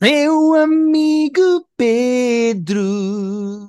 Meu 0.00 0.54
amigo 0.54 1.66
Pedro. 1.76 3.68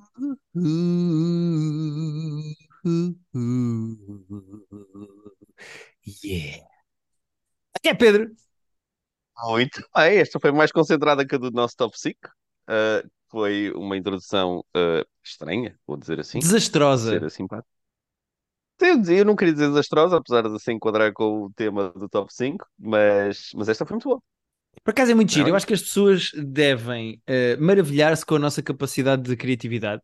Yeah. 6.24 6.64
Aqui 7.76 7.90
é 7.90 7.96
Pedro. 7.96 8.32
Muito 9.44 9.82
bem, 9.96 10.20
esta 10.20 10.40
foi 10.40 10.52
mais 10.52 10.72
concentrada 10.72 11.26
que 11.26 11.34
a 11.34 11.38
do 11.40 11.50
nosso 11.50 11.76
top 11.76 12.00
5. 12.00 12.20
Uh, 12.70 13.10
foi 13.32 13.72
uma 13.72 13.98
introdução 13.98 14.60
uh, 14.78 15.04
estranha, 15.24 15.80
vou 15.88 15.98
dizer 15.98 16.20
assim. 16.20 16.38
Desastrosa. 16.38 17.10
Ser 17.10 17.24
assim, 17.24 17.48
pá. 17.48 17.64
Eu, 18.80 19.04
eu 19.06 19.26
não 19.26 19.36
queria 19.36 19.54
dizer 19.54 19.70
desastrosa, 19.70 20.18
apesar 20.18 20.48
de 20.48 20.60
se 20.60 20.72
enquadrar 20.72 21.12
com 21.12 21.46
o 21.46 21.54
tema 21.54 21.90
do 21.90 22.08
top 22.08 22.32
5, 22.32 22.68
mas, 22.78 23.50
mas 23.56 23.68
esta 23.68 23.84
foi 23.84 23.96
muito 23.96 24.08
boa. 24.08 24.22
Por 24.84 24.92
acaso 24.92 25.12
é 25.12 25.16
muito 25.16 25.32
giro. 25.32 25.50
Eu 25.50 25.56
acho 25.56 25.68
que 25.68 25.74
as 25.74 25.82
pessoas 25.82 26.32
devem 26.36 27.22
uh, 27.30 27.62
maravilhar-se 27.62 28.26
com 28.26 28.36
a 28.36 28.40
nossa 28.40 28.64
capacidade 28.64 29.24
de 29.24 29.36
criatividade, 29.36 30.02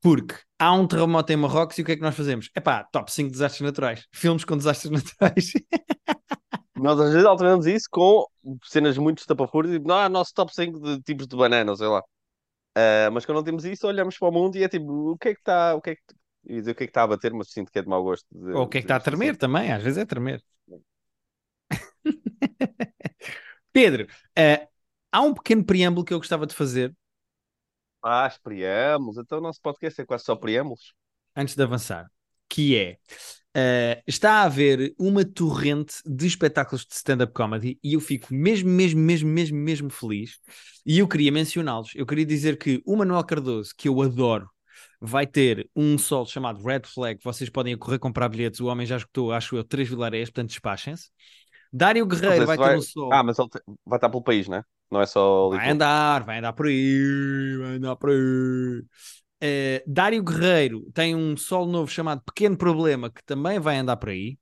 porque 0.00 0.34
há 0.58 0.72
um 0.72 0.86
terremoto 0.86 1.32
em 1.32 1.36
Marrocos 1.36 1.78
e 1.78 1.82
o 1.82 1.84
que 1.84 1.92
é 1.92 1.96
que 1.96 2.02
nós 2.02 2.14
fazemos? 2.14 2.50
É 2.54 2.60
pá, 2.60 2.84
top 2.84 3.10
5 3.12 3.30
desastres 3.30 3.62
naturais. 3.62 4.06
Filmes 4.12 4.44
com 4.44 4.56
desastres 4.56 4.90
naturais. 4.90 5.52
Nós 6.76 7.00
às 7.00 7.10
vezes 7.12 7.26
alternamos 7.26 7.66
isso 7.66 7.88
com 7.90 8.24
cenas 8.62 8.96
muito 8.96 9.18
estapafúrdias 9.18 9.76
e 9.76 9.78
não 9.80 9.96
há 9.96 10.08
nosso 10.08 10.32
top 10.32 10.54
5 10.54 10.78
de 10.78 11.02
tipos 11.02 11.26
de 11.26 11.36
banana, 11.36 11.74
sei 11.74 11.88
lá. 11.88 11.98
Uh, 11.98 13.10
mas 13.12 13.26
quando 13.26 13.38
não 13.38 13.44
temos 13.44 13.64
isso, 13.64 13.84
olhamos 13.88 14.16
para 14.16 14.28
o 14.28 14.30
mundo 14.30 14.54
e 14.54 14.62
é 14.62 14.68
tipo, 14.68 15.10
o 15.10 15.18
que 15.18 15.30
é 15.30 15.34
que 15.34 15.40
está, 15.40 15.74
o 15.74 15.80
que 15.80 15.90
é 15.90 15.96
que, 15.96 16.02
dizer 16.44 16.70
o 16.70 16.74
que 16.76 16.84
é 16.84 16.86
que 16.86 16.90
está 16.90 17.02
a 17.02 17.06
bater, 17.08 17.32
mas 17.34 17.50
sinto 17.50 17.72
que 17.72 17.80
é 17.80 17.82
de 17.82 17.88
mau 17.88 18.04
gosto. 18.04 18.24
dizer- 18.30 18.54
Ou 18.54 18.62
o 18.62 18.68
que 18.68 18.78
é 18.78 18.80
que 18.80 18.84
está 18.84 18.94
a 18.94 19.00
tremer 19.00 19.30
assim. 19.30 19.38
também, 19.38 19.72
às 19.72 19.82
vezes 19.82 19.98
é 19.98 20.04
tremer. 20.04 20.40
Pedro, 23.72 24.04
uh, 24.04 24.68
há 25.12 25.20
um 25.22 25.34
pequeno 25.34 25.64
preâmbulo 25.64 26.04
que 26.04 26.12
eu 26.14 26.18
gostava 26.18 26.46
de 26.46 26.54
fazer 26.54 26.94
Ah, 28.02 28.26
os 28.28 28.38
preâmbulos. 28.38 29.18
Então 29.18 29.38
o 29.38 29.40
nosso 29.40 29.60
podcast 29.62 30.00
é 30.00 30.06
quase 30.06 30.24
só 30.24 30.34
preâmbulos. 30.36 30.94
antes 31.36 31.54
de 31.54 31.62
avançar, 31.62 32.10
que 32.48 32.76
é 32.76 32.92
uh, 33.56 34.02
está 34.06 34.34
a 34.34 34.42
haver 34.44 34.94
uma 34.98 35.24
torrente 35.24 35.96
de 36.06 36.26
espetáculos 36.26 36.84
de 36.86 36.94
stand-up 36.94 37.32
comedy 37.32 37.78
e 37.82 37.94
eu 37.94 38.00
fico 38.00 38.32
mesmo, 38.32 38.68
mesmo, 38.70 39.00
mesmo, 39.00 39.28
mesmo, 39.30 39.58
mesmo 39.58 39.90
feliz 39.90 40.38
e 40.86 40.98
eu 40.98 41.08
queria 41.08 41.30
mencioná-los. 41.32 41.90
Eu 41.94 42.06
queria 42.06 42.26
dizer 42.26 42.58
que 42.58 42.82
o 42.86 42.96
Manuel 42.96 43.24
Cardoso, 43.24 43.72
que 43.76 43.88
eu 43.88 44.00
adoro, 44.02 44.48
vai 45.00 45.26
ter 45.26 45.68
um 45.76 45.98
solo 45.98 46.26
chamado 46.26 46.62
Red 46.64 46.82
Flag. 46.86 47.20
Vocês 47.22 47.50
podem 47.50 47.76
correr 47.76 47.98
comprar 47.98 48.28
bilhetes. 48.28 48.60
O 48.60 48.66
homem 48.66 48.86
já 48.86 48.96
escutou, 48.96 49.32
acho 49.32 49.56
eu, 49.56 49.64
três 49.64 49.88
vilarés, 49.88 50.30
portanto 50.30 50.48
despachem-se. 50.50 51.10
Dário 51.72 52.06
Guerreiro 52.06 52.46
vai, 52.46 52.56
vai- 52.56 52.58
ter 52.58 52.70
um 52.70 52.80
solo. 52.80 53.20
Ah, 53.20 53.22
mas 53.22 53.38
ele 53.38 53.48
te- 53.48 53.62
vai 53.86 53.96
estar 53.98 54.08
pelo 54.10 54.22
país, 54.22 54.48
né? 54.48 54.62
Não 54.90 55.00
é 55.00 55.06
só 55.06 55.48
Vai 55.50 55.70
andar, 55.70 56.24
vai 56.24 56.38
andar 56.38 56.52
por 56.52 56.66
aí, 56.66 57.56
vai 57.58 57.76
andar 57.76 57.96
por 57.96 58.10
aí. 58.10 58.82
Eh, 59.40 59.84
Dário 59.86 60.22
Guerreiro 60.22 60.90
tem 60.92 61.14
um 61.14 61.36
solo 61.36 61.70
novo 61.70 61.90
chamado 61.90 62.22
Pequeno 62.24 62.56
Problema, 62.56 63.10
que 63.10 63.22
também 63.24 63.58
vai 63.60 63.78
andar 63.78 63.96
por 63.96 64.10
aí. 64.10 64.38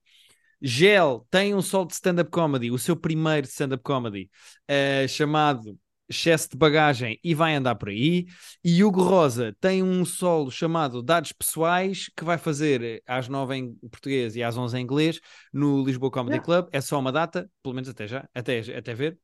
Gel 0.62 1.26
tem 1.30 1.54
um 1.54 1.62
solo 1.62 1.86
de 1.86 1.94
stand-up 1.94 2.30
comedy, 2.30 2.70
o 2.70 2.78
seu 2.78 2.96
primeiro 2.96 3.46
stand-up 3.46 3.82
comedy, 3.84 4.30
eh, 4.68 5.08
chamado 5.08 5.78
Excesso 6.08 6.50
de 6.50 6.56
Bagagem, 6.56 7.18
e 7.22 7.34
vai 7.34 7.54
andar 7.54 7.74
por 7.74 7.88
aí. 7.88 8.26
E 8.64 8.84
Hugo 8.84 9.02
Rosa 9.02 9.56
tem 9.60 9.82
um 9.82 10.04
solo 10.04 10.50
chamado 10.50 11.02
Dados 11.02 11.32
Pessoais, 11.32 12.08
que 12.16 12.24
vai 12.24 12.38
fazer 12.38 12.82
eh, 12.82 13.02
às 13.06 13.28
9 13.28 13.56
em 13.56 13.74
português 13.90 14.36
e 14.36 14.42
às 14.42 14.56
11 14.56 14.78
em 14.78 14.82
inglês, 14.82 15.20
no 15.52 15.84
Lisboa 15.84 16.10
Comedy 16.10 16.38
Yeah. 16.38 16.40
Club. 16.40 16.68
É 16.72 16.80
só 16.80 16.98
uma 16.98 17.12
data, 17.12 17.50
pelo 17.62 17.74
menos 17.74 17.88
até 17.88 18.06
já, 18.06 18.28
até, 18.34 18.58
até 18.76 18.94
ver. 18.94 19.18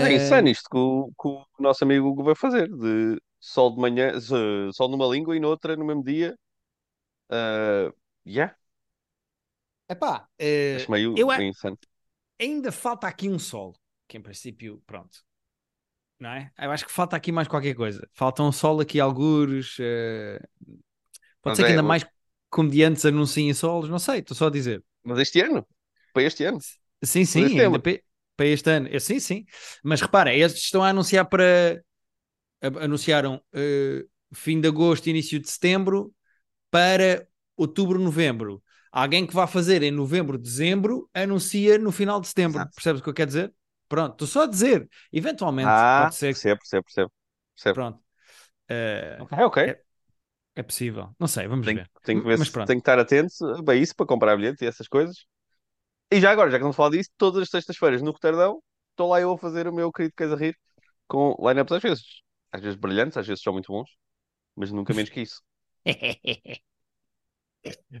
É 0.00 0.12
Eh, 0.12 0.12
insano 0.12 0.48
isto 0.48 0.68
que 0.70 0.76
o, 0.76 1.12
que 1.20 1.28
o 1.28 1.46
nosso 1.62 1.84
amigo 1.84 2.08
Hugo 2.08 2.22
vai 2.24 2.34
fazer, 2.34 2.68
de 2.68 3.20
sol 3.40 3.74
de 3.74 3.80
manhã, 3.80 4.12
sol 4.72 4.88
numa 4.88 5.06
língua 5.06 5.36
e 5.36 5.40
noutra 5.40 5.76
no 5.76 5.84
mesmo 5.84 6.04
dia. 6.04 6.36
Ah, 7.30 7.92
yeah, 8.26 8.52
Epá, 9.88 10.28
eh, 10.38 10.76
acho 10.76 10.90
meio, 10.90 11.12
eu 11.14 11.28
meio 11.34 11.48
insano. 11.50 11.78
ainda 12.40 12.72
falta 12.72 13.06
aqui 13.06 13.28
um 13.28 13.38
solo, 13.38 13.74
que 14.08 14.16
em 14.18 14.22
princípio, 14.22 14.82
pronto. 14.86 15.24
Não 16.18 16.30
é? 16.30 16.50
Eu 16.58 16.70
acho 16.72 16.84
que 16.84 16.92
falta 16.92 17.16
aqui 17.16 17.30
mais 17.30 17.46
qualquer 17.46 17.74
coisa. 17.74 18.08
Falta 18.12 18.42
um 18.42 18.50
solo 18.50 18.80
aqui, 18.80 18.98
algures. 18.98 19.76
eh, 19.78 20.40
Pode 21.42 21.56
ser 21.56 21.64
que 21.64 21.70
ainda 21.70 21.82
mas- 21.82 22.02
mais 22.02 22.06
comediantes 22.50 23.04
anunciem 23.04 23.52
solos, 23.54 23.88
não 23.88 23.98
sei, 23.98 24.20
estou 24.20 24.36
só 24.36 24.46
a 24.48 24.50
dizer. 24.50 24.82
Mas 25.04 25.18
este 25.18 25.40
ano, 25.40 25.66
para 26.12 26.22
este 26.24 26.44
ano, 26.44 26.58
Sim, 27.04 27.24
sim, 27.24 27.44
este 27.44 27.60
ainda 27.60 27.78
pe- 27.78 28.04
para 28.36 28.46
este 28.46 28.70
ano. 28.70 28.88
Eh, 28.90 29.00
Sim, 29.00 29.20
sim. 29.20 29.46
Mas 29.82 30.00
repara, 30.00 30.34
estes 30.34 30.64
estão 30.64 30.82
a 30.82 30.88
anunciar 30.90 31.26
para. 31.28 31.82
Anunciaram 32.80 33.40
eh, 33.52 34.04
fim 34.34 34.60
de 34.60 34.68
agosto, 34.68 35.08
início 35.08 35.38
de 35.40 35.48
setembro, 35.48 36.12
para 36.70 37.28
outubro, 37.56 37.98
novembro. 38.00 38.62
Alguém 38.92 39.26
que 39.26 39.34
vá 39.34 39.46
fazer 39.46 39.82
em 39.82 39.90
novembro, 39.92 40.38
dezembro, 40.38 41.10
anuncia 41.14 41.78
no 41.78 41.92
final 41.92 42.20
de 42.20 42.28
setembro. 42.28 42.60
Exato. 42.60 42.74
Percebes 42.74 43.00
o 43.00 43.04
que 43.04 43.10
eu 43.10 43.14
quero 43.14 43.28
dizer? 43.28 43.54
Pronto, 43.88 44.12
estou 44.12 44.28
só 44.28 44.42
a 44.42 44.46
dizer. 44.46 44.88
Eventualmente, 45.12 45.84
ah, 45.84 45.94
pode 45.94 46.14
ser 46.14 46.36
que. 46.36 46.40
percebo, 46.40 46.58
percebo, 46.60 46.84
percebo. 46.84 47.12
percebo. 47.54 47.80
Pronto. 47.80 48.02
Eh, 48.68 49.18
Ok, 49.18 49.32
ok. 49.44 49.58
É- 49.66 49.82
é 50.56 50.62
possível. 50.62 51.14
Não 51.18 51.28
sei, 51.28 51.46
vamos 51.48 51.66
Tenho, 51.66 51.76
ver. 51.76 51.90
tenho 52.02 52.20
que 52.22 52.26
ver 52.28 52.38
Mas 52.38 52.48
se 52.48 52.50
pronto. 52.50 52.64
tenho 52.64 52.80
que 52.80 52.82
estar 52.82 52.98
atento 52.98 53.32
a 53.70 53.74
isso 53.74 53.94
para 53.96 54.06
comprar 54.06 54.36
bilhete 54.36 54.64
e 54.64 54.68
essas 54.68 54.88
coisas. 54.88 55.26
E 56.12 56.20
já 56.20 56.30
agora, 56.30 56.50
já 56.50 56.58
que 56.58 56.64
não 56.64 56.72
falar 56.72 56.90
disso, 56.90 57.10
todas 57.18 57.42
as 57.42 57.50
sextas-feiras 57.50 58.02
no 58.02 58.12
Roterdão, 58.12 58.62
estou 58.92 59.10
lá 59.10 59.20
eu 59.20 59.32
a 59.32 59.38
fazer 59.38 59.68
o 59.68 59.72
meu 59.74 59.92
querido 59.92 60.14
Queres 60.16 60.32
a 60.32 60.36
Rir 60.36 60.56
com 61.08 61.36
line-ups 61.40 61.72
às 61.72 61.82
vezes. 61.82 62.04
Às 62.52 62.60
vezes 62.62 62.78
brilhantes, 62.78 63.16
às 63.16 63.26
vezes 63.26 63.42
são 63.42 63.52
muito 63.52 63.72
bons, 63.72 63.90
mas 64.56 64.72
nunca 64.72 64.94
menos 64.94 65.10
que 65.10 65.22
isso. 65.22 65.42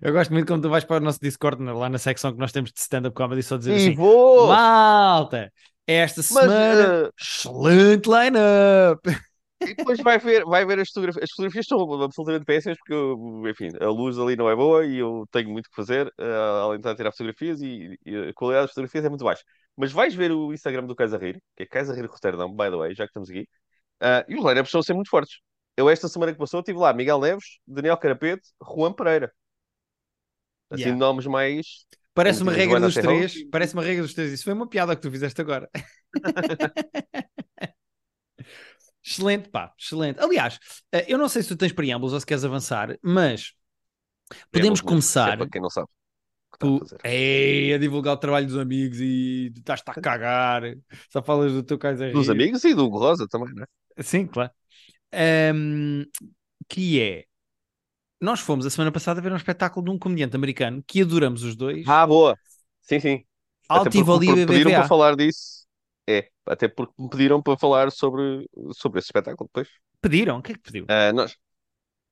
Eu 0.02 0.12
gosto 0.12 0.32
muito 0.32 0.46
quando 0.48 0.62
tu 0.64 0.70
vais 0.70 0.84
para 0.84 0.98
o 1.02 1.04
nosso 1.04 1.20
Discord, 1.20 1.62
lá 1.64 1.88
na 1.88 1.98
secção 1.98 2.32
que 2.32 2.38
nós 2.38 2.52
temos 2.52 2.72
de 2.72 2.80
stand-up 2.80 3.14
comedy, 3.16 3.42
só 3.42 3.56
dizer 3.56 3.74
E 3.74 3.76
assim: 3.76 3.96
vou! 3.96 4.36
Malta, 4.36 5.52
esta 5.88 6.22
Mas 6.28 6.52
semana, 6.52 6.96
eh, 7.06 7.10
excelente 7.20 8.08
line-up. 8.08 9.02
e 9.64 9.74
depois 9.74 10.00
vai 10.00 10.18
ver, 10.18 10.44
vai 10.44 10.64
ver 10.64 10.78
as 10.80 10.88
fotografias. 10.88 11.24
As 11.24 11.30
fotografias 11.30 11.64
estão 11.64 12.02
absolutamente 12.02 12.44
péssimas 12.46 12.78
porque, 12.78 12.94
eu, 12.94 13.42
enfim, 13.48 13.70
a 13.80 13.88
luz 13.88 14.18
ali 14.18 14.36
não 14.36 14.48
é 14.48 14.54
boa 14.56 14.86
e 14.86 14.96
eu 14.98 15.26
tenho 15.32 15.50
muito 15.50 15.68
que 15.68 15.74
fazer, 15.76 16.12
eh, 16.18 16.24
além 16.62 16.74
de 16.78 16.80
estar 16.80 16.92
a 16.92 16.96
tirar 16.96 17.10
fotografias 17.12 17.60
e, 17.60 17.98
e 18.06 18.16
a 18.30 18.34
qualidade 18.34 18.64
das 18.66 18.70
fotografias 18.72 19.04
é 19.04 19.08
muito 19.08 19.24
baixa. 19.24 19.42
Mas 19.76 19.92
vais 19.92 20.14
ver 20.14 20.30
o 20.32 20.52
Instagram 20.52 20.86
do 20.86 20.94
Cais 20.96 21.12
a 21.12 21.18
Rir, 21.18 21.40
que 21.56 21.64
é 21.64 21.66
Cais 21.66 21.90
a 21.90 21.94
Rir 21.94 22.06
Roterdão, 22.06 22.50
by 22.54 22.70
the 22.70 22.76
way, 22.76 22.94
já 22.94 23.04
que 23.04 23.10
estamos 23.10 23.28
aqui, 23.30 23.48
ah, 24.00 24.24
e 24.28 24.36
os 24.36 24.44
line-ups 24.44 24.68
estão 24.70 24.80
a 24.80 24.84
ser 24.84 24.94
muito 24.94 25.10
fortes. 25.10 25.40
Eu, 25.76 25.90
esta 25.90 26.08
semana 26.08 26.32
que 26.32 26.38
passou, 26.38 26.60
estive 26.60 26.78
lá 26.78 26.92
Miguel 26.94 27.20
Neves, 27.20 27.60
Daniel 27.66 27.96
Carapete, 27.98 28.42
Juan 28.62 28.92
Pereira. 28.94 29.32
Assim, 30.70 30.92
Yeah. 30.92 30.96
nomes 30.96 31.26
mais. 31.26 31.86
Parece 32.18 32.42
uma 32.42 32.52
regra 32.52 32.80
dos 32.80 32.94
três. 32.94 33.48
Parece 33.50 33.74
uma 33.74 33.82
regra 33.82 34.02
dos 34.02 34.12
três. 34.12 34.32
Isso 34.32 34.44
foi 34.44 34.52
uma 34.52 34.68
piada 34.68 34.96
que 34.96 35.02
tu 35.02 35.10
fizeste 35.10 35.40
agora. 35.40 35.70
excelente, 39.04 39.48
pá, 39.48 39.72
excelente. 39.78 40.18
Aliás, 40.20 40.58
eh, 40.92 41.06
eu 41.08 41.16
não 41.16 41.28
sei 41.28 41.42
se 41.42 41.48
tu 41.48 41.56
tens 41.56 41.72
preâmbulos 41.72 42.12
ou 42.12 42.20
se 42.20 42.26
queres 42.26 42.44
avançar, 42.44 42.98
mas 43.02 43.52
podemos 44.50 44.50
Preâmbulos, 44.50 44.80
começar 44.80 45.38
Para 45.38 45.48
quem 45.48 45.62
não 45.62 45.70
sabe 45.70 45.88
tu. 46.58 46.80
Ei, 47.04 47.72
a 47.72 47.78
divulgar 47.78 48.14
o 48.14 48.18
trabalho 48.18 48.46
dos 48.46 48.56
amigos 48.56 48.98
e 49.00 49.52
tu 49.54 49.60
estás-te 49.60 49.88
a 49.90 49.94
cagar. 50.02 50.62
Só 51.10 51.22
falas 51.22 51.52
do 51.52 51.62
teu 51.62 51.78
caso 51.78 52.10
Dos 52.10 52.28
amigos 52.28 52.64
e 52.64 52.74
do 52.74 52.88
Rosa 52.88 53.26
também, 53.28 53.54
não 53.54 53.62
é? 53.62 54.02
Sim, 54.02 54.26
claro. 54.26 54.50
Ahm, 55.12 56.04
que 56.68 57.00
é. 57.00 57.24
Nós 58.20 58.40
fomos 58.40 58.66
a 58.66 58.70
semana 58.70 58.90
passada 58.90 59.20
ver 59.20 59.32
um 59.32 59.36
espetáculo 59.36 59.84
de 59.84 59.92
um 59.92 59.98
comediante 59.98 60.34
americano 60.34 60.82
que 60.86 61.02
adoramos 61.02 61.44
os 61.44 61.54
dois. 61.54 61.86
Ah, 61.86 62.06
boa! 62.06 62.36
Sim, 62.80 62.98
sim. 62.98 63.24
Até 63.68 63.90
porque 63.90 64.46
pediram 64.46 64.72
para 64.72 64.88
falar 64.88 65.14
disso. 65.14 65.66
É, 66.08 66.30
até 66.46 66.68
porque 66.68 66.94
me 66.98 67.08
pediram 67.08 67.42
para 67.42 67.58
falar 67.58 67.92
sobre, 67.92 68.48
sobre 68.72 68.98
esse 68.98 69.08
espetáculo 69.08 69.48
depois. 69.48 69.68
Pediram? 70.00 70.38
O 70.38 70.42
que 70.42 70.52
é 70.52 70.54
que 70.54 70.60
pediu? 70.60 70.86
Ah, 70.88 71.12
nós... 71.12 71.36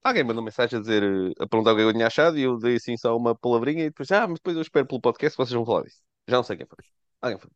Alguém 0.04 0.22
mandou 0.22 0.44
mensagem 0.44 0.78
a 0.78 0.80
dizer, 0.80 1.02
a 1.40 1.48
perguntar 1.48 1.72
o 1.72 1.76
que 1.76 1.82
eu 1.82 1.92
tinha 1.92 2.06
achado 2.06 2.38
e 2.38 2.42
eu 2.42 2.56
dei 2.58 2.76
assim 2.76 2.96
só 2.96 3.16
uma 3.16 3.34
palavrinha 3.34 3.82
e 3.82 3.88
depois, 3.88 4.08
ah, 4.12 4.28
mas 4.28 4.38
depois 4.38 4.54
eu 4.54 4.62
espero 4.62 4.86
pelo 4.86 5.00
podcast 5.00 5.36
vocês 5.36 5.52
vão 5.52 5.66
falar 5.66 5.82
disso. 5.82 6.00
Já 6.28 6.36
não 6.36 6.44
sei 6.44 6.56
quem 6.56 6.66
foi. 6.66 6.84
Alguém 7.20 7.40
foi. 7.40 7.50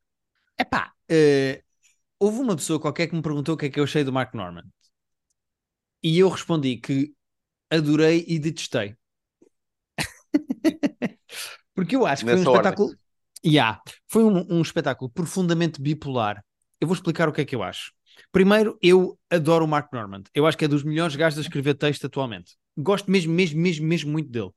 Epá, 0.59 0.93
eh, 1.09 1.63
houve 2.19 2.41
uma 2.41 2.57
pessoa 2.57 2.81
qualquer 2.81 3.07
que 3.07 3.15
me 3.15 3.23
perguntou 3.23 3.55
o 3.55 3.59
que 3.59 3.67
é 3.67 3.71
que 3.71 3.79
eu 3.79 3.85
achei 3.85 4.03
do 4.03 4.13
Mark 4.13 4.35
Norman. 4.35 4.65
E 6.03 6.19
eu 6.19 6.29
respondi 6.29 6.79
que 6.79 7.15
adorei 7.71 8.25
e 8.29 8.39
detestei. 8.39 8.97
Porque 11.75 11.97
eu 11.97 12.07
acho 12.07 12.25
que 12.25 12.31
foi 12.31 12.41
um 12.41 12.47
ordem. 12.49 12.57
espetáculo. 12.57 12.99
Yeah, 13.45 13.81
foi 14.09 14.25
um, 14.25 14.47
um 14.51 14.63
espetáculo 14.63 15.11
profundamente 15.11 15.81
bipolar. 15.81 16.45
Eu 16.81 16.87
vou 16.87 16.95
explicar 16.95 17.29
o 17.29 17.33
que 17.33 17.41
é 17.41 17.45
que 17.45 17.55
eu 17.55 17.63
acho. 17.63 17.93
Primeiro, 18.33 18.79
eu 18.83 19.19
adoro 19.31 19.65
o 19.65 19.69
Mark 19.69 19.93
Norman. 19.93 20.23
Eu 20.35 20.47
acho 20.47 20.59
que 20.59 20.65
é 20.65 20.69
dos 20.69 20.83
melhores 20.83 21.17
gajos 21.17 21.39
a 21.39 21.43
escrever 21.43 21.75
texto 21.75 22.07
atualmente. 22.07 22.57
Gosto 22.77 23.11
mesmo, 23.11 23.33
mesmo, 23.33 23.61
mesmo, 23.61 23.87
mesmo 23.87 24.13
muito 24.13 24.31
dele. 24.31 24.51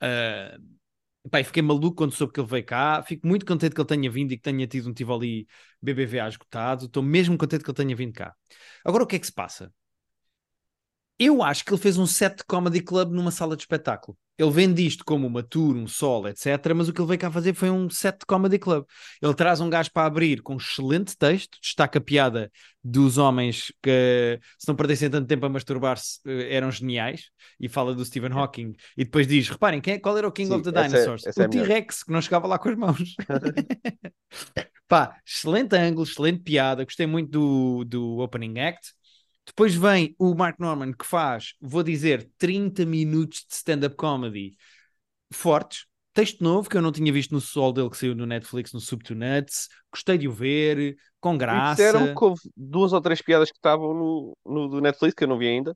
Ah, 0.00 0.56
Epá, 1.24 1.40
e 1.40 1.44
fiquei 1.44 1.62
maluco 1.62 1.94
quando 1.96 2.12
soube 2.12 2.32
que 2.32 2.40
ele 2.40 2.48
veio 2.48 2.64
cá. 2.64 3.02
Fico 3.02 3.26
muito 3.26 3.44
contente 3.44 3.74
que 3.74 3.80
ele 3.80 3.88
tenha 3.88 4.10
vindo 4.10 4.32
e 4.32 4.36
que 4.36 4.42
tenha 4.42 4.66
tido 4.66 4.88
um 4.88 4.94
Tivoli 4.94 5.46
BBVA 5.82 6.28
esgotado. 6.28 6.86
Estou 6.86 7.02
mesmo 7.02 7.36
contente 7.36 7.62
que 7.64 7.70
ele 7.70 7.76
tenha 7.76 7.94
vindo 7.94 8.12
cá. 8.14 8.34
Agora, 8.84 9.04
o 9.04 9.06
que 9.06 9.16
é 9.16 9.18
que 9.18 9.26
se 9.26 9.32
passa? 9.32 9.72
Eu 11.18 11.42
acho 11.42 11.64
que 11.64 11.72
ele 11.72 11.80
fez 11.80 11.98
um 11.98 12.06
set 12.06 12.36
de 12.38 12.44
comedy 12.44 12.80
club 12.80 13.12
numa 13.12 13.30
sala 13.30 13.56
de 13.56 13.62
espetáculo. 13.62 14.16
Ele 14.38 14.50
vende 14.52 14.86
isto 14.86 15.04
como 15.04 15.26
uma 15.26 15.42
tour, 15.42 15.74
um 15.76 15.88
solo, 15.88 16.28
etc. 16.28 16.72
Mas 16.72 16.88
o 16.88 16.92
que 16.92 17.00
ele 17.00 17.08
veio 17.08 17.18
cá 17.18 17.28
fazer 17.28 17.54
foi 17.54 17.70
um 17.70 17.90
set 17.90 18.20
de 18.20 18.26
comedy 18.26 18.56
club. 18.56 18.84
Ele 19.20 19.34
traz 19.34 19.60
um 19.60 19.68
gajo 19.68 19.90
para 19.92 20.06
abrir 20.06 20.40
com 20.42 20.54
um 20.54 20.58
excelente 20.58 21.16
texto, 21.16 21.58
destaca 21.60 21.98
a 21.98 22.00
piada 22.00 22.48
dos 22.84 23.18
homens 23.18 23.72
que, 23.82 24.38
se 24.56 24.68
não 24.68 24.76
perdessem 24.76 25.10
tanto 25.10 25.26
tempo 25.26 25.44
a 25.44 25.48
masturbar-se, 25.48 26.20
eh, 26.24 26.54
eram 26.54 26.70
geniais. 26.70 27.30
E 27.58 27.68
fala 27.68 27.92
do 27.96 28.04
Stephen 28.04 28.30
Hawking. 28.30 28.74
E 28.96 29.04
depois 29.04 29.26
diz: 29.26 29.48
reparem, 29.48 29.80
quem 29.80 29.94
é, 29.94 29.98
qual 29.98 30.16
era 30.16 30.28
o 30.28 30.32
King 30.32 30.50
Sim, 30.50 30.54
of 30.54 30.62
the 30.62 30.70
essa 30.70 30.78
é- 30.78 30.88
Dinosaurs? 30.88 31.26
essa 31.26 31.42
é 31.42 31.46
a 31.46 31.48
o 31.48 31.50
T-Rex, 31.50 32.04
que 32.04 32.12
não 32.12 32.22
chegava 32.22 32.46
lá 32.46 32.60
com 32.60 32.68
as 32.68 32.76
mãos. 32.76 33.16
Pá, 34.86 35.16
excelente 35.26 35.76
ângulo, 35.76 36.06
excelente 36.06 36.42
piada. 36.42 36.84
Gostei 36.84 37.06
muito 37.06 37.30
do, 37.30 37.84
do 37.84 38.18
opening 38.18 38.58
act. 38.60 38.92
Depois 39.48 39.74
vem 39.74 40.14
o 40.18 40.34
Mark 40.34 40.58
Norman 40.60 40.92
que 40.92 41.06
faz, 41.06 41.54
vou 41.60 41.82
dizer, 41.82 42.30
30 42.38 42.86
minutos 42.86 43.44
de 43.48 43.54
stand-up 43.56 43.96
comedy 43.96 44.56
fortes. 45.32 45.86
Texto 46.14 46.42
novo 46.44 46.68
que 46.70 46.76
eu 46.76 46.82
não 46.82 46.92
tinha 46.92 47.12
visto 47.12 47.32
no 47.32 47.40
sol 47.40 47.72
dele 47.72 47.90
que 47.90 47.96
saiu 47.96 48.14
no 48.14 48.26
Netflix, 48.26 48.72
no 48.72 48.80
to 48.98 49.14
Nuts. 49.14 49.68
Gostei 49.92 50.18
de 50.18 50.28
o 50.28 50.32
ver, 50.32 50.96
com 51.20 51.38
E 51.50 51.60
graça. 51.60 51.60
disseram 51.62 52.08
que 52.08 52.24
houve 52.24 52.40
duas 52.56 52.92
ou 52.92 53.00
três 53.00 53.22
piadas 53.22 53.50
que 53.50 53.56
estavam 53.58 53.94
no, 53.94 54.36
no 54.44 54.68
do 54.68 54.80
Netflix, 54.80 55.14
que 55.14 55.24
eu 55.24 55.28
não 55.28 55.38
vi 55.38 55.46
ainda, 55.48 55.74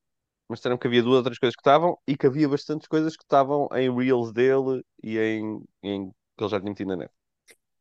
mas 0.49 0.59
disseram 0.59 0.77
que 0.79 0.87
havia 0.87 1.03
duas 1.03 1.17
ou 1.19 1.23
três 1.25 1.39
coisas 1.39 1.57
que 1.57 1.61
estavam 1.63 1.99
e 2.07 2.17
que 2.17 2.27
havia 2.27 2.49
bastantes 2.49 2.87
coisas 2.89 3.17
que 3.17 3.23
estavam 3.25 3.69
em 3.75 3.95
Reels 3.95 4.33
dele 4.33 4.85
e 5.03 5.19
em, 5.19 5.63
em 5.83 6.11
que 6.11 6.45
ele 6.45 6.51
já 6.51 6.61
tinha 6.61 6.71
metido 6.71 6.89
na 6.89 6.97
net. 6.97 7.13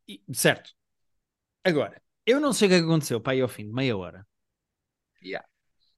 E- 0.08 0.22
Certo. 0.34 0.70
Agora, 1.64 2.02
eu 2.26 2.40
não 2.42 2.54
sei 2.54 2.68
o 2.68 2.72
que 2.72 2.76
é 2.78 2.80
que 2.80 2.86
aconteceu 2.86 3.22
para 3.22 3.34
aí 3.34 3.42
ao 3.42 3.50
fim 3.50 3.66
de 3.68 3.74
meia 3.74 3.98
hora. 3.98 4.28
Yeah. 5.22 5.42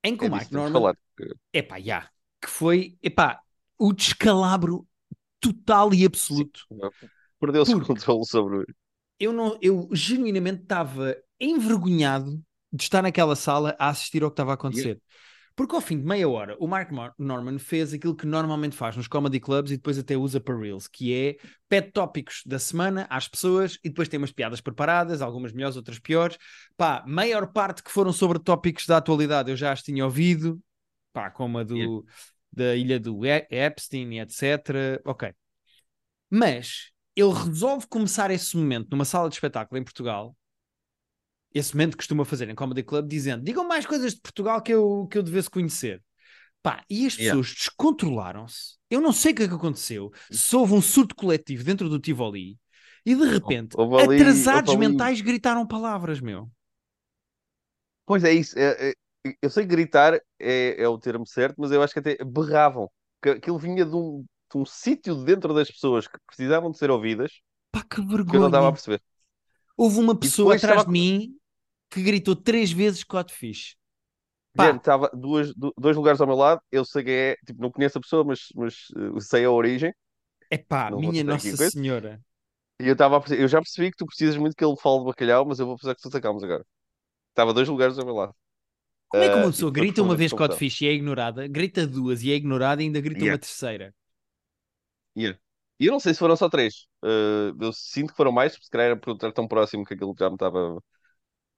Em 0.03 0.15
que 0.17 0.25
É 0.25 0.27
o 0.27 0.31
disso 0.31 0.31
Mark 0.31 0.43
que 0.45 0.49
temos 0.51 0.71
Norman 0.71 0.79
falado. 0.79 0.97
que- 1.17 1.33
Epá, 1.53 1.79
já. 1.79 2.09
Que 2.41 2.49
foi, 2.49 2.97
epá, 3.01 3.41
o 3.77 3.93
descalabro 3.93 4.87
total 5.39 5.93
e 5.93 6.05
absoluto. 6.05 6.65
Perdeu-se 7.39 7.73
o 7.75 7.85
controle 7.85 8.25
sobre. 8.25 8.65
Eu, 9.19 9.31
não, 9.31 9.57
eu 9.61 9.89
genuinamente 9.91 10.63
estava 10.63 11.15
envergonhado 11.39 12.41
de 12.71 12.83
estar 12.83 13.01
naquela 13.01 13.35
sala 13.35 13.75
a 13.79 13.89
assistir 13.89 14.23
ao 14.23 14.29
que 14.29 14.33
estava 14.33 14.51
a 14.51 14.53
acontecer. 14.55 15.01
Porque 15.55 15.75
ao 15.75 15.81
fim 15.81 15.99
de 15.99 16.05
meia 16.05 16.27
hora, 16.27 16.57
o 16.59 16.67
Mark 16.67 16.89
Norman 17.19 17.59
fez 17.59 17.93
aquilo 17.93 18.15
que 18.15 18.25
normalmente 18.25 18.75
faz 18.75 18.97
nos 18.97 19.07
comedy 19.07 19.39
clubs 19.39 19.71
e 19.71 19.75
depois 19.77 19.99
até 19.99 20.17
usa 20.17 20.39
para 20.39 20.57
Reels, 20.57 20.87
que 20.87 21.13
é 21.13 21.37
pede 21.69 21.91
tópicos 21.91 22.41
da 22.45 22.57
semana 22.57 23.05
às 23.09 23.27
pessoas 23.27 23.77
e 23.83 23.89
depois 23.89 24.09
tem 24.09 24.17
umas 24.17 24.31
piadas 24.31 24.61
preparadas, 24.61 25.21
algumas 25.21 25.53
melhores, 25.53 25.75
outras 25.77 25.99
piores. 25.99 26.37
Pá, 26.75 27.03
maior 27.05 27.47
parte 27.51 27.83
que 27.83 27.91
foram 27.91 28.11
sobre 28.11 28.39
tópicos 28.39 28.87
da 28.87 28.97
atualidade 28.97 29.51
eu 29.51 29.55
já 29.55 29.71
as 29.71 29.83
tinha 29.83 30.03
ouvido, 30.03 30.59
pá, 31.11 31.29
como 31.29 31.59
a 31.59 31.63
do, 31.63 31.77
Yeah. 31.77 32.03
da 32.51 32.75
ilha 32.75 32.99
do 32.99 33.23
E- 33.23 33.47
Epstein 33.51 34.11
e 34.13 34.19
etc. 34.21 34.99
Ok. 35.05 35.31
Mas 36.31 36.91
ele 37.15 37.31
resolve 37.31 37.85
começar 37.87 38.31
esse 38.31 38.57
momento 38.57 38.87
numa 38.89 39.05
sala 39.05 39.29
de 39.29 39.35
espetáculo 39.35 39.79
em 39.79 39.83
Portugal. 39.83 40.35
Esse 41.53 41.73
momento 41.75 41.97
costuma 41.97 42.25
fazer 42.25 42.49
em 42.49 42.55
Comedy 42.55 42.83
Club, 42.83 43.07
dizendo: 43.07 43.43
digam 43.43 43.67
mais 43.67 43.85
coisas 43.85 44.13
de 44.15 44.21
Portugal 44.21 44.61
que 44.61 44.73
eu, 44.73 45.07
que 45.11 45.17
eu 45.17 45.23
devesse 45.23 45.49
conhecer. 45.49 46.01
Pá, 46.61 46.83
e 46.89 47.05
as 47.05 47.15
Yeah. 47.17 47.37
pessoas 47.37 47.55
descontrolaram-se. 47.55 48.77
Eu 48.89 49.01
não 49.01 49.11
sei 49.11 49.33
o 49.33 49.35
que 49.35 49.43
é 49.43 49.47
que 49.47 49.53
aconteceu. 49.53 50.11
Se 50.31 50.55
houve 50.55 50.73
um 50.73 50.81
surto 50.81 51.13
coletivo 51.15 51.63
dentro 51.63 51.89
do 51.89 51.99
Tivoli 51.99 52.57
e 53.05 53.15
de 53.15 53.25
repente, 53.25 53.75
ali- 53.77 54.15
atrasados 54.15 54.73
mentais 54.75 55.19
gritaram 55.19 55.67
palavras, 55.67 56.21
meu. 56.21 56.49
Pois 58.05 58.23
é 58.23 58.33
isso. 58.33 58.57
é- 58.57 58.89
é- 58.91 58.93
eu 59.41 59.49
sei 59.49 59.63
que 59.63 59.69
gritar 59.69 60.13
é, 60.39 60.81
é 60.83 60.87
o 60.87 60.97
termo 60.97 61.25
certo, 61.25 61.55
mas 61.57 61.71
eu 61.71 61.81
acho 61.81 61.93
que 61.93 61.99
até 61.99 62.17
berravam. 62.23 62.89
Que 63.21 63.29
aquilo 63.29 63.57
vinha 63.57 63.85
de 63.85 63.95
um, 63.95 64.25
de 64.51 64.57
um 64.57 64.65
sítio 64.65 65.15
dentro 65.23 65.53
das 65.53 65.69
pessoas 65.71 66.07
que 66.07 66.17
precisavam 66.27 66.71
de 66.71 66.77
ser 66.77 66.91
ouvidas 66.91 67.31
Pá, 67.71 67.81
que 67.81 67.95
que 67.95 68.01
eu 68.01 68.05
não 68.05 68.11
estava 68.21 68.39
vergonha. 68.39 68.67
a 68.67 68.71
perceber. 68.71 69.01
Houve 69.77 69.99
uma 69.99 70.15
pessoa 70.17 70.55
atrás 70.55 70.79
estava- 70.81 70.85
de 70.85 70.91
mim 70.91 71.35
que 71.93 72.03
gritou 72.03 72.35
três 72.35 72.71
vezes 72.71 73.03
Codfish. 73.03 73.75
Estava 74.55 75.09
duas, 75.13 75.53
du- 75.55 75.73
dois 75.77 75.95
lugares 75.97 76.21
ao 76.21 76.27
meu 76.27 76.35
lado. 76.35 76.61
Eu 76.71 76.85
sei 76.85 77.03
que 77.03 77.09
é, 77.11 77.35
tipo, 77.45 77.61
não 77.61 77.71
conheço 77.71 77.97
a 77.97 78.01
pessoa, 78.01 78.23
mas, 78.23 78.47
mas 78.55 78.75
eh, 79.17 79.19
sei 79.19 79.45
a 79.45 79.51
origem. 79.51 79.93
É 80.49 80.57
pá, 80.57 80.89
minha 80.91 81.21
Nossa. 81.25 81.57
Senhora. 81.57 82.21
E 82.79 82.87
eu 82.87 82.93
estava 82.93 83.23
eu 83.35 83.47
já 83.47 83.59
percebi 83.61 83.91
que 83.91 83.97
tu 83.97 84.05
precisas 84.05 84.35
muito 84.37 84.55
que 84.55 84.63
ele 84.65 84.75
fale 84.77 84.99
de 84.99 85.05
bacalhau, 85.05 85.45
mas 85.45 85.59
eu 85.59 85.65
vou 85.65 85.75
precisar 85.75 85.95
que 85.95 86.01
tu 86.01 86.09
te 86.09 86.17
acalmes 86.17 86.43
agora. 86.43 86.65
Estava 87.31 87.53
dois 87.53 87.69
lugares 87.69 87.99
ao 87.99 88.05
meu 88.05 88.15
lado. 88.15 88.35
Como 89.09 89.23
é 89.23 89.29
que 89.29 89.37
Ah, 89.37 89.43
uma 89.43 89.51
e 89.51 89.51
pessoa 89.51 89.71
foi 89.75 89.87
grita 89.87 90.01
uma 90.01 90.15
vez. 90.15 90.33
Codfish 90.33 90.81
e 90.81 90.87
é 90.87 90.93
ignorada, 90.93 91.47
grita 91.47 91.85
duas 91.87 92.21
e 92.23 92.31
é 92.31 92.35
ignorada 92.35 92.81
e 92.81 92.85
ainda 92.85 92.99
grita 93.01 93.23
Yeah. 93.23 93.25
uma 93.25 93.37
terceira? 93.39 93.93
Yeah. 95.17 95.37
E 95.79 95.85
eu 95.87 95.91
não 95.91 95.99
sei 95.99 96.13
se 96.13 96.19
foram 96.19 96.35
só 96.35 96.49
três. 96.49 96.87
Uh, 97.03 97.55
eu 97.61 97.73
sinto 97.73 98.11
que 98.11 98.15
foram 98.17 98.31
mais, 98.31 98.53
porque 98.53 98.65
se 98.65 98.71
calhar 98.71 98.87
era 98.87 98.97
por 98.99 99.13
estar 99.15 99.31
tão 99.31 99.47
próximo 99.47 99.85
que 99.85 99.93
aquilo 99.93 100.15
já 100.17 100.29
me 100.29 100.35
estava. 100.35 100.81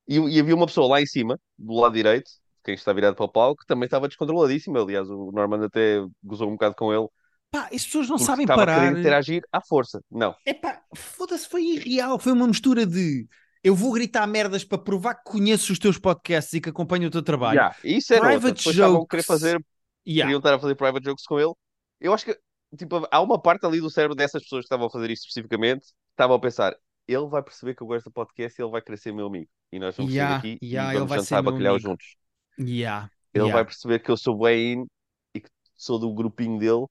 E, 0.08 0.18
e 0.18 0.40
havia 0.40 0.56
uma 0.56 0.66
pessoa 0.68 0.88
lá 0.88 1.02
em 1.02 1.06
cima, 1.06 1.40
do 1.58 1.74
lado 1.74 1.94
direito, 1.94 2.30
quem 2.64 2.76
está 2.76 2.94
virado 2.94 3.16
para 3.16 3.26
o 3.26 3.30
palco, 3.30 3.62
que 3.62 3.68
também 3.68 3.86
estava 3.86 4.08
descontroladíssimo. 4.08 4.78
Aliás, 4.78 5.10
o 5.10 5.32
Norman 5.32 5.66
até 5.66 6.00
gozou 6.24 6.48
um 6.48 6.52
bocado 6.54 6.76
com 6.76 6.94
ele, 6.94 7.08
Pá, 7.52 7.70
as 7.74 7.86
pessoas 7.86 8.10
não 8.10 8.18
sabem 8.18 8.46
a 8.46 8.48
parar. 8.56 8.80
querer 8.82 9.00
interagir 9.00 9.42
à 9.52 9.62
força. 9.62 10.02
Não. 10.12 10.36
É 10.46 10.54
pá, 10.54 10.82
foda-se, 10.96 11.48
foi 11.48 11.64
irreal. 11.64 12.20
Foi 12.20 12.34
uma 12.34 12.48
mistura 12.48 12.86
de 12.86 13.28
eu 13.64 13.74
vou 13.74 13.94
gritar 13.94 14.28
merdas 14.28 14.64
para 14.64 14.78
provar 14.78 15.16
que 15.16 15.24
conheço 15.32 15.72
os 15.72 15.80
teus 15.80 15.98
podcasts 15.98 16.54
e 16.54 16.60
que 16.62 16.70
acompanho 16.70 17.08
o 17.08 17.12
teu 17.12 17.24
trabalho. 17.24 17.56
Yeah. 17.58 17.76
Isso 17.84 18.14
era 18.14 18.34
outra. 18.34 18.40
Private 18.40 18.58
Depois 18.58 18.76
estavam 18.76 18.98
a 18.98 19.00
jokes. 19.00 19.10
querer 19.10 19.24
fazer, 19.24 19.66
Yeah. 20.08 20.28
queriam 20.28 20.38
estar 20.40 20.54
a 20.54 20.60
fazer 20.60 20.76
private 20.76 21.06
jokes 21.06 21.26
com 21.26 21.40
ele. 21.40 21.54
Eu 22.00 22.14
acho 22.14 22.26
que, 22.26 22.38
tipo, 22.78 23.08
há 23.10 23.22
uma 23.22 23.42
parte 23.42 23.66
ali 23.66 23.80
do 23.80 23.90
cérebro 23.90 24.16
dessas 24.16 24.44
pessoas 24.44 24.62
que 24.62 24.66
estavam 24.66 24.88
a 24.88 24.90
fazer 24.90 25.10
isso 25.10 25.24
especificamente, 25.28 25.86
estavam 26.12 26.36
a 26.36 26.40
pensar, 26.40 26.76
ele 27.08 27.26
vai 27.28 27.42
perceber 27.42 27.74
que 27.74 27.82
eu 27.82 27.88
gosto 27.88 28.06
do 28.06 28.12
podcast 28.12 28.60
e 28.60 28.64
ele 28.64 28.72
vai 28.72 28.82
querer 28.82 28.98
ser 28.98 29.14
meu 29.14 29.28
amigo. 29.28 29.50
E 29.76 29.80
nós 29.80 29.94
vamos 29.98 30.14
Yeah, 30.14 30.40
sair 30.40 30.54
aqui 30.56 30.66
yeah, 30.66 30.96
e 30.96 31.00
vamos 31.00 31.14
jantar 31.14 31.42
bacalhau 31.44 31.78
juntos. 31.78 32.16
Yeah. 32.58 33.10
Ele 33.34 33.44
yeah. 33.44 33.54
vai 33.54 33.66
perceber 33.66 34.00
que 34.00 34.10
eu 34.10 34.16
sou 34.16 34.38
bem 34.38 34.74
in 34.74 34.86
e 35.36 35.42
que 35.42 35.50
sou 35.76 36.00
do 36.00 36.14
grupinho 36.14 36.58
dele 36.58 36.86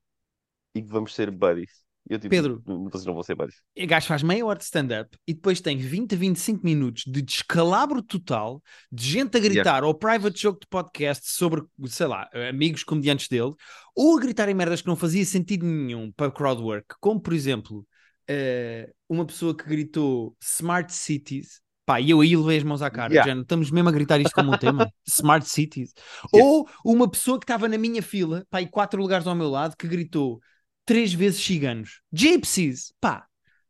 e 0.74 0.82
que 0.82 0.88
vamos 0.88 1.14
ser 1.14 1.30
buddies. 1.30 1.82
Eu 2.06 2.18
tipo, 2.18 2.28
Pedro. 2.28 2.62
"N- 2.68 2.90
vocês 2.90 3.06
não 3.06 3.14
vão 3.14 3.22
ser 3.22 3.34
buddies. 3.34 3.62
O 3.74 3.86
gajo 3.86 4.06
faz 4.06 4.22
meia 4.22 4.44
hora 4.44 4.58
de 4.58 4.64
stand-up 4.66 5.16
e 5.26 5.32
depois 5.32 5.62
tem 5.62 5.78
20 5.78 6.14
a 6.14 6.18
25 6.18 6.62
minutos 6.62 7.04
de 7.06 7.22
descalabro 7.22 8.02
total, 8.02 8.62
de 8.92 9.08
gente 9.08 9.34
a 9.38 9.40
gritar 9.40 9.82
ou 9.82 9.94
private 9.94 10.38
joke 10.38 10.60
de 10.60 10.66
podcast 10.66 11.30
sobre, 11.30 11.64
sei 11.86 12.06
lá, 12.06 12.28
amigos 12.50 12.84
comediantes 12.84 13.28
dele, 13.28 13.54
ou 13.96 14.18
a 14.18 14.20
gritar 14.20 14.46
em 14.50 14.54
merdas 14.54 14.82
que 14.82 14.88
não 14.88 14.96
fazia 14.96 15.24
sentido 15.24 15.64
nenhum 15.64 16.12
para 16.12 16.30
crowdwork, 16.30 16.94
como 17.00 17.18
por 17.18 17.32
exemplo, 17.32 17.86
eh, 18.28 18.92
uma 19.08 19.24
pessoa 19.24 19.56
que 19.56 19.64
gritou 19.64 20.36
Smart 20.42 20.92
Cities. 20.92 21.63
Pá, 21.86 22.00
e 22.00 22.10
eu 22.10 22.20
aí 22.20 22.34
levei 22.34 22.56
as 22.56 22.62
mãos 22.62 22.80
à 22.80 22.90
cara, 22.90 23.12
Yeah. 23.12 23.34
já 23.34 23.40
estamos 23.40 23.70
mesmo 23.70 23.88
a 23.90 23.92
gritar 23.92 24.18
isto 24.20 24.34
como 24.34 24.52
um 24.52 24.58
tema. 24.58 24.90
Smart 25.06 25.46
Cities. 25.46 25.92
Yeah. 26.34 26.50
Ou 26.50 26.68
uma 26.84 27.10
pessoa 27.10 27.38
que 27.38 27.44
estava 27.44 27.68
na 27.68 27.76
minha 27.76 28.02
fila, 28.02 28.46
pá, 28.48 28.62
e 28.62 28.66
quatro 28.66 29.00
lugares 29.00 29.26
ao 29.26 29.34
meu 29.34 29.50
lado, 29.50 29.76
que 29.76 29.86
gritou 29.86 30.40
três 30.86 31.12
vezes 31.12 31.44
ciganos. 31.44 32.00
Gypsies! 32.12 32.92
Pá, 33.00 33.26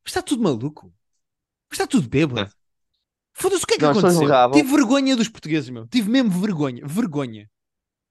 está 0.07 0.23
tudo 0.23 0.43
maluco. 0.43 0.93
Está 1.73 1.87
tudo 1.87 2.09
bêbado. 2.09 2.49
Foda-se, 3.33 3.65
o 3.65 3.67
que 3.67 3.75
é 3.75 3.79
que 3.79 3.87
pessoas 3.87 4.17
aconteceu? 4.17 4.51
Tive 4.53 4.77
vergonha 4.77 5.17
dos 5.17 5.29
portugueses, 5.29 5.69
meu. 5.69 5.89
Tive 5.89 6.09
mesmo 6.09 6.31
vergonha. 6.31 6.87
Vergonha. 6.87 7.51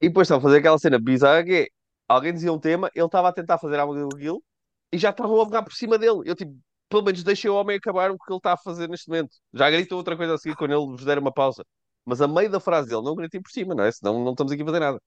E 0.01 0.10
depois 0.10 0.25
estava 0.25 0.39
a 0.39 0.43
fazer 0.43 0.57
aquela 0.57 0.77
cena 0.77 1.00
bizarra 1.00 1.45
que 1.45 1.53
é, 1.53 1.67
alguém 2.10 2.33
dizia 2.33 2.51
um 2.51 2.60
tema, 2.60 2.91
ele 2.93 3.05
estava 3.05 3.29
a 3.29 3.33
tentar 3.33 3.57
fazer 3.57 3.79
algo 3.79 4.10
daquilo 4.10 4.43
e 4.91 4.98
já 4.98 5.12
estavam 5.12 5.39
a 5.39 5.45
pegar 5.45 5.63
por 5.63 5.74
cima 5.74 5.98
dele. 5.98 6.24
Eu 6.25 6.36
tipo, 6.36 6.53
pelo 6.93 7.03
menos 7.03 7.23
deixei 7.23 7.50
o 7.50 7.55
homem 7.55 7.75
acabar 7.77 8.12
o 8.12 8.17
que 8.19 8.31
ele 8.31 8.38
está 8.38 8.53
a 8.53 8.57
fazer 8.57 8.88
neste 8.88 9.09
momento. 9.09 9.35
Já 9.51 9.69
gritou 9.71 9.97
outra 9.97 10.15
coisa 10.15 10.35
a 10.35 10.38
seguir 10.38 10.55
quando 10.55 10.71
ele 10.73 10.85
vos 10.85 11.03
der 11.03 11.17
uma 11.17 11.33
pausa. 11.33 11.65
Mas 12.05 12.21
a 12.21 12.27
meio 12.27 12.51
da 12.51 12.59
frase 12.59 12.88
dele, 12.89 13.01
não 13.01 13.15
gritei 13.15 13.41
por 13.41 13.50
cima, 13.51 13.73
não 13.73 13.83
é? 13.83 13.91
Senão 13.91 14.23
não 14.23 14.31
estamos 14.33 14.51
aqui 14.53 14.62
a 14.62 14.65
fazer 14.65 14.79
nada. 14.79 15.01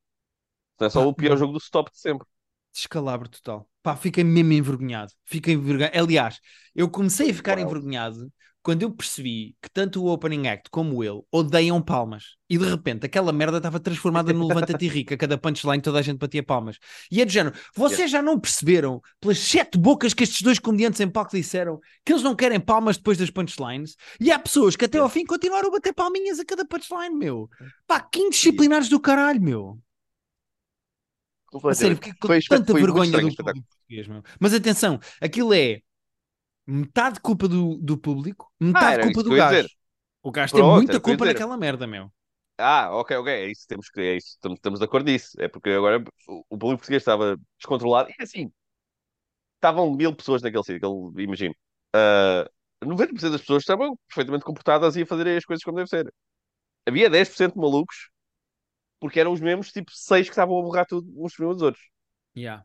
Não 0.80 0.86
é 0.88 0.90
só 0.90 1.06
o 1.08 1.14
pior 1.14 1.36
jogo 1.38 1.52
do 1.54 1.58
stop 1.58 1.90
de 1.92 1.98
sempre. 2.00 2.26
Descalabro 2.76 3.26
total. 3.26 3.66
Pá, 3.82 3.96
fiquei 3.96 4.22
mesmo 4.22 4.52
envergonhado. 4.52 5.10
Fiquei 5.24 5.54
envergonhado. 5.54 5.98
Aliás, 5.98 6.40
eu 6.74 6.90
comecei 6.90 7.30
a 7.30 7.34
ficar 7.34 7.58
envergonhado 7.58 8.30
quando 8.62 8.82
eu 8.82 8.90
percebi 8.90 9.56
que 9.62 9.70
tanto 9.70 10.02
o 10.02 10.08
Opening 10.12 10.48
Act 10.48 10.68
como 10.70 11.02
ele 11.02 11.22
odeiam 11.32 11.80
palmas. 11.80 12.36
E 12.50 12.58
de 12.58 12.68
repente 12.68 13.06
aquela 13.06 13.32
merda 13.32 13.56
estava 13.56 13.80
transformada 13.80 14.30
no 14.32 14.46
Levanta-te 14.46 14.88
Rica. 14.88 15.16
Cada 15.16 15.38
punchline 15.38 15.80
toda 15.80 16.00
a 16.00 16.02
gente 16.02 16.18
batia 16.18 16.42
palmas. 16.42 16.76
E 17.10 17.22
é 17.22 17.24
do 17.24 17.30
género. 17.30 17.56
Vocês 17.74 18.10
já 18.10 18.20
não 18.20 18.38
perceberam, 18.38 19.00
pelas 19.20 19.38
sete 19.38 19.78
bocas 19.78 20.12
que 20.12 20.24
estes 20.24 20.42
dois 20.42 20.58
comediantes 20.58 21.00
em 21.00 21.08
palco 21.08 21.34
disseram, 21.34 21.80
que 22.04 22.12
eles 22.12 22.24
não 22.24 22.34
querem 22.34 22.60
palmas 22.60 22.98
depois 22.98 23.16
das 23.16 23.30
punchlines? 23.30 23.96
E 24.20 24.30
há 24.30 24.38
pessoas 24.38 24.76
que 24.76 24.84
até 24.84 24.98
ao 24.98 25.08
fim 25.08 25.24
continuaram 25.24 25.68
a 25.68 25.72
bater 25.72 25.94
palminhas 25.94 26.40
a 26.40 26.44
cada 26.44 26.66
punchline, 26.66 27.14
meu. 27.14 27.48
Pá, 27.86 28.00
que 28.00 28.20
indisciplinares 28.20 28.88
do 28.88 29.00
caralho, 29.00 29.40
meu. 29.40 29.78
A 31.68 31.74
sério, 31.74 31.98
com 31.98 32.10
Foi 32.26 32.40
tanta 32.48 32.72
foi 32.72 32.80
vergonha 32.80 33.18
do 33.18 33.34
público 33.34 33.66
português, 33.68 34.06
meu. 34.08 34.22
Mas 34.40 34.54
atenção, 34.54 34.98
aquilo 35.20 35.52
é 35.54 35.80
Metade 36.66 37.20
culpa 37.20 37.48
do, 37.48 37.76
do 37.78 37.96
público, 37.98 38.52
metade 38.60 38.98
Ah, 38.98 38.98
culpa 38.98 39.22
do 39.22 39.32
gajo. 39.32 39.64
dizer. 39.64 39.66
O 40.22 40.32
gajo 40.32 40.54
tem 40.54 40.64
Pronto, 40.64 40.64
muita 40.64 41.00
eu 41.06 41.12
ia 41.12 41.16
culpa 41.16 41.26
naquela 41.26 41.56
merda, 41.56 41.86
meu. 41.86 42.12
Ah, 42.58 42.88
ok, 42.92 43.10
ok, 43.18 43.28
é 43.28 43.50
isso, 43.50 43.66
temos 43.68 43.90
que, 43.90 44.00
é 44.00 44.16
isso, 44.16 44.28
estamos, 44.30 44.56
estamos 44.58 44.78
de 44.80 44.84
acordo 44.86 45.06
nisso. 45.10 45.30
É 45.38 45.46
porque 45.48 45.70
agora 45.70 46.02
o, 46.28 46.38
o 46.50 46.58
público 46.58 46.78
português 46.78 47.02
estava 47.02 47.36
descontrolado. 47.58 48.08
E 48.10 48.22
assim, 48.22 48.50
estavam 49.56 49.94
mil 49.94 50.14
pessoas 50.14 50.42
naquele 50.42 50.64
sítio, 50.64 51.12
imagino. 51.18 51.54
Ah, 51.94 52.48
90% 52.84 53.32
das 53.32 53.40
pessoas 53.40 53.62
estavam 53.62 53.96
perfeitamente 54.08 54.44
comportadas 54.44 54.96
e 54.96 55.02
a 55.02 55.06
fazer 55.06 55.36
as 55.36 55.44
coisas 55.44 55.62
como 55.64 55.76
deve 55.78 55.88
ser. 55.88 56.12
Havia 56.86 57.10
10% 57.10 57.54
de 57.54 57.60
malucos, 57.60 58.10
porque 59.00 59.20
eram 59.20 59.32
os 59.32 59.40
mesmos, 59.40 59.72
tipo, 59.72 59.90
seis 59.92 60.26
que 60.26 60.32
estavam 60.32 60.58
a 60.58 60.62
borrar 60.62 60.86
tudo 60.86 61.08
uns 61.16 61.34
por 61.34 61.52
dos 61.52 61.62
outros. 61.62 61.84
Yeah. 62.34 62.62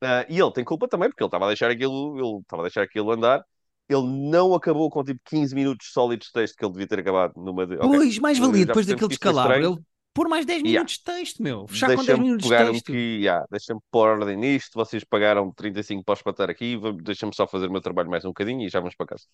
Ah, 0.00 0.26
e 0.28 0.38
ele 0.40 0.52
tem 0.52 0.64
culpa 0.64 0.88
também, 0.88 1.08
porque 1.08 1.22
ele 1.22 1.28
estava 1.28 1.44
a 1.44 1.48
deixar 1.48 1.70
aquilo, 1.70 2.18
ele 2.18 2.40
estava 2.40 2.62
a 2.62 2.64
deixar 2.66 2.82
aquilo 2.82 3.12
andar. 3.12 3.44
Ele 3.88 4.02
não 4.30 4.54
acabou 4.54 4.90
com 4.90 5.04
tipo 5.04 5.20
15 5.24 5.54
minutos 5.54 5.92
sólidos 5.92 6.26
de 6.28 6.32
texto 6.32 6.56
que 6.56 6.64
ele 6.64 6.72
devia 6.72 6.88
ter 6.88 6.98
acabado 6.98 7.34
numa 7.36 7.66
de. 7.66 7.76
ok, 7.76 7.88
Pois, 7.88 8.18
mais 8.18 8.38
valia 8.38 8.66
depois 8.66 8.88
isto 8.88 9.04
é 9.04 9.08
descalabro. 9.08 9.64
Ele 9.64 9.78
pôr 10.14 10.28
mais 10.28 10.46
10 10.46 10.62
Yeah. 10.64 10.84
minutos 10.84 10.94
de 10.98 11.04
texto, 11.04 11.42
meu. 11.42 11.66
Fechar 11.68 11.92
com 11.92 12.04
10 12.04 12.18
Deixa-me 12.18 12.20
minutos 12.20 12.46
de 12.46 12.52
um 12.64 12.80
texto. 12.80 12.82
que, 12.82 12.96
yeah, 13.20 13.46
deixa-me 13.50 13.80
pôr 13.90 14.08
ordem 14.08 14.36
nisto. 14.36 14.72
Vocês 14.74 15.04
pagaram 15.04 15.52
35 15.52 16.04
para 16.04 16.30
estar 16.30 16.50
aqui. 16.50 16.76
Deixa-me 17.02 17.34
só 17.34 17.46
fazer 17.46 17.68
o 17.68 17.72
meu 17.72 17.80
trabalho 17.80 18.10
mais 18.10 18.24
um 18.24 18.28
bocadinho 18.28 18.62
e 18.66 18.68
já 18.68 18.80
vamos 18.80 18.94
para 18.96 19.06
casa. 19.06 19.24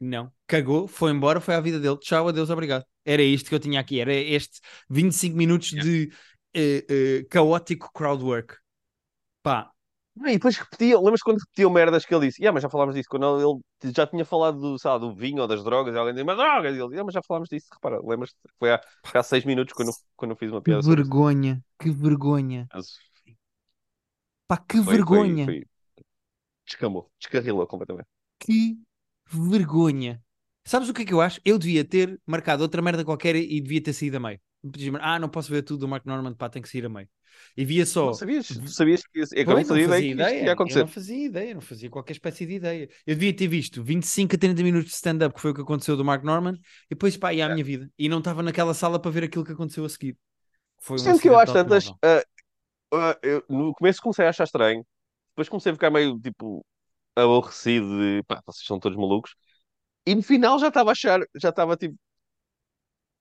Não, 0.00 0.30
cagou, 0.46 0.86
foi 0.88 1.12
embora, 1.12 1.40
foi 1.40 1.54
à 1.54 1.60
vida 1.60 1.78
dele. 1.80 1.98
Tchau, 1.98 2.28
adeus, 2.28 2.50
obrigado. 2.50 2.84
Era 3.04 3.22
isto 3.22 3.48
que 3.48 3.54
eu 3.54 3.60
tinha 3.60 3.80
aqui, 3.80 4.00
era 4.00 4.12
este 4.12 4.60
25 4.90 5.36
minutos 5.36 5.68
de 5.70 6.10
eh, 6.54 6.84
eh, 6.88 7.26
caótico 7.30 7.90
crowdwork. 7.92 8.56
Pá, 9.42 9.70
E 10.16 10.32
depois 10.34 10.56
repetia, 10.56 10.96
lembras 10.98 11.22
quando 11.22 11.38
repetiam 11.40 11.70
merdas 11.70 12.06
que 12.06 12.14
ele 12.14 12.26
disse? 12.28 12.40
Yeah, 12.40 12.54
mas 12.54 12.62
já 12.62 12.70
falámos 12.70 12.94
disso. 12.94 13.08
Quando 13.10 13.60
ele, 13.82 13.92
já 13.92 14.06
tinha 14.06 14.24
falado 14.24 14.58
do, 14.60 14.76
lá, 14.84 14.96
do 14.98 15.14
vinho 15.14 15.42
ou 15.42 15.48
das 15.48 15.64
drogas, 15.64 15.94
e 15.94 15.98
alguém 15.98 16.14
disse, 16.14 16.24
mas 16.24 16.36
drogas! 16.36 16.72
E 16.76 16.78
ele, 16.78 16.86
yeah, 16.86 17.04
mas 17.04 17.14
já 17.14 17.22
falámos 17.22 17.48
disso. 17.48 17.66
Repara, 17.72 18.00
lembras? 18.02 18.32
Foi 18.58 18.72
há, 18.72 18.80
foi 19.04 19.20
há 19.20 19.22
seis 19.24 19.44
minutos 19.44 19.74
quando, 19.74 19.90
quando 20.16 20.30
eu 20.32 20.36
fiz 20.36 20.50
uma 20.52 20.62
que 20.64 20.72
piada 20.72 20.80
isso. 20.80 20.90
vergonha, 20.90 21.62
que 21.78 21.90
vergonha. 21.90 22.70
Mas 22.72 22.98
Pá, 24.46 24.56
que 24.68 24.80
foi- 24.84 24.98
foi- 25.06 25.36
vergonha, 25.36 25.44
foi- 25.44 25.64
Descamou, 26.66 27.10
descarrilou 27.18 27.66
completamente. 27.66 28.08
que 28.38 28.78
vergonha. 29.26 30.22
Sabes 30.66 30.88
o 30.88 30.94
que 30.94 31.02
é 31.02 31.04
que 31.04 31.12
eu 31.14 31.20
acho? 31.20 31.40
Eu 31.44 31.58
devia 31.58 31.84
ter 31.84 32.20
marcado 32.26 32.62
outra 32.62 32.80
merda 32.82 33.04
qualquer 33.04 33.36
e 33.36 33.60
devia 33.60 33.82
ter 33.82 33.92
saído 33.92 34.16
a 34.16 34.20
meio. 34.20 34.40
Ah, 35.00 35.18
não 35.18 35.28
posso 35.28 35.50
ver 35.50 35.62
tudo 35.62 35.80
do 35.80 35.88
Mark 35.88 36.06
Norman, 36.06 36.34
pá, 36.34 36.48
tem 36.48 36.62
que 36.62 36.68
sair 36.68 36.86
a 36.86 36.88
meio. 36.88 37.08
E 37.56 37.64
via 37.64 37.86
só. 37.86 38.06
Não 38.06 38.14
sabias? 38.14 38.48
Tu 38.48 38.68
sabias 38.68 39.02
que 39.06 39.20
isso- 39.20 39.34
é 39.34 39.44
que 39.44 39.50
eu 39.50 39.54
Pois, 39.54 39.68
não 39.68 39.76
fazia 39.76 39.84
ideia 39.84 40.00
que 40.00 40.22
isto 40.22 40.44
ia 40.44 40.46
Eu 40.48 40.52
acontecer. 40.52 40.78
não 40.80 40.88
fazia 40.88 41.24
ideia, 41.26 41.54
não 41.54 41.60
fazia 41.60 41.90
qualquer 41.90 42.12
espécie 42.12 42.46
de 42.46 42.54
ideia. 42.54 42.88
Eu 43.06 43.14
devia 43.14 43.34
ter 43.36 43.46
visto 43.48 43.82
25 43.82 44.34
a 44.34 44.38
30 44.38 44.62
minutos 44.62 44.90
de 44.90 44.96
stand-up, 44.96 45.34
que 45.34 45.40
foi 45.40 45.50
o 45.52 45.54
que 45.54 45.60
aconteceu 45.60 45.96
do 45.96 46.04
Mark 46.04 46.24
Norman, 46.24 46.54
e 46.54 46.60
depois, 46.90 47.16
pá, 47.16 47.32
ia 47.32 47.46
à 47.46 47.50
É. 47.50 47.52
minha 47.52 47.64
vida. 47.64 47.90
E 47.98 48.08
não 48.08 48.18
estava 48.18 48.42
naquela 48.42 48.74
sala 48.74 48.98
para 49.00 49.10
ver 49.10 49.24
aquilo 49.24 49.44
que 49.44 49.52
aconteceu 49.52 49.84
a 49.84 49.88
seguir. 49.88 50.16
Foi 50.80 50.96
um 50.96 50.98
Sendo 50.98 51.20
que 51.20 51.28
eu 51.28 51.38
acho 51.38 51.52
tantas. 51.52 51.92
ah, 52.02 52.22
ah, 52.92 53.18
eu, 53.22 53.44
no 53.48 53.72
começo 53.74 54.00
comecei 54.02 54.26
a 54.26 54.30
achar 54.30 54.44
estranho, 54.44 54.84
depois 55.30 55.48
comecei 55.48 55.72
a 55.72 55.74
ficar 55.74 55.90
meio 55.90 56.18
tipo 56.20 56.64
aborrecido 57.16 57.86
de 57.98 58.22
pá, 58.24 58.42
vocês 58.46 58.66
são 58.66 58.78
todos 58.80 58.98
malucos. 58.98 59.34
E 60.06 60.14
no 60.14 60.22
final 60.22 60.58
já 60.58 60.68
estava 60.68 60.90
a 60.90 60.92
achar, 60.92 61.20
já 61.36 61.50
estava 61.50 61.76
tipo, 61.76 61.96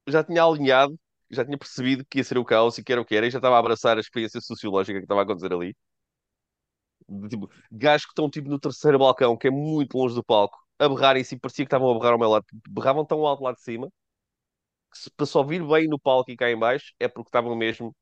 já 0.07 0.23
tinha 0.23 0.43
alinhado, 0.43 0.97
já 1.33 1.45
tinha 1.45 1.57
percebido 1.57 2.05
que 2.09 2.19
ia 2.19 2.23
ser 2.23 2.37
o 2.37 2.45
caos 2.45 2.77
e 2.77 2.83
que 2.83 2.91
era 2.91 3.01
o 3.01 3.05
que 3.05 3.15
era, 3.15 3.27
e 3.27 3.31
já 3.31 3.39
estava 3.39 3.55
a 3.55 3.59
abraçar 3.59 3.97
a 3.97 4.01
experiência 4.01 4.41
sociológica 4.41 4.99
que 4.99 5.05
estava 5.05 5.21
a 5.21 5.23
acontecer 5.23 5.53
ali. 5.53 5.75
De, 7.07 7.29
tipo, 7.29 7.49
gajos 7.71 8.05
que 8.05 8.11
estão 8.11 8.29
tipo 8.29 8.49
no 8.49 8.59
terceiro 8.59 8.97
balcão, 8.99 9.37
que 9.37 9.47
é 9.47 9.51
muito 9.51 9.97
longe 9.97 10.15
do 10.15 10.23
palco, 10.23 10.57
a 10.79 10.87
berrarem-se 10.87 11.35
e 11.35 11.39
parecia 11.39 11.65
que 11.65 11.67
estavam 11.67 11.91
a 11.91 11.93
berrar 11.93 12.13
ao 12.13 12.19
meu 12.19 12.29
lado, 12.29 12.45
berravam 12.69 13.05
tão 13.05 13.25
alto 13.25 13.43
lá 13.43 13.51
de 13.53 13.61
cima 13.61 13.89
que 14.91 14.97
se, 14.99 15.11
para 15.11 15.25
só 15.25 15.43
vir 15.43 15.65
bem 15.65 15.87
no 15.87 15.99
palco 15.99 16.31
e 16.31 16.37
cá 16.37 16.49
em 16.49 16.57
baixo 16.57 16.93
é 16.99 17.07
porque 17.07 17.29
estavam 17.29 17.55
mesmo 17.55 17.95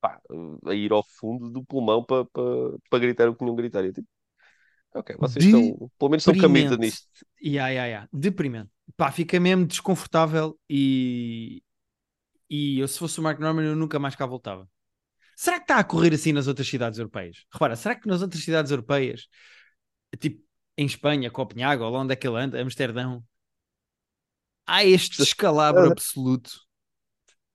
pá, 0.00 0.20
a 0.66 0.74
ir 0.74 0.92
ao 0.92 1.04
fundo 1.04 1.48
do 1.48 1.64
pulmão 1.64 2.04
para 2.04 2.24
pa, 2.26 2.40
pa 2.90 2.98
gritar 2.98 3.28
o 3.28 3.32
que 3.32 3.38
tinham 3.38 3.54
gritar. 3.54 3.84
Eu, 3.84 3.92
tipo, 3.92 4.08
ok, 4.94 5.16
vocês 5.18 5.44
estão, 5.44 5.90
pelo 5.98 6.10
menos 6.10 6.26
estão 6.26 6.34
Deprimente. 6.34 6.76
nisto. 6.76 7.06
Ya, 7.42 7.68
ya, 7.68 7.86
ya. 7.86 8.08
Deprimente. 8.12 8.70
Pá, 8.96 9.10
fica 9.12 9.38
mesmo 9.38 9.64
desconfortável 9.66 10.58
e... 10.68 11.62
E 12.54 12.80
eu, 12.80 12.86
se 12.86 12.98
fosse 12.98 13.18
o 13.18 13.22
Mark 13.22 13.40
Norman, 13.40 13.64
eu 13.64 13.74
nunca 13.74 13.98
mais 13.98 14.14
cá 14.14 14.26
voltava. 14.26 14.68
Será 15.34 15.56
que 15.56 15.64
está 15.64 15.78
a 15.78 15.84
correr 15.84 16.12
assim 16.12 16.34
nas 16.34 16.46
outras 16.46 16.68
cidades 16.68 16.98
europeias? 16.98 17.46
Repara, 17.50 17.74
será 17.74 17.94
que 17.94 18.06
nas 18.06 18.20
outras 18.20 18.44
cidades 18.44 18.70
europeias, 18.70 19.26
tipo 20.20 20.44
em 20.76 20.84
Espanha, 20.84 21.30
Copenhague, 21.30 21.82
ou 21.82 21.94
onde 21.94 22.12
é 22.12 22.16
que 22.16 22.28
ele 22.28 22.36
anda, 22.36 22.60
Amsterdão, 22.60 23.24
há 24.66 24.84
este 24.84 25.16
descalabro 25.16 25.90
absoluto? 25.90 26.50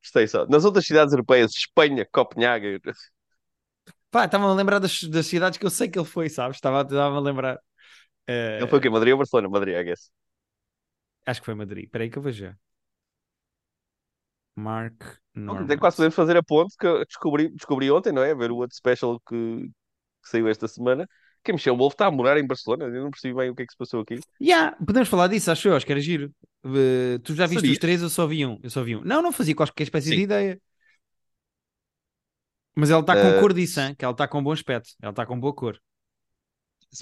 Gostei 0.02 0.28
só. 0.28 0.48
Nas 0.48 0.66
outras 0.66 0.88
cidades 0.88 1.14
europeias, 1.14 1.52
Espanha, 1.52 2.04
Copenhague, 2.12 2.82
Pá, 4.10 4.26
estava 4.26 4.46
a 4.46 4.54
lembrar 4.56 4.80
das, 4.80 5.04
das 5.04 5.28
cidades 5.28 5.60
que 5.60 5.66
eu 5.66 5.70
sei 5.70 5.90
que 5.90 6.00
ele 6.00 6.08
foi, 6.08 6.28
sabes? 6.28 6.58
Estava, 6.58 6.82
estava 6.82 7.18
a 7.18 7.20
lembrar. 7.20 7.60
Eh, 8.26 8.58
ele 8.58 8.68
foi 8.68 8.80
o 8.80 8.82
quê? 8.82 8.90
Madrid 8.90 9.12
ou 9.12 9.20
Barcelona? 9.20 9.48
Madrid, 9.48 9.76
I 9.76 9.84
guess. 9.84 10.10
Acho 11.24 11.42
que 11.42 11.46
foi 11.46 11.54
Madrid. 11.54 11.86
Espera 11.86 12.04
aí 12.04 12.10
que 12.10 12.18
eu 12.18 12.24
vejo 12.24 12.46
já. 12.46 12.58
Mark 14.58 15.02
Não, 15.36 15.56
Norman. 15.56 15.66
até 15.66 15.78
quase 15.78 15.98
podemos 15.98 16.16
fazer 16.16 16.38
a 16.38 16.44
ponte 16.44 16.76
que 16.78 17.06
descobri, 17.06 17.50
descobri 17.50 17.92
ontem, 17.92 18.12
não 18.12 18.24
é? 18.24 18.34
Ver 18.36 18.52
o 18.52 18.58
outro 18.58 18.76
special 18.76 19.20
que, 19.22 19.36
que 19.68 20.30
saiu 20.30 20.48
esta 20.48 20.68
semana. 20.68 21.08
Que 21.44 21.52
a 21.52 21.54
Michelle 21.54 21.78
Wolf 21.78 21.94
está 21.94 22.08
a 22.08 22.12
morar 22.12 22.38
em 22.40 22.48
Barcelona. 22.48 22.86
Eu 22.86 23.04
não 23.04 23.12
percebi 23.12 23.34
bem 23.36 23.50
o 23.50 23.56
que 23.56 23.64
é 23.64 23.66
que 23.66 23.72
se 23.74 23.78
passou 23.78 24.02
aqui. 24.02 24.24
Yeah, 24.42 24.76
podemos 24.86 25.10
falar 25.10 25.28
disso, 25.30 25.52
acho 25.52 25.68
eu, 25.68 25.76
acho 25.76 25.86
que 25.86 25.92
era 25.92 26.02
giro. 26.02 26.32
Eh, 26.66 27.18
tu 27.24 27.34
já 27.34 27.48
viste 27.48 27.62
Seria? 27.62 27.72
os 27.72 27.80
três, 27.80 28.02
eu 28.02 28.10
só 28.10 28.28
vi 28.28 28.46
um. 28.46 28.60
Eu 28.62 28.70
só 28.70 28.84
vi 28.84 28.96
um. 28.96 29.02
Não, 29.04 29.22
não 29.22 29.32
fazia 29.32 29.56
qualquer 29.56 29.84
espécie 29.84 30.12
de 30.12 30.16
Sim. 30.16 30.22
ideia. 30.22 30.60
Mas 32.76 32.90
ela 32.90 33.02
está 33.02 33.16
com 33.18 33.28
Eh, 33.28 33.40
cor 33.40 33.54
disso, 33.54 33.80
hein? 33.82 33.96
que 33.96 34.06
ela 34.06 34.12
está 34.14 34.28
com 34.28 34.42
bom 34.44 34.52
aspecto. 34.52 34.90
Ela 35.02 35.12
está 35.12 35.26
com 35.26 35.40
boa 35.40 35.54
cor. 35.54 35.80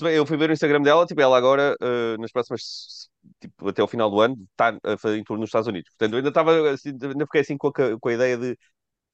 Eu 0.01 0.25
fui 0.25 0.37
ver 0.37 0.49
o 0.49 0.53
Instagram 0.53 0.81
dela, 0.81 1.05
tipo, 1.05 1.21
ela 1.21 1.37
agora, 1.37 1.75
eh, 1.81 2.17
nas 2.19 2.31
próximas, 2.31 3.09
tipo, 3.39 3.69
até 3.69 3.81
o 3.83 3.87
final 3.87 4.09
do 4.09 4.19
ano, 4.21 4.35
está 4.51 4.77
a 4.83 4.97
fazer 4.97 5.23
tour 5.23 5.37
nos 5.37 5.47
Estados 5.49 5.67
Unidos. 5.67 5.89
Portanto, 5.91 6.13
eu 6.13 6.17
ainda 6.17 6.29
estava, 6.29 6.69
assim, 6.71 6.89
ainda 6.89 7.25
fiquei 7.25 7.41
assim 7.41 7.57
com 7.57 7.67
a, 7.69 7.71
com 7.99 8.09
a 8.09 8.13
ideia 8.13 8.37
de 8.37 8.57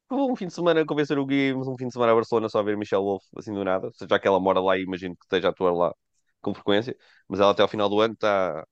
vou 0.10 0.32
um 0.32 0.36
fim 0.36 0.48
de 0.48 0.54
semana 0.54 0.86
convencer 0.86 1.20
o 1.20 1.26
Gui, 1.26 1.54
um 1.54 1.78
fim 1.78 1.88
de 1.88 1.94
semana 1.94 2.12
a 2.14 2.16
Barcelona 2.16 2.50
só 2.50 2.60
a 2.60 2.64
ver 2.64 2.78
Michelle 2.78 3.04
Wolf, 3.04 3.24
assim 3.38 3.54
do 3.54 3.64
nada. 3.66 3.90
Já 4.10 4.20
que 4.20 4.28
ela 4.28 4.40
mora 4.40 4.60
lá 4.62 4.78
e 4.78 4.84
imagino 4.84 5.16
que 5.18 5.26
esteja 5.26 5.48
a 5.50 5.52
atuar 5.52 5.74
lá 5.74 5.94
com 6.42 6.54
frequência. 6.54 6.96
Mas 7.28 7.40
ela 7.40 7.52
até 7.52 7.62
ao 7.64 7.68
final 7.70 7.90
do 7.90 8.00
ano 8.02 8.14
está 8.14 8.66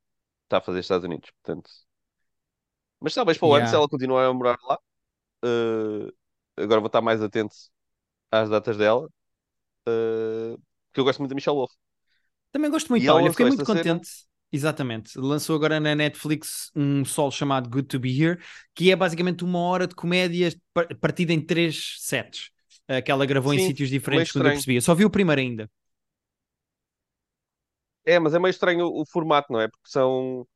está 0.45 0.57
a 0.59 0.61
fazer 0.61 0.79
Estados 0.81 1.05
Unidos, 1.05 1.31
portanto. 1.43 1.69
Mas 2.99 3.13
talvez 3.13 3.37
para 3.37 3.47
o 3.47 3.53
ano, 3.55 3.67
se 3.67 3.75
Yeah. 3.75 3.75
ela 3.75 3.87
continuar 3.89 4.25
a 4.27 4.33
morar 4.33 4.57
lá, 4.63 4.77
eh, 5.45 6.11
agora 6.63 6.81
vou 6.81 6.87
estar 6.87 7.01
mais 7.01 7.21
atento 7.23 7.55
às 8.31 8.49
datas 8.49 8.77
dela, 8.77 9.09
eh, 9.87 10.57
porque 10.87 11.01
eu 11.01 11.05
gosto 11.05 11.19
muito 11.19 11.31
da 11.31 11.35
Michelle 11.35 11.57
Wolf. 11.57 11.71
Também 12.51 12.71
gosto 12.71 12.89
muito. 12.89 13.05
E 13.05 13.09
Olha, 13.09 13.29
fiquei 13.29 13.45
muito 13.45 13.63
esta 13.63 13.65
cena? 13.65 13.99
contente. 14.03 14.09
Exatamente. 14.51 15.17
Lançou 15.19 15.55
agora 15.55 15.79
na 15.79 15.93
Netflix 15.93 16.71
um 16.75 17.05
solo 17.05 17.31
chamado 17.31 17.69
Good 17.69 17.87
to 17.87 17.99
Be 17.99 18.09
Here, 18.21 18.39
que 18.73 18.91
é 18.91 18.95
basicamente 18.95 19.43
uma 19.43 19.59
hora 19.59 19.85
de 19.87 19.93
comédia 19.95 20.49
par- 20.73 20.87
partida 20.99 21.31
em 21.33 21.39
três 21.41 21.97
sets. 21.99 22.49
eh, 22.87 23.01
Que 23.01 23.11
ela 23.11 23.25
gravou 23.27 23.53
em 23.53 23.59
Sim, 23.59 23.59
sítios 23.59 23.89
meio 24.09 24.27
diferentes, 24.29 24.31
quando 24.31 24.45
eu 24.47 24.51
percebi. 24.51 24.75
Eu 24.75 24.81
só 24.81 24.95
vi 24.95 25.05
o 25.05 25.09
primeiro 25.09 25.39
ainda. 25.41 25.69
É, 28.05 28.17
mas 28.19 28.33
é 28.33 28.39
meio 28.39 28.49
estranho 28.51 28.85
o, 28.87 29.01
o 29.01 29.05
formato, 29.05 29.51
não 29.53 29.59
é? 29.61 29.67
Porque 29.67 29.89
são, 29.89 30.47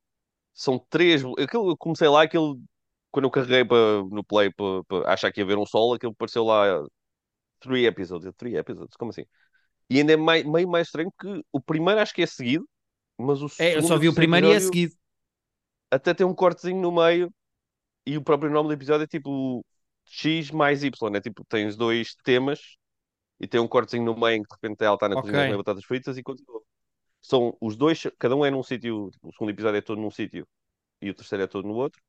são 0.54 0.80
três. 0.90 1.24
Aquilo, 1.40 1.72
eu 1.72 1.78
comecei 1.78 2.10
lá, 2.10 2.24
aquilo, 2.24 2.60
quando 3.12 3.26
eu 3.26 3.32
carreguei 3.32 3.66
para, 3.66 4.04
no 4.06 4.24
play 4.24 4.52
para, 4.54 5.12
achar 5.14 5.32
que 5.32 5.42
ia 5.42 5.46
haver 5.46 5.58
um 5.58 5.66
solo, 5.66 5.96
aquilo 5.96 6.16
pareceu 6.16 6.46
lá 6.46 6.66
three 7.62 7.86
episodes. 7.88 8.32
Three 8.38 8.58
episodes, 8.58 8.96
como 8.98 9.12
assim? 9.12 9.26
E 9.94 10.00
ainda 10.00 10.14
é 10.14 10.18
meio 10.18 10.70
mais 10.70 10.88
estranho 10.88 11.12
que 11.20 11.44
o 11.52 11.62
primeiro 11.62 12.02
acho 12.02 12.14
que 12.14 12.24
é 12.24 12.28
seguido, 12.28 12.68
mas 13.20 13.42
o 13.42 13.50
É, 13.58 13.76
eu 13.78 13.84
só 13.84 13.98
vi 13.98 14.08
o 14.10 14.14
primeiro 14.14 14.48
e 14.48 14.54
é 14.54 14.60
seguido. 14.60 14.96
até 15.92 16.14
tem 16.14 16.26
um 16.26 16.34
cortezinho 16.34 16.82
no 16.82 16.92
meio 16.92 17.34
e 18.08 18.18
o 18.18 18.24
próprio 18.24 18.52
nome 18.52 18.70
do 18.70 18.74
episódio 18.76 19.06
é 19.06 19.08
tipo 19.08 19.66
X 20.06 20.52
mais 20.52 20.84
Y, 20.84 21.16
é 21.18 21.22
tipo, 21.22 21.46
tens 21.46 21.76
dois 21.78 22.16
temas 22.24 22.78
e 23.40 23.48
tem 23.48 23.62
um 23.62 23.68
cortezinho 23.70 24.06
no 24.06 24.18
meio 24.20 24.38
em 24.38 24.44
que 24.44 24.50
de 24.50 24.56
repente 24.62 24.84
ela 24.86 24.96
está 24.96 25.10
na 25.10 25.18
cozinha 25.18 25.42
a 25.42 25.46
Ok. 25.46 25.46
comer 25.46 25.58
batatas 25.58 25.86
fritas 25.86 26.18
e 26.18 26.24
continua. 26.24 26.62
São 27.22 27.58
os 27.62 27.76
dois, 27.78 28.04
cada 28.20 28.36
um 28.36 28.46
é 28.46 28.52
num 28.52 28.64
sítio, 28.64 29.10
tipo, 29.12 29.30
o 29.30 29.34
segundo 29.34 29.52
episódio 29.52 29.78
é 29.80 29.82
todo 29.82 30.02
num 30.02 30.12
sítio 30.12 30.48
e 31.02 31.10
o 31.12 31.16
terceiro 31.16 31.44
é 31.46 31.48
todo 31.48 31.68
no 31.68 31.76
outro, 31.76 32.02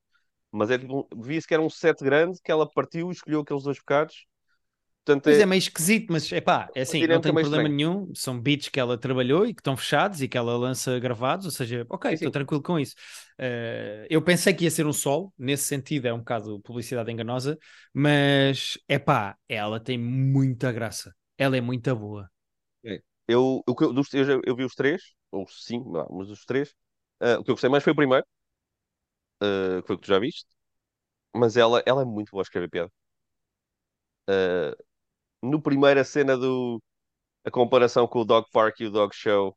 mas 0.52 0.70
é 0.70 0.78
tipo, 0.78 1.08
via-se 1.16 1.46
que 1.48 1.54
era 1.54 1.62
um 1.62 1.70
set 1.70 2.02
grande 2.04 2.40
que 2.42 2.52
ela 2.52 2.70
partiu 2.70 3.10
e 3.10 3.12
escolheu 3.14 3.40
aqueles 3.42 3.64
dois 3.64 3.78
bocados. 3.78 4.26
Portanto, 5.04 5.26
Pois 5.26 5.38
é, 5.38 5.46
é, 5.46 5.46
meio 5.46 5.58
esquisito, 5.58 6.12
mas 6.12 6.30
é 6.32 6.40
pá, 6.40 6.70
é 6.74 6.82
assim, 6.82 7.02
não 7.04 7.18
tenho 7.20 7.34
meio 7.34 7.40
problema 7.40 7.66
estranha. 7.66 7.70
nenhum. 7.70 8.12
São 8.14 8.38
beats 8.38 8.68
que 8.68 8.78
ela 8.78 8.98
trabalhou 8.98 9.46
e 9.46 9.54
que 9.54 9.60
estão 9.60 9.74
fechados 9.76 10.20
e 10.20 10.28
que 10.28 10.36
ela 10.36 10.54
lança 10.56 10.98
gravados, 11.00 11.46
ou 11.46 11.52
seja, 11.52 11.86
ok, 11.88 12.12
estou 12.12 12.30
tranquilo 12.30 12.62
com 12.62 12.78
isso. 12.78 12.94
Eh, 13.38 14.06
eu 14.10 14.20
pensei 14.20 14.52
que 14.52 14.64
ia 14.64 14.70
ser 14.70 14.86
um 14.86 14.92
solo, 14.92 15.32
nesse 15.38 15.64
sentido 15.64 16.06
é 16.06 16.12
um 16.12 16.18
bocado 16.18 16.60
publicidade 16.60 17.10
enganosa, 17.10 17.58
mas 17.92 18.78
é 18.86 18.98
pá, 18.98 19.34
ela 19.48 19.80
tem 19.80 19.96
muita 19.98 20.70
graça. 20.72 21.14
Ela 21.38 21.56
é 21.56 21.60
muito 21.62 21.94
boa. 21.96 22.30
eu, 23.28 23.62
o 23.66 23.74
que 23.74 23.84
eu, 23.84 23.92
dos- 23.92 24.12
eu, 24.14 24.40
eu 24.44 24.56
vi 24.56 24.64
os 24.64 24.74
três, 24.74 25.02
ou 25.30 25.46
cinco, 25.48 25.90
não, 25.90 26.06
mas 26.10 26.28
dos 26.28 26.44
três. 26.44 26.70
Uh, 27.22 27.38
o 27.40 27.44
que 27.44 27.50
eu 27.50 27.54
gostei 27.54 27.70
mais 27.70 27.82
foi 27.84 27.92
o 27.92 27.96
primeiro, 27.96 28.26
uh, 29.42 29.80
que 29.82 29.86
foi 29.86 29.96
o 29.96 29.98
que 29.98 30.04
tu 30.06 30.08
já 30.08 30.18
viste. 30.18 30.46
Mas 31.36 31.56
ela, 31.58 31.82
ela 31.86 32.02
é 32.02 32.04
muito 32.04 32.30
boa 32.32 32.42
a 32.42 32.44
escrever 32.44 32.70
piada. 32.70 32.92
Uh, 34.28 34.72
no 35.50 35.60
primeiro, 35.62 36.00
a 36.00 36.04
cena 36.04 36.36
do. 36.36 36.82
A 37.44 37.50
comparação 37.50 38.06
com 38.06 38.20
o 38.20 38.24
Dog 38.24 38.46
Park 38.52 38.80
e 38.80 38.86
o 38.86 38.90
Dog 38.90 39.14
Show 39.14 39.56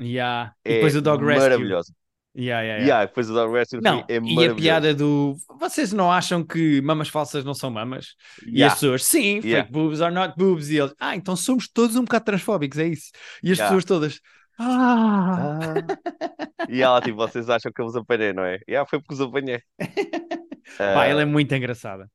Yeah. 0.00 0.54
E 0.64 0.70
é 0.70 0.74
depois 0.74 0.94
o 0.96 1.02
Dog 1.02 1.24
Rescue. 1.24 1.42
maravilhosa. 1.42 1.92
Yeah, 2.36 2.62
yeah, 2.62 2.84
yeah. 2.84 2.86
Yeah, 2.86 3.06
depois 3.06 3.28
o 3.30 3.34
Dog 3.34 3.52
Rescue 3.52 3.80
Não, 3.82 4.00
é 4.08 4.14
e 4.14 4.16
a 4.18 4.20
maravilhoso. 4.20 4.54
piada 4.56 4.94
do 4.94 5.34
vocês 5.58 5.92
não 5.92 6.12
acham 6.12 6.44
que 6.44 6.80
mamas 6.82 7.08
falsas 7.08 7.44
não 7.44 7.54
são 7.54 7.70
mamas? 7.70 8.14
E 8.46 8.62
as 8.62 8.72
Yeah. 8.72 8.74
pessoas, 8.74 9.04
sim, 9.04 9.40
Yeah. 9.42 9.64
fake 9.66 9.72
boobs 9.72 10.00
are 10.00 10.14
not 10.14 10.34
boobs. 10.36 10.68
E 10.70 10.78
eles, 10.78 10.94
ah, 11.00 11.16
então 11.16 11.34
somos 11.36 11.68
todos 11.68 11.96
um 11.96 12.04
bocado 12.04 12.24
transfóbicos, 12.26 12.78
é 12.78 12.86
isso. 12.86 13.10
E 13.42 13.50
as 13.52 13.58
Yeah. 13.58 13.64
pessoas 13.64 13.84
todas, 13.84 14.20
ah, 14.58 15.74
Ah. 15.74 16.68
E 16.68 16.82
ela, 16.82 17.00
tipo, 17.00 17.16
vocês 17.16 17.48
acham 17.50 17.72
que 17.72 17.80
eu 17.80 17.86
vos 17.86 17.96
apanhei, 17.96 18.32
não 18.32 18.44
é? 18.44 18.58
Yeah, 18.68 18.88
foi 18.88 19.00
porque 19.00 19.14
os 19.14 19.20
apanhei. 19.20 19.62
pá, 20.92 21.04
Ah, 21.04 21.06
ela 21.06 21.22
é 21.22 21.24
muito 21.24 21.54
engraçada. 21.54 22.08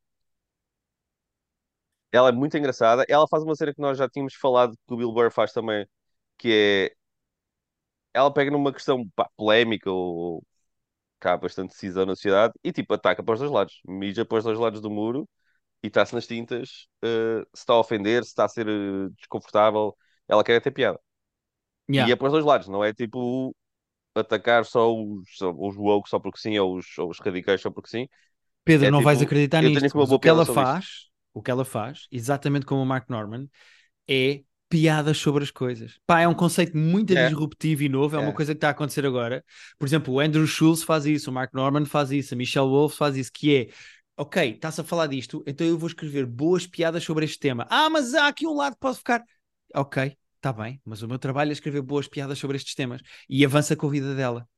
Ela 2.14 2.28
é 2.28 2.32
muito 2.32 2.56
engraçada. 2.56 3.04
Ela 3.08 3.26
faz 3.28 3.42
uma 3.42 3.56
cena 3.56 3.74
que 3.74 3.80
nós 3.80 3.98
já 3.98 4.08
tínhamos 4.08 4.34
falado 4.34 4.76
que 4.86 4.94
o 4.94 4.96
Bill 4.96 5.12
Burr 5.12 5.30
faz 5.32 5.52
também, 5.52 5.86
que 6.38 6.92
é 6.92 6.96
ela 8.12 8.32
pega 8.32 8.50
numa 8.50 8.72
questão 8.72 9.08
pá, 9.16 9.28
polémica 9.36 9.90
ou 9.90 10.44
que 11.20 11.28
há 11.28 11.36
bastante 11.36 11.70
decisão 11.70 12.06
na 12.06 12.14
sociedade 12.16 12.54
e 12.64 12.72
tipo 12.72 12.94
ataca 12.94 13.22
para 13.22 13.34
os 13.34 13.40
dois 13.40 13.52
lados, 13.52 13.80
mija 13.86 14.24
para 14.24 14.38
os 14.38 14.44
dois 14.44 14.58
lados 14.58 14.80
do 14.80 14.90
muro 14.90 15.28
e 15.82 15.88
está-se 15.88 16.14
nas 16.14 16.26
tintas, 16.26 16.88
eh, 17.02 17.42
se 17.54 17.62
está 17.62 17.74
a 17.74 17.80
ofender, 17.80 18.24
se 18.24 18.30
está 18.30 18.44
a 18.44 18.48
ser 18.48 18.68
eh, 18.68 19.08
desconfortável, 19.18 19.96
ela 20.28 20.44
quer 20.44 20.60
ter 20.60 20.70
piada. 20.70 21.00
Yeah. 21.90 22.08
E 22.08 22.12
é 22.12 22.16
para 22.16 22.26
os 22.26 22.32
dois 22.32 22.44
lados, 22.44 22.68
não 22.68 22.84
é 22.84 22.92
tipo 22.94 23.54
atacar 24.14 24.64
só 24.64 24.94
os, 24.94 25.40
os 25.40 25.76
woke 25.76 26.08
só 26.08 26.18
porque 26.18 26.38
sim, 26.38 26.58
ou 26.58 26.76
os, 26.76 26.98
ou 26.98 27.10
os 27.10 27.18
radicais 27.20 27.60
só 27.60 27.70
porque 27.70 27.90
sim. 27.90 28.08
Pedro, 28.64 28.86
é 28.86 28.90
não 28.90 29.02
vais 29.02 29.18
tipo, 29.18 29.28
acreditar 29.28 29.62
nisto. 29.62 29.94
uma 29.94 30.00
mas 30.00 30.08
boa 30.08 30.16
o 30.16 30.20
que 30.20 30.28
ela 30.28 30.46
faz, 30.46 31.10
o 31.34 31.42
que 31.42 31.50
ela 31.50 31.64
faz, 31.64 32.06
exatamente 32.10 32.66
como 32.66 32.82
o 32.82 32.86
Mark 32.86 33.10
Norman, 33.10 33.48
é 34.08 34.42
piadas 34.68 35.18
sobre 35.18 35.44
as 35.44 35.50
coisas. 35.50 35.98
Pá, 36.06 36.20
é 36.20 36.28
um 36.28 36.34
conceito 36.34 36.76
muito 36.76 37.14
É. 37.14 37.28
disruptivo 37.28 37.82
e 37.82 37.88
novo, 37.88 38.16
é, 38.16 38.18
uma 38.18 38.30
É. 38.30 38.34
coisa 38.34 38.54
que 38.54 38.58
está 38.58 38.68
a 38.68 38.70
acontecer 38.72 39.06
agora. 39.06 39.44
Por 39.78 39.86
exemplo, 39.86 40.14
o 40.14 40.20
Andrew 40.20 40.46
Schultz 40.46 40.82
faz 40.82 41.06
isso, 41.06 41.30
o 41.30 41.34
Mark 41.34 41.52
Norman 41.54 41.84
faz 41.84 42.10
isso, 42.10 42.34
a 42.34 42.36
Michelle 42.36 42.68
Wolf 42.68 42.96
faz 42.96 43.16
isso, 43.16 43.30
que 43.32 43.54
é 43.56 43.68
ok, 44.16 44.52
estás 44.52 44.78
a 44.78 44.84
falar 44.84 45.06
disto, 45.08 45.42
então 45.46 45.66
eu 45.66 45.76
vou 45.78 45.88
escrever 45.88 46.26
boas 46.26 46.66
piadas 46.66 47.02
sobre 47.04 47.24
este 47.24 47.38
tema. 47.38 47.66
Ah, 47.70 47.90
mas 47.90 48.14
há 48.14 48.28
aqui 48.28 48.46
um 48.46 48.54
lado 48.54 48.74
que 48.74 48.80
pode 48.80 48.98
ficar. 48.98 49.24
Ok, 49.74 50.16
está 50.36 50.52
bem, 50.52 50.80
mas 50.84 51.02
o 51.02 51.08
meu 51.08 51.18
trabalho 51.18 51.50
é 51.50 51.52
escrever 51.52 51.82
boas 51.82 52.06
piadas 52.08 52.38
sobre 52.38 52.56
estes 52.56 52.74
temas 52.74 53.00
e 53.28 53.44
avança 53.44 53.76
com 53.76 53.86
a 53.86 53.90
vida 53.90 54.14
dela. 54.14 54.48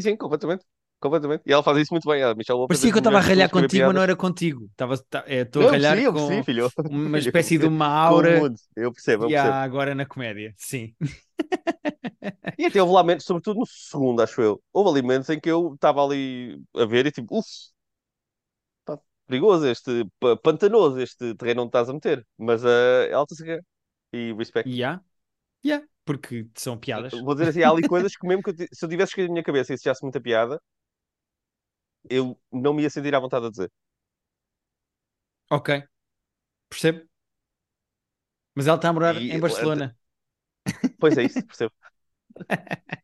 Sim, 0.00 0.16
completamente. 0.16 0.66
Completamente. 1.02 1.42
E 1.44 1.52
ela 1.52 1.62
faz 1.62 1.78
isso 1.78 1.92
muito 1.92 2.08
bem. 2.08 2.22
A 2.22 2.34
Michelle 2.34 2.66
Parecia 2.68 2.88
é 2.88 2.92
que 2.92 2.98
eu 2.98 3.00
estava 3.00 3.18
a 3.18 3.20
ralhar 3.20 3.50
contigo, 3.50 3.86
mas 3.86 3.94
não 3.94 4.02
era 4.02 4.16
contigo. 4.16 4.66
Estava, 4.70 4.96
tá- 4.98 5.24
é, 5.26 5.40
Estou 5.40 5.68
a 5.68 5.72
ralhar 5.72 5.98
eu 5.98 6.12
com 6.12 6.18
percebi, 6.26 6.44
filho. 6.44 6.70
uma 6.88 7.18
espécie 7.18 7.58
de 7.58 7.66
uma 7.66 7.86
aura. 7.88 8.36
Eu 8.76 8.92
percebo, 8.92 9.24
eu 9.24 9.28
percebo. 9.28 9.52
há 9.52 9.62
agora 9.62 9.94
na 9.94 10.06
comédia. 10.06 10.54
Sim. 10.56 10.94
E 12.58 12.66
até 12.66 12.80
houve 12.82 12.94
lá 12.94 13.02
momentos, 13.02 13.26
sobretudo 13.26 13.60
no 13.60 13.66
segundo, 13.66 14.22
acho 14.22 14.40
eu. 14.42 14.62
Houve 14.72 14.90
ali 14.90 15.02
momentos 15.02 15.28
em 15.30 15.40
que 15.40 15.50
eu 15.50 15.74
estava 15.74 16.04
ali 16.04 16.60
a 16.76 16.84
ver 16.84 17.06
e 17.06 17.10
tipo, 17.12 17.38
uff, 17.38 17.48
pá, 18.84 18.98
perigoso 19.26 19.66
este, 19.66 20.04
pa- 20.20 20.36
pantanoso 20.36 21.00
este 21.00 21.34
terreno 21.34 21.62
onde 21.62 21.68
estás 21.70 21.88
a 21.88 21.92
meter. 21.92 22.26
Mas 22.38 22.64
uh, 22.64 22.68
ela 23.10 23.22
está-se 23.24 23.42
a 23.42 23.46
cagar. 23.46 23.64
E 24.12 24.32
respect. 24.34 24.68
E 24.70 24.84
há? 24.84 25.00
E 25.64 25.72
há, 25.72 25.82
porque 26.04 26.48
são 26.56 26.78
piadas. 26.78 27.12
Vou 27.12 27.34
dizer 27.34 27.50
assim, 27.50 27.62
há 27.62 27.70
ali 27.70 27.86
coisas 27.88 28.16
que 28.16 28.26
mesmo 28.26 28.42
que 28.42 28.50
eu 28.50 28.54
se 28.72 28.84
eu 28.84 28.88
tivesse 28.88 29.10
escrito 29.10 29.28
na 29.28 29.32
minha 29.34 29.44
cabeça 29.44 29.72
e 29.74 29.78
se 29.78 29.88
achasse 29.88 30.02
muita 30.02 30.20
piada, 30.20 30.60
eu 32.10 32.38
não 32.52 32.74
me 32.74 32.82
ia 32.82 32.90
sentir 32.90 33.14
à 33.14 33.20
vontade 33.20 33.46
a 33.46 33.50
dizer. 33.50 33.70
Ok. 35.50 35.70
Percebo. 36.68 37.08
Mas 38.54 38.66
ela 38.66 38.76
está 38.76 38.88
a 38.88 38.92
morar 38.92 39.16
E- 39.16 39.28
em 39.28 39.38
Barcelona. 39.40 39.96
Pois 40.98 41.16
é 41.18 41.24
isso, 41.24 41.44
percebo. 41.46 41.72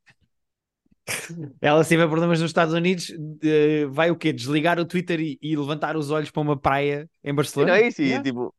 Ela, 1.61 1.83
se 1.85 1.91
tiver 1.91 2.07
problemas 2.09 2.41
nos 2.41 2.51
Estados 2.51 2.75
Unidos, 2.75 3.13
eh, 3.43 3.87
vai 3.87 4.11
o 4.11 4.17
quê? 4.17 4.33
Desligar 4.33 4.79
o 4.79 4.85
Twitter 4.87 5.21
e, 5.21 5.39
e 5.43 5.57
levantar 5.57 5.97
os 5.97 6.11
olhos 6.11 6.31
para 6.31 6.41
uma 6.43 6.59
praia 6.59 7.09
em 7.25 7.35
E 7.57 7.65
Barcelona? 7.65 7.65
não 7.65 7.75
é 7.75 7.87
isso, 7.89 8.01
e, 8.03 8.21
Yeah. 8.21 8.23
tipo, 8.23 8.55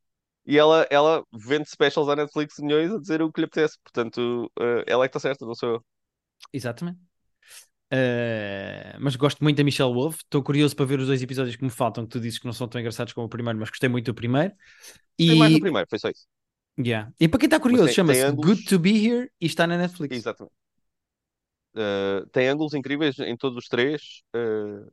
e 0.46 0.58
ela, 0.58 0.86
ela 0.90 1.24
vende 1.32 1.68
specials 1.70 2.08
à 2.08 2.16
Netflix 2.16 2.58
milhões 2.58 2.92
a 2.92 2.98
dizer 3.00 3.22
o 3.22 3.32
que 3.32 3.40
lhe 3.40 3.46
apetece. 3.46 3.78
Portanto, 3.82 4.46
uh, 4.58 4.84
ela 4.86 5.04
é 5.04 5.08
que 5.08 5.16
está 5.16 5.20
certa, 5.20 5.46
não 5.46 5.54
sou 5.54 5.70
eu. 5.76 5.84
Exatamente. 6.52 7.09
Eh, 7.92 8.96
mas 9.00 9.16
gosto 9.16 9.42
muito 9.42 9.56
da 9.56 9.64
Michelle 9.64 9.92
Wolf. 9.92 10.18
Estou 10.18 10.42
curioso 10.42 10.76
para 10.76 10.84
ver 10.86 11.00
os 11.00 11.06
dois 11.06 11.22
episódios 11.22 11.56
que 11.56 11.64
me 11.64 11.70
faltam, 11.70 12.04
que 12.04 12.10
tu 12.10 12.20
dizes 12.20 12.38
que 12.38 12.46
não 12.46 12.52
são 12.52 12.68
tão 12.68 12.80
engraçados 12.80 13.12
como 13.12 13.26
o 13.26 13.30
primeiro, 13.30 13.58
mas 13.58 13.68
gostei 13.70 13.88
muito 13.88 14.06
do 14.06 14.14
primeiro. 14.14 14.54
Tem 15.26 15.36
mais 15.36 15.52
E, 15.52 15.60
primeiro, 15.60 15.86
foi 15.88 15.98
só 15.98 16.08
isso. 16.08 16.26
yeah. 16.78 17.12
e 17.20 17.28
para 17.28 17.38
quem 17.40 17.46
está 17.46 17.60
curioso, 17.60 17.92
chama-se 17.92 18.22
ângulos- 18.22 18.58
Good 18.58 18.64
to 18.68 18.78
Be 18.78 18.90
Here 19.06 19.30
e 19.40 19.46
está 19.46 19.66
na 19.66 19.76
Netflix. 19.76 20.16
Exatamente. 20.16 20.54
Uh, 21.74 22.26
tem 22.30 22.48
ângulos 22.48 22.74
incríveis 22.74 23.18
em 23.20 23.36
todos 23.36 23.56
os 23.58 23.68
três. 23.68 24.22
uh, 24.34 24.90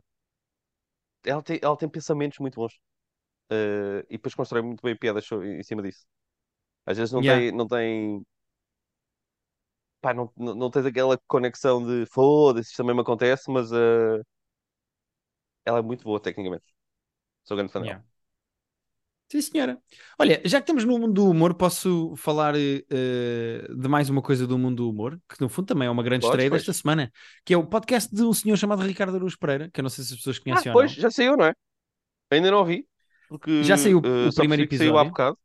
ela, 1.25 1.41
tem, 1.41 1.59
ela 1.61 1.77
tem 1.77 1.89
pensamentos 1.89 2.39
muito 2.39 2.55
bons. 2.55 2.73
Uh, 3.51 4.01
e 4.09 4.13
depois 4.17 4.35
constrói 4.35 4.61
muito 4.61 4.81
bem 4.83 4.95
piadas 4.97 5.25
em 5.43 5.63
cima 5.63 5.81
disso. 5.81 6.05
Às 6.85 6.97
vezes 6.97 7.13
não 7.13 7.21
Yeah. 7.21 7.41
tem, 7.43 7.51
não 7.57 7.67
tem. 7.67 8.23
Pá, 10.07 10.13
não, 10.13 10.31
não, 10.37 10.71
tens 10.71 10.85
aquela 10.85 11.17
conexão 11.27 11.85
de 11.85 12.05
foda-se, 12.05 12.69
isto 12.69 12.77
também 12.77 12.95
me 12.95 13.01
acontece, 13.01 13.51
mas 13.51 13.73
uh, 13.73 14.23
ela 15.65 15.79
é 15.79 15.81
muito 15.81 16.05
boa 16.05 16.17
tecnicamente. 16.17 16.63
Sou 17.43 17.57
grande 17.57 17.73
fã 17.73 17.81
dela. 17.81 17.91
Yeah. 17.91 18.05
Sim, 19.29 19.41
senhora. 19.41 19.77
Olha, 20.17 20.41
já 20.45 20.59
que 20.59 20.63
estamos 20.63 20.85
no 20.85 20.97
mundo 20.97 21.11
do 21.11 21.29
humor, 21.29 21.55
posso 21.55 22.15
falar 22.15 22.55
eh, 22.55 22.81
de 22.89 23.87
mais 23.89 24.09
uma 24.09 24.21
coisa 24.21 24.47
do 24.47 24.57
mundo 24.57 24.77
do 24.77 24.89
humor, 24.89 25.19
que 25.27 25.41
no 25.41 25.49
fundo 25.49 25.65
também 25.65 25.89
é 25.89 25.91
uma 25.91 26.01
grande 26.03 26.21
Podes, 26.21 26.31
estreia 26.31 26.49
pois. 26.49 26.61
desta 26.61 26.71
semana, 26.71 27.11
que 27.43 27.53
é 27.53 27.57
o 27.57 27.67
podcast 27.67 28.15
de 28.15 28.23
um 28.23 28.31
senhor 28.31 28.55
chamado 28.55 28.83
Ricardo 28.83 29.17
Aruz 29.17 29.35
Pereira, 29.35 29.69
que 29.69 29.81
eu 29.81 29.83
não 29.83 29.89
sei 29.89 30.05
se 30.05 30.13
as 30.13 30.19
pessoas 30.19 30.37
Ah, 30.37 30.41
conhecem 30.43 30.71
ou 30.71 30.77
pois, 30.77 30.93
já 30.93 31.11
saiu, 31.11 31.35
não 31.35 31.43
é? 31.47 31.53
Ainda 32.31 32.49
não 32.49 32.59
ouvi. 32.59 32.87
Porque 33.27 33.51
Já 33.61 33.75
saiu 33.77 33.97
o 33.97 34.01
uh, 34.01 34.31
só 34.31 34.39
primeiro 34.39 34.63
percebi 34.63 34.67
que 34.69 34.77
saiu 34.77 34.97
há 34.97 35.03
episódio. 35.03 35.11
bocado. 35.11 35.37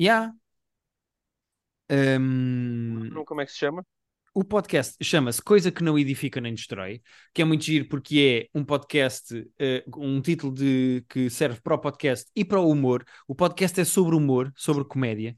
Yeah. 0.00 0.32
Não 3.10 3.24
como 3.24 3.40
é 3.40 3.46
que 3.46 3.52
se 3.52 3.58
chama? 3.58 3.84
o 4.34 4.42
podcast 4.42 4.96
chama-se 5.02 5.42
Coisa 5.42 5.70
que 5.70 5.82
não 5.82 5.98
edifica 5.98 6.40
nem 6.40 6.54
destrói, 6.54 7.02
que 7.34 7.42
é 7.42 7.44
muito 7.44 7.64
giro 7.64 7.86
porque 7.88 8.48
é 8.52 8.58
um 8.58 8.64
podcast, 8.64 9.46
eh, 9.58 9.84
um 9.96 10.20
título 10.20 10.52
de, 10.54 11.04
que 11.08 11.28
serve 11.28 11.60
para 11.60 11.74
o 11.74 11.78
podcast 11.78 12.30
e 12.34 12.44
para 12.44 12.60
o 12.60 12.70
humor. 12.70 13.04
O 13.28 13.34
podcast 13.34 13.80
é 13.80 13.84
sobre 13.84 14.16
humor, 14.16 14.50
sobre 14.56 14.84
comédia. 14.84 15.36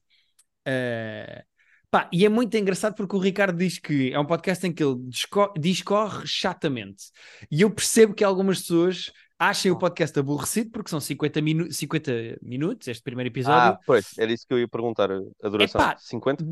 Eh, 0.64 1.44
pá, 1.90 2.08
e 2.12 2.24
é 2.24 2.28
muito 2.28 2.56
engraçado 2.56 2.94
porque 2.94 3.16
o 3.16 3.18
Ricardo 3.18 3.58
diz 3.58 3.78
que 3.78 4.12
é 4.12 4.18
um 4.18 4.26
podcast 4.26 4.64
em 4.64 4.72
que 4.72 4.84
ele 4.84 4.96
disco- 5.08 5.52
discorre 5.58 6.24
chatamente. 6.26 7.06
E 7.50 7.62
eu 7.62 7.70
percebo 7.70 8.14
que 8.14 8.22
algumas 8.22 8.60
pessoas 8.60 9.10
achem 9.38 9.70
o 9.70 9.78
podcast 9.78 10.18
aborrecido 10.18 10.70
porque 10.70 10.90
são 10.90 11.00
50, 11.00 11.40
minu 11.40 11.72
50 11.72 12.38
minutos, 12.42 12.88
este 12.88 13.02
primeiro 13.02 13.28
episódio. 13.28 13.72
Ah, 13.72 13.80
pois, 13.86 14.16
era 14.18 14.32
isso 14.32 14.46
que 14.46 14.54
eu 14.54 14.58
ia 14.58 14.68
perguntar. 14.68 15.10
A 15.10 15.48
duração. 15.48 15.80
Epá, 15.80 15.96
50? 15.98 16.44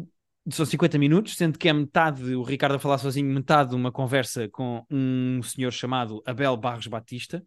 são 0.50 0.66
50 0.66 0.98
minutos, 0.98 1.36
sendo 1.36 1.58
que 1.58 1.68
é 1.68 1.72
metade 1.72 2.34
o 2.34 2.42
Ricardo 2.42 2.74
a 2.74 2.78
falar 2.78 2.98
sozinho, 2.98 3.32
metade 3.32 3.74
uma 3.74 3.92
conversa 3.92 4.48
com 4.48 4.84
um 4.90 5.40
senhor 5.42 5.70
chamado 5.70 6.22
Abel 6.26 6.56
Barros 6.56 6.86
Batista, 6.86 7.44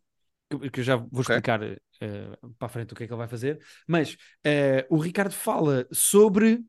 que, 0.50 0.70
que 0.70 0.80
eu 0.80 0.84
já 0.84 0.96
vou 0.96 1.22
explicar 1.22 1.62
eh, 1.64 1.78
para 2.58 2.66
a 2.68 2.70
frente 2.70 2.94
o 2.94 2.96
que 2.96 3.04
é 3.04 3.08
que 3.08 3.12
ele 3.12 3.18
vai 3.18 3.28
fazer, 3.28 3.60
mas 3.88 4.16
eh, 4.46 4.86
o 4.90 4.98
Ricardo 4.98 5.34
fala 5.34 5.86
sobre 5.92 6.64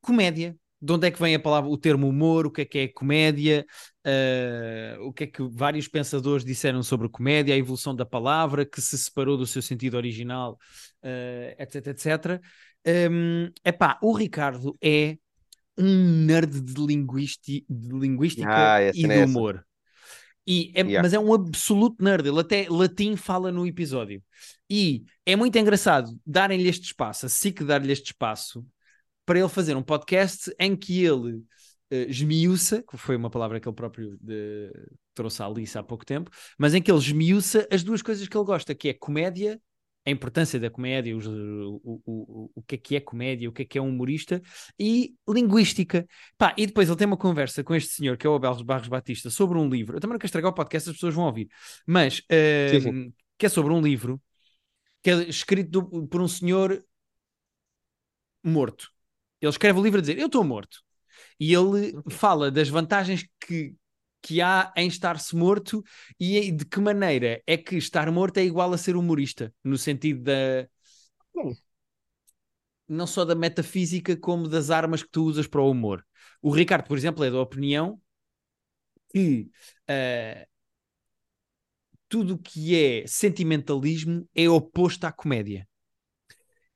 comédia. 0.00 0.56
De 0.84 0.92
onde 0.92 1.06
é 1.06 1.10
que 1.10 1.18
vem 1.20 1.34
a 1.34 1.40
palavra, 1.40 1.70
o 1.70 1.78
termo 1.78 2.06
humor, 2.06 2.46
o 2.46 2.50
que 2.50 2.60
é 2.60 2.64
que 2.66 2.78
é 2.78 2.88
comédia, 2.88 3.64
eh, 4.04 4.96
o 5.00 5.12
que 5.14 5.24
é 5.24 5.26
que 5.26 5.42
vários 5.50 5.88
pensadores 5.88 6.44
disseram 6.44 6.82
sobre 6.82 7.08
comédia, 7.08 7.54
a 7.54 7.58
evolução 7.58 7.96
da 7.96 8.04
palavra, 8.04 8.66
que 8.66 8.82
se 8.82 8.98
separou 8.98 9.36
do 9.38 9.46
seu 9.46 9.62
sentido 9.62 9.96
original, 9.96 10.58
eh, 11.02 11.56
etc, 11.58 11.86
etc. 11.86 12.40
Hum, 13.10 13.50
epá, 13.64 13.98
o 14.02 14.12
Ricardo 14.12 14.76
é 14.82 15.16
um 15.78 16.24
nerd 16.26 16.60
de, 16.60 16.80
linguisti- 16.86 17.64
de 17.68 17.88
linguística 17.98 18.74
Ah, 18.74 18.82
e 18.82 18.92
de 18.92 19.10
é 19.10 19.20
essa. 19.20 19.24
humor. 19.30 19.64
E 20.46 20.70
é- 20.74 20.82
Yeah. 20.82 21.02
Mas 21.02 21.14
é 21.14 21.18
um 21.18 21.32
absoluto 21.32 22.04
nerd, 22.04 22.28
ele 22.28 22.40
até 22.40 22.66
latim 22.68 23.16
fala 23.16 23.50
no 23.50 23.66
episódio. 23.66 24.22
E 24.68 25.04
é 25.24 25.34
muito 25.34 25.56
engraçado 25.58 26.10
darem-lhe 26.26 26.68
este 26.68 26.84
espaço, 26.86 27.24
a 27.24 27.28
SIC 27.30 27.64
dar-lhe 27.64 27.90
este 27.92 28.08
espaço, 28.08 28.64
para 29.26 29.38
ele 29.38 29.48
fazer 29.48 29.76
um 29.76 29.82
podcast 29.82 30.54
em 30.58 30.76
que 30.76 31.04
ele 31.04 31.42
eh, 31.90 32.06
esmiuça, 32.08 32.82
que 32.82 32.96
foi 32.96 33.16
uma 33.16 33.30
palavra 33.30 33.60
que 33.60 33.68
ele 33.68 33.74
próprio 33.76 34.16
de- 34.20 34.70
trouxe 35.14 35.42
à 35.42 35.46
Alice 35.46 35.76
há 35.78 35.82
pouco 35.82 36.04
tempo, 36.04 36.30
mas 36.58 36.74
em 36.74 36.82
que 36.82 36.90
ele 36.90 36.98
esmiuça 36.98 37.66
as 37.70 37.82
duas 37.82 38.02
coisas 38.02 38.26
que 38.26 38.36
ele 38.36 38.44
gosta, 38.44 38.74
que 38.74 38.88
é 38.88 38.94
comédia 38.94 39.60
a 40.06 40.10
importância 40.10 40.60
da 40.60 40.68
comédia, 40.68 41.16
os, 41.16 41.26
o, 41.26 41.80
o, 41.82 42.02
o, 42.06 42.50
o 42.56 42.62
que 42.62 42.74
é 42.74 42.78
que 42.78 42.96
é 42.96 43.00
comédia, 43.00 43.48
o 43.48 43.52
que 43.52 43.62
é 43.62 43.64
que 43.64 43.78
é 43.78 43.80
um 43.80 43.88
humorista, 43.88 44.42
e 44.78 45.14
linguística. 45.26 46.06
Pá, 46.36 46.54
e 46.58 46.66
depois 46.66 46.88
ele 46.88 46.98
tem 46.98 47.06
uma 47.06 47.16
conversa 47.16 47.64
com 47.64 47.74
este 47.74 47.94
senhor, 47.94 48.18
que 48.18 48.26
é 48.26 48.30
o 48.30 48.34
Abel 48.34 48.62
Barros 48.64 48.88
Batista, 48.88 49.30
sobre 49.30 49.56
um 49.58 49.66
livro. 49.66 49.96
Eu 49.96 50.00
também 50.00 50.12
não 50.12 50.18
quero 50.18 50.26
estragar 50.26 50.50
o 50.50 50.54
podcast, 50.54 50.90
as 50.90 50.96
pessoas 50.96 51.14
vão 51.14 51.24
ouvir, 51.24 51.48
mas 51.86 52.18
uh, 52.18 52.70
Sim, 52.70 52.80
sim. 52.80 53.14
que 53.38 53.46
é 53.46 53.48
sobre 53.48 53.72
um 53.72 53.80
livro 53.80 54.20
que 55.02 55.10
é 55.10 55.14
escrito 55.28 55.70
do- 55.70 56.06
por 56.06 56.20
um 56.20 56.28
senhor 56.28 56.84
morto. 58.42 58.93
Ele 59.44 59.50
escreve 59.50 59.78
o 59.78 59.82
livro 59.82 59.98
a 59.98 60.00
dizer: 60.00 60.18
Eu 60.18 60.26
estou 60.26 60.44
morto. 60.44 60.78
E 61.38 61.52
ele 61.52 61.92
fala 62.10 62.50
das 62.50 62.68
vantagens 62.68 63.26
que, 63.40 63.74
que 64.22 64.40
há 64.40 64.72
em 64.76 64.88
estar-se 64.88 65.34
morto 65.36 65.82
e 66.18 66.50
de 66.52 66.64
que 66.64 66.80
maneira 66.80 67.42
é 67.46 67.56
que 67.56 67.76
estar 67.76 68.10
morto 68.10 68.38
é 68.38 68.44
igual 68.44 68.72
a 68.72 68.78
ser 68.78 68.96
humorista, 68.96 69.52
no 69.62 69.76
sentido 69.76 70.22
da. 70.24 70.68
Hum. 71.36 71.54
Não 72.88 73.06
só 73.06 73.24
da 73.24 73.34
metafísica, 73.34 74.16
como 74.16 74.48
das 74.48 74.70
armas 74.70 75.02
que 75.02 75.08
tu 75.10 75.24
usas 75.24 75.46
para 75.46 75.60
o 75.60 75.70
humor. 75.70 76.04
O 76.42 76.50
Ricardo, 76.50 76.86
por 76.86 76.96
exemplo, 76.98 77.24
é 77.24 77.30
da 77.30 77.40
opinião 77.40 78.00
que 79.10 79.50
ah, 79.88 80.46
tudo 82.08 82.34
o 82.34 82.38
que 82.38 82.76
é 82.76 83.06
sentimentalismo 83.06 84.28
é 84.34 84.48
oposto 84.48 85.04
à 85.04 85.12
comédia. 85.12 85.68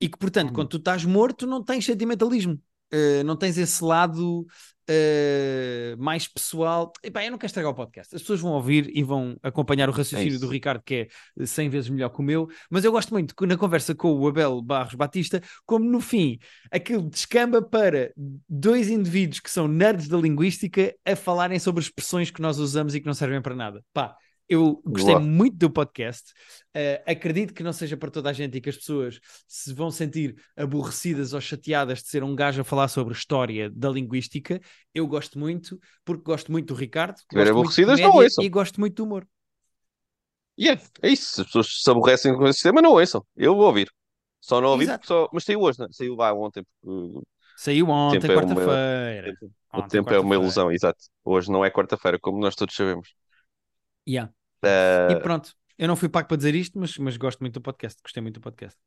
E 0.01 0.09
que, 0.09 0.19
portanto, 0.19 0.49
Uhum. 0.49 0.55
quando 0.55 0.69
tu 0.69 0.77
estás 0.79 1.05
morto, 1.05 1.47
não 1.47 1.63
tens 1.63 1.85
sentimentalismo. 1.85 2.61
Uh, 2.93 3.23
não 3.25 3.37
tens 3.37 3.59
esse 3.59 3.85
lado 3.85 4.47
uh, 4.89 6.03
mais 6.03 6.27
pessoal. 6.27 6.91
Epá, 7.03 7.25
eu 7.25 7.31
não 7.31 7.37
quero 7.39 7.49
estragar 7.49 7.71
o 7.71 7.75
podcast. 7.75 8.15
As 8.15 8.23
pessoas 8.23 8.41
vão 8.41 8.53
ouvir 8.53 8.91
e 8.97 9.03
vão 9.03 9.37
acompanhar 9.43 9.89
o 9.89 9.93
raciocínio 9.93 10.35
isso. 10.35 10.41
do 10.41 10.49
Ricardo, 10.49 10.83
que 10.83 11.09
é 11.39 11.47
100 11.47 11.69
vezes 11.69 11.91
melhor 11.91 12.09
que 12.09 12.21
o 12.21 12.23
meu. 12.23 12.49
Mas 12.71 12.85
eu 12.85 12.93
gosto 12.93 13.11
muito 13.13 13.35
que 13.35 13.47
na 13.47 13.57
conversa 13.57 13.95
com 13.95 14.13
o 14.13 14.27
Abel 14.27 14.63
Barros 14.63 14.95
Batista, 14.95 15.43
como 15.67 15.85
no 15.85 16.01
fim 16.01 16.39
aquilo 16.71 17.03
descamba 17.09 17.61
para 17.61 18.13
dois 18.49 18.89
indivíduos 18.89 19.41
que 19.41 19.51
são 19.51 19.69
nerds 19.69 20.09
da 20.09 20.17
linguística 20.17 20.95
a 21.05 21.15
falarem 21.17 21.59
sobre 21.59 21.83
expressões 21.83 22.31
que 22.31 22.41
nós 22.41 22.59
usamos 22.59 22.95
e 22.95 23.01
que 23.01 23.07
não 23.07 23.15
servem 23.15 23.43
para 23.43 23.55
nada. 23.55 23.85
Pá, 23.93 24.17
eu 24.49 24.81
gostei 24.85 25.15
Boa. 25.15 25.21
muito 25.25 25.57
do 25.57 25.71
podcast. 25.71 26.33
Uh, 26.75 27.03
acredito 27.07 27.53
que 27.53 27.63
não 27.63 27.73
seja 27.73 27.97
para 27.97 28.11
toda 28.11 28.31
a 28.31 28.33
gente 28.33 28.57
e 28.57 28.61
que 28.61 28.69
as 28.71 28.77
pessoas 28.77 29.21
se 29.47 29.73
vão 29.75 29.91
sentir 29.91 30.37
aborrecidas 30.57 31.33
ou 31.33 31.41
chateadas 31.41 32.03
de 32.03 32.09
ser 32.09 32.23
um 32.25 32.35
gajo 32.35 32.61
a 32.61 32.65
falar 32.65 32.89
sobre 32.89 33.13
história 33.15 33.69
da 33.71 33.91
linguística. 33.91 34.61
Eu 34.95 35.07
gosto 35.07 35.39
muito, 35.39 35.79
porque 36.05 36.23
gosto 36.25 36.51
muito 36.51 36.73
do 36.73 36.79
Ricardo, 36.79 37.17
gosto 37.17 37.35
muito 37.37 37.51
aborrecidas, 37.51 38.01
não 38.01 38.11
comédia 38.13 38.25
ouçam. 38.27 38.45
e 38.45 38.49
gosto 38.49 38.81
muito 38.81 38.95
do 38.97 39.05
humor. 39.05 39.27
E 40.57 40.69
é, 40.69 40.81
isso. 41.05 41.35
Se 41.35 41.41
as 41.43 41.47
pessoas 41.47 41.83
se 41.83 41.91
aborrecem 41.91 42.35
com 42.35 42.45
esse 42.47 42.55
sistema, 42.55 42.83
não 42.83 42.93
ouçam. 42.93 43.25
Eu 43.37 43.55
vou 43.55 43.67
ouvir. 43.67 43.89
Só 44.41 44.61
não 44.61 44.71
ouvi 44.71 44.87
só. 45.03 45.29
Mas 45.33 45.45
saiu 45.45 45.61
hoje, 45.61 45.79
não 45.79 45.87
é? 45.87 45.89
Saiu 45.93 46.15
lá 46.15 46.33
ontem. 46.33 46.65
Porque 46.81 47.27
Saiu 47.57 47.89
ontem, 47.89 48.21
tempo 48.21 48.33
é 48.33 48.37
uma- 48.37 48.55
quarta-feira. 48.55 49.35
o 49.75 49.83
tempo 49.83 50.11
é 50.11 50.13
uma 50.13 50.13
quarta-feira. 50.13 50.35
ilusão, 50.43 50.73
exato. 50.73 50.99
Hoje 51.25 51.51
não 51.51 51.65
é 51.65 51.71
quarta-feira, 51.71 52.19
como 52.21 52.39
nós 52.41 52.55
todos 52.55 52.75
sabemos. 52.75 53.13
Yeah. 54.09 54.33
Eh, 54.63 55.13
E 55.13 55.17
pronto, 55.21 55.55
eu 55.77 55.87
não 55.89 55.97
fui 55.97 56.09
pago 56.09 56.29
para 56.29 56.37
dizer 56.37 56.55
isto, 56.55 56.79
mas, 56.79 56.97
mas 56.99 57.17
gosto 57.17 57.41
muito 57.41 57.55
do 57.55 57.61
podcast. 57.63 58.01
Gostei 58.03 58.23
muito 58.23 58.35
do 58.37 58.41
podcast. 58.41 58.79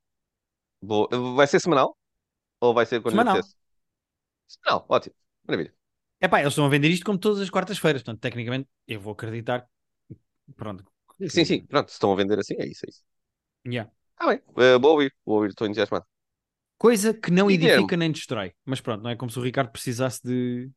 vou- 0.81 1.07
Vai 1.35 1.47
ser 1.47 1.59
semanal? 1.59 1.97
Ou 2.59 2.73
vai 2.73 2.85
ser 2.85 3.01
quando 3.01 3.13
Semanal. 3.13 3.41
Semanal, 4.47 4.85
ótimo. 4.89 5.15
Maravilha. 5.47 5.73
É 6.19 6.27
pá, 6.27 6.39
eles 6.39 6.51
estão 6.53 6.65
a 6.65 6.69
vender 6.69 6.89
isto 6.89 7.05
como 7.05 7.17
todas 7.17 7.39
as 7.39 7.49
quartas-feiras, 7.49 8.03
portanto, 8.03 8.21
tecnicamente, 8.21 8.69
eu 8.87 8.99
vou 8.99 9.13
acreditar. 9.13 9.67
Pronto. 10.55 10.83
que- 11.17 11.29
Sim, 11.29 11.45
sim, 11.45 11.65
pronto. 11.65 11.89
Se 11.89 11.93
estão 11.95 12.11
a 12.11 12.15
vender 12.15 12.37
assim, 12.39 12.55
é 12.57 12.65
isso, 12.67 12.85
é 12.85 12.89
isso. 12.89 13.03
Yeah. 13.65 13.91
Ah, 14.17 14.27
bem. 14.27 14.41
Eh, 14.57 14.77
vou 14.79 14.91
ouvir, 14.93 15.13
vou 15.25 15.35
ouvir, 15.37 15.49
estou 15.49 15.67
entusiasmado. 15.67 16.05
Coisa 16.77 17.13
que 17.13 17.29
não 17.31 17.49
edifica 17.49 17.95
nem 17.95 18.11
destrói. 18.11 18.53
Mas 18.65 18.81
pronto, 18.81 19.03
não 19.03 19.09
é 19.11 19.15
como 19.15 19.29
se 19.31 19.37
o 19.37 19.41
Ricardo 19.43 19.71
precisasse 19.71 20.19
de, 20.23 20.69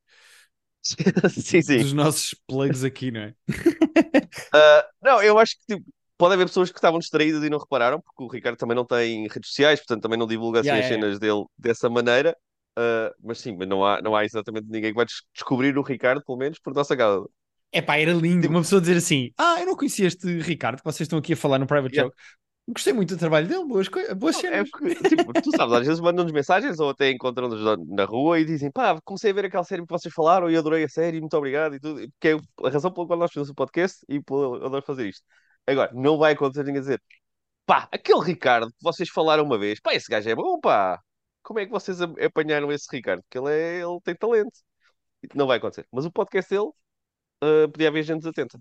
sim, 1.28 1.62
sim. 1.62 1.78
dos 1.78 1.92
nossos 1.92 2.34
plugs 2.46 2.84
aqui, 2.84 3.10
não 3.10 3.20
é? 3.20 3.34
Ah, 4.52 4.88
não, 5.02 5.22
eu 5.22 5.38
acho 5.38 5.56
que 5.58 5.76
tipo, 5.76 5.90
pode 6.16 6.34
haver 6.34 6.46
pessoas 6.46 6.70
que 6.70 6.78
estavam 6.78 6.98
distraídas 7.00 7.42
e 7.42 7.50
não 7.50 7.58
repararam, 7.58 8.00
porque 8.00 8.22
o 8.22 8.28
Ricardo 8.28 8.56
também 8.56 8.76
não 8.76 8.84
tem 8.86 9.26
redes 9.28 9.48
sociais, 9.50 9.80
portanto 9.80 10.02
também 10.02 10.18
não 10.18 10.26
divulga 10.26 10.60
assim 10.60 10.68
Yeah, 10.68 10.78
as 10.78 10.86
yeah, 10.86 11.06
cenas 11.06 11.18
dele 11.18 11.44
dessa 11.58 11.88
maneira. 11.90 12.36
Ah, 12.76 13.12
mas 13.22 13.38
sim, 13.40 13.56
mas 13.56 13.68
não 13.68 13.84
há, 13.84 14.00
não 14.02 14.14
há 14.16 14.24
exatamente 14.24 14.66
ninguém 14.68 14.90
que 14.92 14.96
vai 14.96 15.04
des- 15.06 15.22
descobrir 15.32 15.76
o 15.78 15.82
Ricardo, 15.82 16.22
pelo 16.24 16.38
menos, 16.38 16.58
por 16.58 16.74
nossa 16.74 16.96
causa. 16.96 17.28
É 17.72 17.82
pá, 17.82 17.96
era 17.96 18.12
lindo 18.12 18.42
Tipo- 18.42 18.54
uma 18.54 18.60
pessoa 18.62 18.80
dizer 18.80 18.96
assim: 18.96 19.32
Ah, 19.36 19.56
eu 19.60 19.66
não 19.66 19.76
conhecia 19.76 20.06
este 20.06 20.26
Ricardo 20.40 20.78
que 20.78 20.84
vocês 20.84 21.02
estão 21.06 21.18
aqui 21.18 21.32
a 21.32 21.36
falar 21.36 21.58
no 21.58 21.66
Private 21.66 21.94
Yeah. 21.94 22.04
Joke. 22.04 22.16
Gostei 22.66 22.92
muito 22.94 23.14
do 23.14 23.18
trabalho 23.18 23.46
dele, 23.46 23.64
boas, 23.66 23.88
boas 24.16 24.36
é 24.36 24.40
cenas. 24.40 24.70
porque, 24.70 24.94
tipo, 25.08 25.32
tu 25.34 25.50
sabes, 25.54 25.74
às 25.74 25.86
vezes 25.86 26.00
mandam-nos 26.00 26.32
mensagens 26.32 26.80
ou 26.80 26.90
até 26.90 27.10
encontram-nos 27.10 27.62
na- 27.88 28.04
rua 28.06 28.40
e 28.40 28.44
dizem 28.44 28.70
pá, 28.70 28.98
comecei 29.04 29.30
a 29.30 29.34
ver 29.34 29.44
aquela 29.46 29.64
série 29.64 29.82
que 29.82 29.92
vocês 29.92 30.12
falaram 30.14 30.50
e 30.50 30.56
adorei 30.56 30.84
a 30.84 30.88
série, 30.88 31.20
muito 31.20 31.36
obrigado 31.36 31.74
e 31.74 31.80
tudo, 31.80 32.08
que 32.18 32.28
é 32.28 32.36
a 32.64 32.70
razão 32.70 32.90
pela 32.90 33.06
qual 33.06 33.18
nós 33.18 33.30
fazemos 33.30 33.50
o 33.50 33.54
podcast 33.54 33.98
e 34.08 34.16
eu 34.16 34.54
adoro 34.64 34.82
fazer 34.84 35.06
isto. 35.08 35.22
Agora, 35.66 35.90
não 35.94 36.16
vai 36.16 36.32
acontecer 36.32 36.64
ninguém 36.64 36.80
dizer 36.80 37.02
pá, 37.66 37.88
aquele 37.92 38.20
Ricardo 38.24 38.68
que 38.68 38.82
vocês 38.82 39.08
falaram 39.10 39.44
uma 39.44 39.58
vez, 39.58 39.80
pá, 39.80 39.94
esse 39.94 40.10
gajo 40.10 40.28
é 40.30 40.34
bom, 40.34 40.58
pá. 40.60 41.00
Como 41.42 41.58
é 41.60 41.66
que 41.66 41.70
vocês 41.72 42.00
apanharam 42.00 42.72
esse 42.72 42.86
Ricardo? 42.90 43.22
Porque 43.22 43.38
ele, 43.38 43.50
é, 43.52 43.80
ele 43.82 44.00
tem 44.02 44.14
talento. 44.16 44.52
Não 45.34 45.46
vai 45.46 45.58
acontecer. 45.58 45.86
Mas 45.92 46.04
o 46.06 46.10
podcast 46.12 46.50
dele 46.50 46.70
ah, 47.42 47.68
podia 47.72 47.88
haver 47.88 48.02
gente 48.02 48.18
desatenta. 48.20 48.58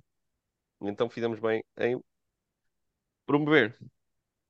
Então 0.81 1.09
fizemos 1.09 1.39
bem 1.39 1.63
em 1.79 1.99
promover. 3.25 3.77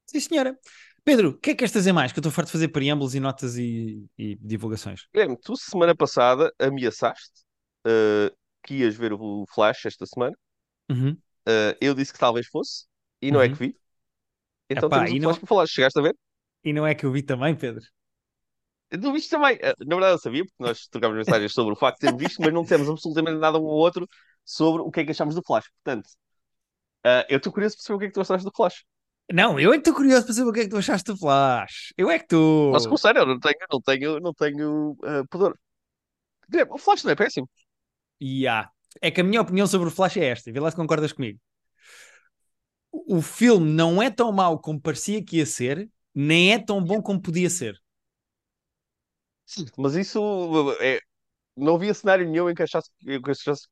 Sim, 0.07 0.19
senhora. 0.19 0.57
Pedro, 1.03 1.29
o 1.31 1.37
que 1.37 1.51
é 1.51 1.53
que 1.53 1.59
queres 1.59 1.71
trazer 1.71 1.91
mais? 1.93 2.11
Que 2.11 2.19
eu 2.19 2.21
estou 2.21 2.31
farto 2.31 2.47
de 2.47 2.53
fazer 2.53 2.69
preâmbulos 2.69 3.15
e 3.15 3.19
notas 3.19 3.57
e, 3.57 4.05
e 4.17 4.35
divulgações. 4.35 5.01
Guilherme, 5.13 5.37
tu 5.41 5.55
semana 5.57 5.95
passada 5.95 6.53
ameaçaste 6.59 7.41
uh, 7.87 8.33
que 8.63 8.75
ias 8.75 8.95
ver 8.95 9.13
o 9.13 9.45
Flash 9.53 9.85
esta 9.85 10.05
semana. 10.05 10.35
Uhum. 10.89 11.11
Uh, 11.47 11.75
eu 11.81 11.93
disse 11.93 12.13
que 12.13 12.19
talvez 12.19 12.47
fosse 12.47 12.85
e 13.21 13.31
não 13.31 13.41
é 13.41 13.47
Uhum. 13.47 13.53
que 13.53 13.59
vi. 13.67 13.77
Então 14.69 14.87
Epá, 14.87 15.05
temos 15.05 15.11
o 15.11 15.15
não- 15.17 15.23
Flash 15.29 15.39
para 15.39 15.47
falar. 15.47 15.67
Chegaste 15.67 15.99
a 15.99 16.01
ver? 16.03 16.15
E 16.63 16.73
não 16.73 16.85
é 16.87 16.95
que 16.95 17.05
eu 17.05 17.11
vi 17.11 17.23
também, 17.23 17.55
Pedro? 17.55 17.83
Não 19.01 19.11
viste 19.13 19.29
também. 19.29 19.55
Uh, 19.57 19.73
Na 19.85 19.95
verdade 19.95 20.13
eu 20.13 20.19
sabia, 20.19 20.43
porque 20.45 20.63
nós 20.63 20.87
trocámos 20.87 21.17
mensagens 21.17 21.51
sobre 21.53 21.73
o 21.73 21.75
facto 21.75 21.97
de 21.97 22.01
termos 22.07 22.21
visto, 22.21 22.41
mas 22.41 22.53
não 22.53 22.61
dissemos 22.63 22.87
absolutamente 22.89 23.39
nada 23.39 23.57
um 23.59 23.65
ao 23.65 23.75
outro 23.75 24.07
sobre 24.45 24.81
o 24.83 24.91
que 24.91 24.99
é 25.01 25.05
que 25.05 25.11
achamos 25.11 25.35
do 25.35 25.41
Flash. 25.45 25.65
Portanto, 25.83 26.09
uh, 27.05 27.25
eu 27.29 27.37
estou 27.37 27.51
curioso 27.51 27.75
para 27.75 27.83
saber 27.83 27.95
o 27.95 27.99
que 27.99 28.05
é 28.05 28.07
que 28.07 28.13
tu 28.13 28.21
achaste 28.21 28.45
do 28.45 28.51
Flash. 28.55 28.85
Não, 29.31 29.59
eu 29.59 29.71
é 29.71 29.73
que 29.73 29.79
estou 29.79 29.95
curioso 29.95 30.25
para 30.25 30.33
saber 30.33 30.49
o 30.49 30.53
que 30.53 30.59
é 30.59 30.63
que 30.63 30.69
tu 30.69 30.77
achaste 30.77 31.11
do 31.11 31.17
Flash. 31.17 31.93
Eu 31.97 32.11
é 32.11 32.17
que 32.17 32.25
estou. 32.25 32.71
Posso 32.71 32.87
começar? 32.87 33.15
Eu 33.15 33.25
não 33.25 33.39
tenho, 33.39 33.55
não 33.71 33.81
tenho, 33.81 34.19
não 34.19 34.33
tenho 34.33 34.91
uh, 34.91 35.27
pudor. 35.29 35.57
O 36.69 36.77
Flash 36.77 37.03
não 37.03 37.11
é 37.11 37.15
péssimo. 37.15 37.49
Ya. 38.21 38.69
É 39.01 39.09
que 39.09 39.21
a 39.21 39.23
minha 39.23 39.41
opinião 39.41 39.65
sobre 39.65 39.87
o 39.87 39.91
Flash 39.91 40.17
é 40.17 40.25
esta. 40.25 40.51
Vê 40.51 40.59
lá 40.59 40.69
se 40.69 40.75
concordas 40.75 41.13
comigo. 41.13 41.39
O 42.91 43.21
filme 43.21 43.71
não 43.71 44.01
é 44.01 44.11
tão 44.11 44.31
mau 44.31 44.59
como 44.59 44.79
parecia 44.79 45.23
que 45.23 45.37
ia 45.37 45.45
ser, 45.45 45.89
nem 46.13 46.53
é 46.53 46.59
tão 46.59 46.83
bom 46.83 47.01
como 47.01 47.19
podia 47.21 47.49
ser. 47.49 47.81
Mas 49.77 49.95
isso 49.95 50.21
é. 50.79 50.99
Não 51.55 51.75
havia 51.75 51.93
cenário 51.93 52.27
nenhum 52.27 52.49
em 52.49 52.55
que, 52.55 52.63
achasse, 52.63 52.89
que 52.99 53.19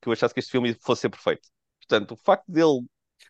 eu 0.08 0.12
achasse 0.12 0.34
que 0.34 0.39
este 0.39 0.52
filme 0.52 0.76
fosse 0.82 1.02
ser 1.02 1.10
perfeito. 1.10 1.48
Portanto, 1.80 2.12
o 2.12 2.17
facto 2.17 2.52
dele. 2.52 2.86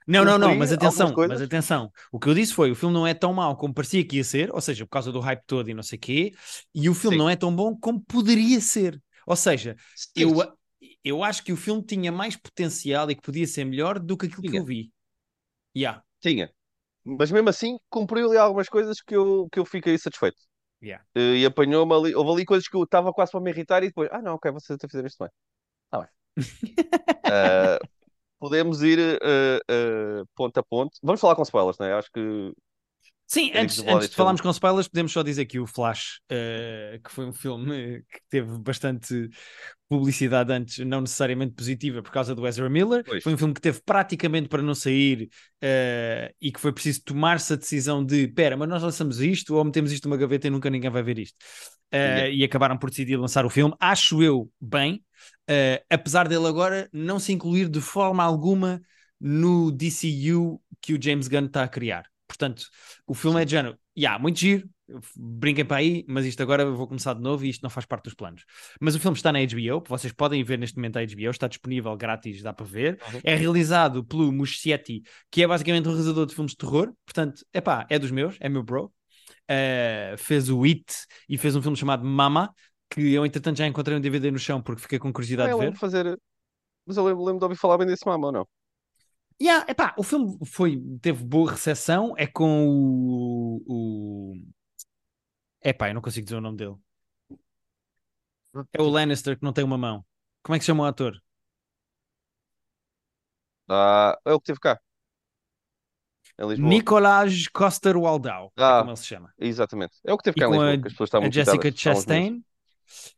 Não, 0.07 0.25
não, 0.25 0.37
não, 0.37 0.55
mas 0.55 0.71
atenção, 0.71 1.13
mas 1.15 1.41
atenção. 1.41 1.91
O 2.11 2.19
que 2.19 2.27
eu 2.27 2.33
disse 2.33 2.53
foi, 2.53 2.71
o 2.71 2.75
filme 2.75 2.93
não 2.93 3.05
é 3.05 3.13
tão 3.13 3.33
mau 3.33 3.55
como 3.55 3.73
parecia 3.73 4.05
que 4.05 4.17
ia 4.17 4.23
ser, 4.23 4.53
ou 4.53 4.59
seja, 4.59 4.85
por 4.85 4.91
causa 4.91 5.11
do 5.11 5.19
hype 5.19 5.43
todo 5.45 5.69
e 5.69 5.73
não 5.73 5.83
sei 5.83 5.97
o 5.97 6.01
quê, 6.01 6.31
e 6.73 6.89
o 6.89 6.93
filme 6.93 7.15
Sim. 7.15 7.19
não 7.19 7.29
é 7.29 7.35
tão 7.35 7.55
bom 7.55 7.75
como 7.75 8.01
poderia 8.01 8.59
ser. 8.59 9.01
Ou 9.25 9.35
seja, 9.35 9.75
eu, 10.15 10.33
eu 11.03 11.23
acho 11.23 11.43
que 11.43 11.53
o 11.53 11.57
filme 11.57 11.83
tinha 11.83 12.11
mais 12.11 12.35
potencial 12.35 13.09
e 13.09 13.15
que 13.15 13.21
podia 13.21 13.45
ser 13.45 13.65
melhor 13.65 13.99
do 13.99 14.17
que 14.17 14.25
aquilo 14.25 14.41
que 14.41 14.49
Tinha. 14.49 14.61
eu 14.61 14.65
vi. 14.65 14.91
Yeah, 15.75 16.03
Tinha. 16.19 16.51
Mas 17.03 17.31
mesmo 17.31 17.49
assim, 17.49 17.77
cumpriu 17.89 18.27
ali 18.27 18.37
algumas 18.37 18.69
coisas 18.69 19.01
que 19.01 19.15
eu, 19.15 19.47
que 19.51 19.59
eu 19.59 19.65
fiquei 19.65 19.97
satisfeito. 19.97 20.37
yeah. 20.81 21.03
E 21.15 21.45
apanhou-me 21.45 21.93
ali. 21.93 22.15
Houve 22.15 22.31
ali 22.31 22.45
coisas 22.45 22.67
que 22.67 22.75
eu 22.75 22.83
estava 22.83 23.13
quase 23.13 23.31
para 23.31 23.41
me 23.41 23.51
irritar 23.51 23.83
e 23.83 23.87
depois, 23.87 24.09
ah, 24.11 24.21
não, 24.21 24.35
ok, 24.35 24.51
vocês 24.51 24.75
até 24.75 24.87
fizeram 24.87 25.07
isto 25.07 25.23
bem. 25.23 25.31
Está 25.85 25.99
bem. 25.99 26.09
Eh, 27.23 27.79
podemos 28.41 28.82
ir 28.84 28.99
eh, 29.21 29.62
eh, 29.69 30.23
ponto 30.36 30.60
a 30.60 30.63
ponto. 30.63 30.97
Vamos 31.04 31.21
falar 31.21 31.36
com 31.36 31.43
spoilers, 31.43 31.77
não 31.80 31.86
é? 31.88 31.93
Acho 31.93 32.12
que. 32.12 32.54
Sim, 33.31 33.49
antes, 33.55 33.79
antes 33.87 34.09
de 34.09 34.15
falarmos 34.17 34.41
com 34.41 34.49
spoilers, 34.49 34.89
podemos 34.89 35.09
só 35.13 35.23
dizer 35.23 35.45
que 35.45 35.57
o 35.57 35.65
Flash, 35.65 36.19
eh, 36.29 36.99
que 37.01 37.09
foi 37.09 37.25
um 37.25 37.31
filme 37.31 38.03
que 38.11 38.19
teve 38.29 38.59
bastante 38.59 39.29
publicidade 39.87 40.51
antes, 40.51 40.79
não 40.79 40.99
necessariamente 40.99 41.53
positiva 41.53 42.03
por 42.03 42.11
causa 42.11 42.35
do 42.35 42.45
Ezra 42.45 42.69
Miller, 42.69 43.05
Pois. 43.05 43.23
foi 43.23 43.33
um 43.33 43.37
filme 43.37 43.53
que 43.53 43.61
teve 43.61 43.79
praticamente 43.85 44.49
para 44.49 44.61
não 44.61 44.75
sair 44.75 45.29
eh, 45.61 46.33
e 46.41 46.51
que 46.51 46.59
foi 46.59 46.73
preciso 46.73 47.03
tomar-se 47.05 47.53
a 47.53 47.55
decisão 47.55 48.03
de, 48.05 48.27
pera, 48.27 48.57
mas 48.57 48.67
nós 48.67 48.83
lançamos 48.83 49.21
isto 49.21 49.55
ou 49.55 49.63
metemos 49.63 49.93
isto 49.93 50.09
numa 50.09 50.17
gaveta 50.17 50.47
e 50.47 50.49
nunca 50.49 50.69
ninguém 50.69 50.89
vai 50.89 51.01
ver 51.01 51.17
isto. 51.19 51.37
Eh, 51.89 51.97
Yeah. 52.01 52.29
E 52.35 52.43
acabaram 52.43 52.77
por 52.77 52.89
decidir 52.89 53.15
lançar 53.15 53.45
o 53.45 53.49
filme, 53.49 53.73
acho 53.79 54.21
eu 54.21 54.49
bem, 54.59 55.01
apesar 55.89 56.27
dele 56.27 56.47
agora 56.47 56.89
não 56.91 57.17
se 57.17 57.31
incluir 57.31 57.69
de 57.69 57.79
forma 57.79 58.23
alguma 58.23 58.81
no 59.19 59.71
DCU 59.71 60.61
que 60.81 60.93
o 60.93 61.01
James 61.01 61.29
Gunn 61.29 61.45
está 61.45 61.63
a 61.63 61.67
criar. 61.69 62.11
Portanto, 62.31 62.63
o 63.05 63.13
filme 63.13 63.41
é 63.41 63.45
de 63.45 63.51
género, 63.51 63.77
yeah, 63.97 64.17
muito 64.17 64.39
giro, 64.39 64.69
brinquem 65.17 65.65
para 65.65 65.77
aí, 65.77 66.05
mas 66.07 66.25
isto 66.25 66.41
agora 66.41 66.63
eu 66.63 66.73
vou 66.73 66.87
começar 66.87 67.13
de 67.13 67.21
novo 67.21 67.43
e 67.43 67.49
isto 67.49 67.61
não 67.61 67.69
faz 67.69 67.85
parte 67.85 68.05
dos 68.05 68.13
planos. 68.13 68.45
Mas 68.79 68.95
o 68.95 68.99
filme 69.01 69.17
está 69.17 69.33
na 69.33 69.39
HBO, 69.39 69.83
vocês 69.85 70.13
podem 70.13 70.41
ver 70.45 70.57
neste 70.57 70.77
momento 70.77 70.97
a 70.97 71.01
HBO, 71.01 71.29
está 71.29 71.47
disponível 71.49 71.95
grátis, 71.97 72.41
dá 72.41 72.53
para 72.53 72.65
ver. 72.65 72.97
Uhum. 73.13 73.19
É 73.21 73.35
realizado 73.35 74.01
pelo 74.05 74.31
Muschietti, 74.31 75.03
que 75.29 75.43
é 75.43 75.47
basicamente 75.47 75.87
um 75.87 75.91
realizador 75.91 76.25
de 76.25 76.33
filmes 76.33 76.51
de 76.51 76.57
terror, 76.57 76.93
portanto, 77.05 77.45
é 77.51 77.59
pá, 77.59 77.85
é 77.89 77.99
dos 77.99 78.11
meus, 78.11 78.37
é 78.39 78.47
meu 78.47 78.63
bro. 78.63 78.85
Uh, 79.49 80.17
fez 80.17 80.49
o 80.49 80.63
It 80.63 80.85
e 81.27 81.37
fez 81.37 81.53
um 81.53 81.61
filme 81.61 81.75
chamado 81.75 82.05
Mama, 82.05 82.53
que 82.89 83.13
eu 83.13 83.25
entretanto 83.25 83.57
já 83.57 83.67
encontrei 83.67 83.97
um 83.97 84.01
DVD 84.01 84.31
no 84.31 84.39
chão 84.39 84.61
porque 84.61 84.81
fiquei 84.81 84.99
com 84.99 85.11
curiosidade 85.11 85.51
eu 85.51 85.57
de 85.57 85.59
ver. 85.59 85.65
lembro 85.65 85.75
de 85.75 85.81
fazer. 85.81 86.17
Mas 86.85 86.95
eu 86.95 87.03
lembro, 87.03 87.23
lembro 87.25 87.39
de 87.39 87.43
ouvir 87.43 87.57
falar 87.57 87.77
bem 87.77 87.87
desse 87.87 88.05
mama, 88.05 88.27
ou 88.27 88.31
não? 88.31 88.47
Yeah, 89.41 89.65
epá, 89.67 89.93
o 89.97 90.04
filme 90.04 90.38
foi, 90.45 90.80
teve 91.01 91.23
boa 91.23 91.51
recepção, 91.51 92.13
é 92.17 92.27
com 92.27 92.67
o, 92.67 93.63
o... 93.67 94.36
Epá, 95.63 95.89
eu 95.89 95.93
não 95.95 96.01
consigo 96.01 96.25
dizer 96.25 96.38
o 96.38 96.41
nome 96.41 96.58
dele. 96.58 96.75
É 98.73 98.82
o 98.82 98.89
Lannister 98.89 99.38
que 99.38 99.43
não 99.45 99.54
tem 99.54 99.63
uma 99.63 99.77
mão. 99.77 100.06
Como 100.43 100.56
é 100.56 100.60
que 100.60 100.63
se 100.65 100.67
chama 100.67 100.84
o 100.84 100.88
ator? 100.88 101.21
Ah, 103.67 104.19
é 104.25 104.34
o 104.34 104.39
que 104.39 104.45
teve 104.47 104.60
cá. 104.60 104.80
Em 106.38 106.47
Lisboa. 106.49 106.84
Nicolás 106.84 107.47
Coster-Waldau, 107.49 108.54
é 108.65 108.73
Ah, 108.73 108.73
como 108.73 108.89
ele 108.91 108.97
se 108.97 109.06
chama. 109.06 109.34
Exatamente. 109.38 109.97
É 110.06 110.13
o 110.13 110.17
que 110.17 110.23
teve 110.23 110.38
E 110.38 110.41
cá 110.41 110.47
em 110.47 110.51
com 110.51 110.54
Lisboa, 110.54 110.75
a- 110.75 110.80
que 110.80 110.88
as 110.88 110.93
pessoas 110.93 111.08
estavam 111.10 111.27
A 111.27 111.30
Jessica 111.32 111.71
irritadas, 111.71 111.73
estavam 111.75 111.99
os 111.99 112.06
meus. 112.08 112.25
Chastain. 112.25 112.43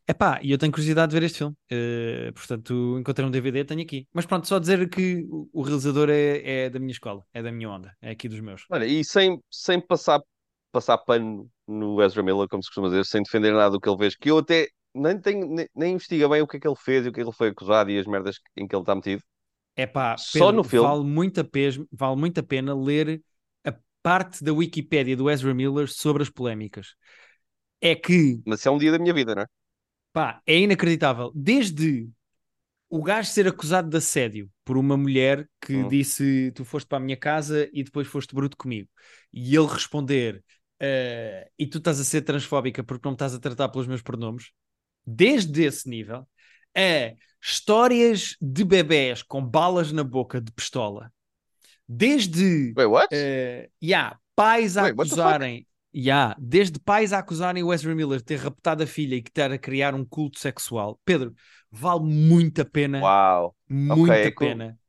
Epá, 0.08 0.40
e 0.44 0.52
eu 0.52 0.58
tenho 0.58 0.72
curiosidade 0.72 1.12
de 1.12 1.20
ver 1.20 1.26
este 1.26 1.40
filme. 1.40 1.56
Eh, 1.70 2.32
portanto, 2.34 2.98
encontrei 3.00 3.26
um 3.28 3.32
DVD, 3.32 3.66
tenho 3.66 3.82
aqui. 3.82 4.08
Mas 4.14 4.26
pronto, 4.26 4.48
só 4.48 4.60
dizer 4.60 4.90
que 4.90 5.26
o, 5.30 5.50
o 5.54 5.62
realizador 5.62 6.10
é, 6.10 6.66
é 6.66 6.70
da 6.70 6.80
minha 6.80 6.92
escola, 6.92 7.26
é 7.34 7.42
da 7.42 7.52
minha 7.52 7.70
onda, 7.70 7.96
é 8.02 8.12
aqui 8.12 8.28
dos 8.30 8.40
meus. 8.40 8.66
Olha, 8.70 8.86
e 8.86 9.04
sem, 9.04 9.40
sem 9.52 9.80
passar, 9.80 10.20
passar 10.72 10.98
pano 11.00 11.50
no 11.68 12.02
Ezra 12.02 12.24
Miller, 12.24 12.48
como 12.50 12.64
se 12.64 12.70
costuma 12.70 12.88
dizer, 12.90 13.06
sem 13.06 13.22
defender 13.24 13.54
nada 13.54 13.72
do 13.72 13.80
que 13.80 13.90
ele 13.90 13.98
fez, 13.98 14.16
que 14.16 14.32
eu 14.32 14.40
até 14.40 14.68
nem, 14.94 15.20
tenho, 15.20 15.48
nem, 15.48 15.68
nem 15.76 15.92
investiga 15.94 16.28
bem 16.30 16.42
o 16.42 16.48
que 16.48 16.58
é 16.58 16.60
que 16.60 16.68
ele 16.68 16.76
fez 16.76 17.06
e 17.06 17.10
o 17.10 17.14
que 17.14 17.20
é 17.22 17.24
que 17.24 17.30
ele 17.30 17.36
foi 17.38 17.50
acusado 17.50 17.92
e 17.92 18.00
as 18.00 18.08
merdas 18.08 18.38
em 18.58 18.68
que 18.68 18.76
ele 18.76 18.82
está 18.84 18.96
metido. 18.96 19.22
É 19.76 19.88
pá, 19.88 20.24
Só 20.26 20.52
no 20.52 20.64
filme. 20.64 20.96
Vale 20.96 21.04
muito, 21.04 21.42
a 21.42 21.44
pes- 21.44 21.80
vale 21.92 22.16
muito 22.16 22.40
a 22.40 22.44
pena 22.44 22.76
ler 22.76 23.24
a 23.66 23.74
parte 24.04 24.44
da 24.44 24.54
Wikipédia 24.54 25.18
do 25.18 25.30
Ezra 25.30 25.54
Miller 25.54 25.88
sobre 25.92 26.22
as 26.24 26.30
polémicas. 26.30 26.96
É 27.82 27.96
que, 27.96 28.42
Mas 28.46 28.60
isso 28.60 28.70
é 28.70 28.72
um 28.72 28.78
dia 28.78 28.92
da 28.92 29.00
minha 29.00 29.14
vida, 29.14 29.36
não 29.36 29.42
é? 29.44 29.48
Pá, 30.14 30.42
é 30.46 30.58
inacreditável. 30.60 31.32
Desde 31.36 32.08
o 32.90 33.02
gajo 33.02 33.30
ser 33.32 33.48
acusado 33.48 33.90
de 33.90 33.98
assédio 33.98 34.50
por 34.64 34.78
uma 34.78 34.96
mulher 34.96 35.50
que 35.60 35.74
Hum. 35.74 35.88
disse: 35.90 36.52
Tu 36.56 36.64
foste 36.64 36.88
para 36.88 37.00
a 37.00 37.02
minha 37.02 37.18
casa 37.18 37.68
e 37.74 37.84
depois 37.84 38.08
foste 38.08 38.36
bruto 38.36 38.56
comigo. 38.56 38.88
E 39.34 39.56
ele 39.56 39.68
responder: 39.68 40.44
"Ah, 40.80 41.48
E 41.58 41.66
tu 41.68 41.80
estás 41.80 42.00
a 42.00 42.04
ser 42.04 42.22
transfóbica 42.22 42.84
porque 42.84 43.06
não 43.06 43.12
me 43.12 43.16
estás 43.16 43.34
a 43.34 43.40
tratar 43.40 43.70
pelos 43.70 43.88
meus 43.88 44.02
pronomes. 44.02 44.52
Desde 45.06 45.64
esse 45.64 45.90
nível, 45.90 46.28
a 46.78 47.14
histórias 47.42 48.38
de 48.42 48.64
bebés 48.64 49.22
com 49.22 49.44
balas 49.46 49.92
na 49.92 50.04
boca 50.04 50.40
de 50.40 50.52
pistola. 50.52 51.12
Desde 51.88 52.74
Wait, 52.76 52.88
what? 52.88 53.14
Uh, 53.14 53.68
yeah, 53.82 54.18
pais 54.36 54.78
a 54.78 54.84
Wait, 54.84 54.96
what 54.96 55.10
acusarem, 55.94 56.06
yeah, 56.06 56.36
desde 56.40 56.80
pais 56.80 57.14
a 57.14 57.20
acusarem 57.20 57.64
o 57.64 57.74
Ezra 57.74 57.94
Miller 57.94 58.20
de 58.20 58.26
ter 58.26 58.38
raptado 58.38 58.84
a 58.84 58.88
filha 58.88 59.16
e 59.16 59.22
que 59.22 59.30
estar 59.30 59.52
a 59.52 59.58
criar 59.58 59.94
um 59.94 60.04
culto 60.06 60.40
sexual. 60.40 61.00
Pedro, 61.06 61.34
vale 61.72 62.04
muito 62.04 62.62
a 62.62 62.66
pena, 62.66 63.02
Uau. 63.02 63.56
muito 63.70 64.12
é 64.12 64.28
a 64.28 64.36
pena, 64.36 64.80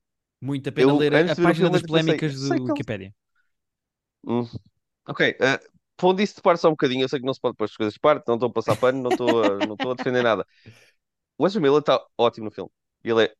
muito 0.40 0.68
a 0.68 0.72
pena 0.72 0.92
Eu, 0.92 0.96
ler 0.96 1.14
a, 1.14 1.36
página 1.36 1.70
das 1.70 1.82
polémicas 1.82 2.34
do 2.34 2.54
ele- 2.54 2.62
Wikipédia. 2.64 3.14
Hum. 4.26 4.46
Ok, 5.06 5.36
uh, 5.40 5.58
pondo 5.96 6.22
isso 6.22 6.36
de 6.36 6.42
parte 6.42 6.60
só 6.60 6.68
um 6.68 6.72
bocadinho, 6.72 7.02
eu 7.02 7.08
sei 7.08 7.20
que 7.20 7.26
não 7.26 7.34
se 7.34 7.40
pode 7.40 7.56
pôr 7.56 7.64
as 7.64 7.76
coisas 7.76 7.94
de 7.94 8.00
parte, 8.00 8.26
não 8.26 8.34
estou 8.36 8.48
a 8.48 8.52
passar 8.52 8.76
pano, 8.76 9.02
não 9.02 9.10
estou 9.10 9.44
a, 9.44 9.66
não 9.66 9.74
estou 9.74 9.92
a 9.92 9.94
defender 9.94 10.22
nada. 10.22 10.46
O 11.38 11.46
Ezra 11.46 11.60
Miller 11.60 11.80
está 11.80 12.00
ótimo 12.18 12.46
no 12.46 12.50
filme. 12.50 12.70
Ele 13.02 13.24
é 13.24 13.34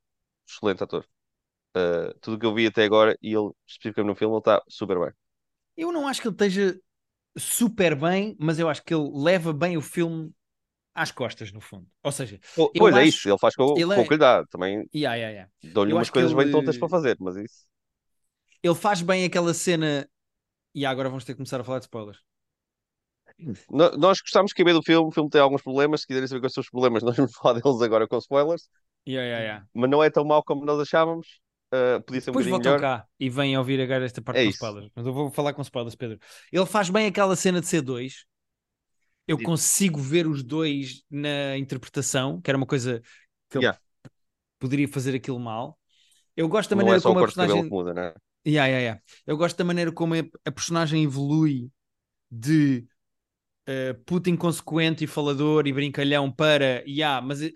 excelente 0.49 0.83
ator. 0.83 1.07
Uh, 1.77 2.15
tudo 2.21 2.37
o 2.37 2.39
que 2.41 2.47
eu 2.47 2.55
vi 2.55 2.67
até 2.67 2.85
agora, 2.85 3.19
e 3.23 3.35
ele, 3.35 3.51
especificamente 3.67 4.13
no 4.13 4.17
filme, 4.17 4.35
ele 4.35 4.41
está 4.41 4.63
super 4.69 4.99
bem. 4.99 5.13
Eu 5.77 5.91
não 5.91 6.07
acho 6.07 6.21
que 6.23 6.29
ele 6.29 6.35
esteja 6.35 6.81
super 7.37 7.95
bem, 7.97 8.37
mas 8.39 8.59
eu 8.59 8.69
acho 8.69 8.83
que 8.85 8.95
ele 8.95 9.11
leva 9.15 9.53
bem 9.53 9.77
o 9.77 9.81
filme 9.83 10.33
às 10.95 11.11
costas, 11.11 11.53
no 11.53 11.61
fundo. 11.61 11.87
Ou 12.03 12.13
seja, 12.13 12.39
Eu 12.57 12.71
Pois 12.77 12.95
é 12.95 13.01
acho- 13.01 13.09
isso, 13.09 13.29
ele 13.29 13.39
faz 13.39 13.55
com, 13.57 13.75
ele 13.77 13.87
com 13.87 13.93
é- 13.95 14.01
o 14.01 14.05
que 14.05 14.15
lhe 14.15 14.19
dá. 14.19 14.45
Também 14.47 14.89
yeah, 14.95 15.17
yeah, 15.17 15.31
yeah. 15.33 15.51
dou-lhe 15.63 15.93
Eu 15.93 15.97
umas 15.97 16.09
que 16.09 16.15
coisas 16.15 16.33
bem 16.33 16.45
ele- 16.45 16.53
tontas 16.53 16.79
para 16.79 16.89
fazer, 16.89 17.17
mas 17.21 17.37
isso. 17.37 17.67
ele 18.63 18.75
faz 18.75 19.03
bem 19.03 19.25
aquela 19.25 19.53
cena. 19.55 20.09
E 20.75 20.85
agora 20.87 21.09
vamos 21.09 21.25
ter 21.25 21.33
que 21.35 21.37
começar 21.39 21.61
a 21.61 21.65
falar 21.65 21.79
de 21.79 21.85
spoilers. 21.87 22.19
No- 23.71 23.91
Nós 23.97 24.21
gostámos 24.21 24.51
de 24.51 24.55
caber 24.55 24.75
do 24.75 24.83
filme, 24.83 25.09
o 25.09 25.11
filme 25.13 25.29
tem 25.31 25.41
alguns 25.41 25.63
problemas, 25.63 26.01
se 26.03 26.07
quiserem 26.07 26.29
saber 26.29 26.41
quais 26.41 26.53
são 26.55 26.61
os 26.63 26.71
problemas, 26.71 27.03
nós 27.05 27.17
vamos 27.17 27.35
falar 27.35 27.61
deles 27.61 27.81
agora 27.83 28.07
com 28.09 28.19
spoilers, 28.19 28.69
Yeah, 29.07 29.27
yeah, 29.27 29.45
yeah. 29.45 29.67
mas 29.75 29.91
não 29.91 30.03
é 30.03 30.09
tão 30.11 30.25
mau 30.25 30.43
como 30.43 30.65
nós 30.65 30.81
achávamos. 30.81 31.41
Uh, 31.75 32.01
podia 32.03 32.21
ser 32.21 32.31
um 32.31 32.35
Depois 32.35 32.47
voltam 32.47 32.73
melhor. 32.73 32.81
cá 32.81 33.07
e 33.19 33.29
vêm 33.31 33.57
ouvir 33.59 33.81
agora 33.81 34.05
esta 34.05 34.23
parte 34.23 34.41
É 34.41 34.45
com 34.45 34.49
isso. 34.49 34.59
spoilers. 34.59 34.91
Mas 34.95 35.07
eu 35.07 35.13
vou 35.13 35.31
falar 35.31 35.53
com 35.55 35.63
spoilers, 35.63 35.95
Pedro. 35.95 36.19
Ele 36.53 36.67
faz 36.67 36.91
bem 36.91 37.07
aquela 37.07 37.37
cena 37.37 37.61
de 37.61 37.67
ser 37.67 37.83
dois. 37.83 38.25
Eu 39.27 39.39
Sim. 39.39 39.45
consigo 39.45 39.99
ver 40.01 40.27
os 40.27 40.43
dois 40.43 41.03
na 41.11 41.57
interpretação, 41.57 42.41
que 42.41 42.51
era 42.51 42.57
uma 42.59 42.67
coisa 42.67 43.01
que 43.49 43.59
ele 43.59 43.65
Yeah. 43.65 43.79
poderia 44.59 44.89
fazer 44.89 45.15
aquilo 45.15 45.41
mal. 45.41 45.79
Eu 46.37 46.49
gosto 46.49 46.71
da 46.71 46.77
maneira 46.77 46.99
é 46.99 47.03
como 47.03 47.19
a 47.21 47.25
personagem. 47.25 47.63
muda, 47.71 47.95
né? 47.95 48.15
Yeah, 48.47 48.69
yeah, 48.69 48.81
yeah. 48.81 49.03
Eu 49.27 49.37
gosto 49.37 49.57
da 49.59 49.65
maneira 49.65 49.93
como 49.93 50.15
a, 50.15 50.19
a 50.47 50.53
personagem 50.53 51.05
evolui 51.05 51.71
de 52.31 52.87
uh, 53.69 53.95
puto 54.07 54.31
inconsequente 54.31 55.05
e 55.05 55.07
falador 55.07 55.67
e 55.67 55.73
brincalhão 55.73 56.31
para 56.33 56.85
yeah, 56.89 57.21
mas 57.27 57.43
eh, 57.43 57.53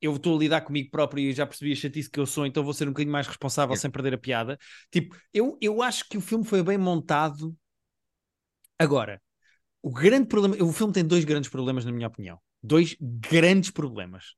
eu 0.00 0.16
estou 0.16 0.36
a 0.36 0.38
lidar 0.40 0.60
comigo 0.62 0.90
próprio 0.90 1.22
e 1.22 1.32
já 1.32 1.46
percebi 1.46 1.72
a 1.72 1.76
chatice 1.76 2.10
que 2.10 2.20
eu 2.20 2.26
sou, 2.26 2.46
então 2.46 2.62
vou 2.64 2.74
ser 2.74 2.84
um 2.86 2.92
bocadinho 2.92 3.12
mais 3.12 3.26
responsável 3.26 3.74
Yeah. 3.74 3.76
sem 3.76 3.90
perder 3.90 4.14
a 4.14 4.18
piada. 4.18 4.58
Tipo, 4.90 5.16
eu, 5.32 5.58
eu 5.60 5.82
acho 5.82 6.08
que 6.08 6.18
o 6.18 6.20
filme 6.20 6.44
foi 6.44 6.62
bem 6.62 6.78
montado. 6.78 7.56
Agora, 8.78 9.20
o 9.82 9.90
grande 9.92 10.28
problema, 10.28 10.56
o 10.64 10.72
filme 10.72 10.92
tem 10.94 11.04
dois 11.06 11.24
grandes 11.24 11.50
problemas, 11.50 11.84
na 11.84 11.92
minha 11.92 12.08
opinião. 12.08 12.40
Dois 12.62 12.96
grandes 13.00 13.70
problemas. 13.70 14.34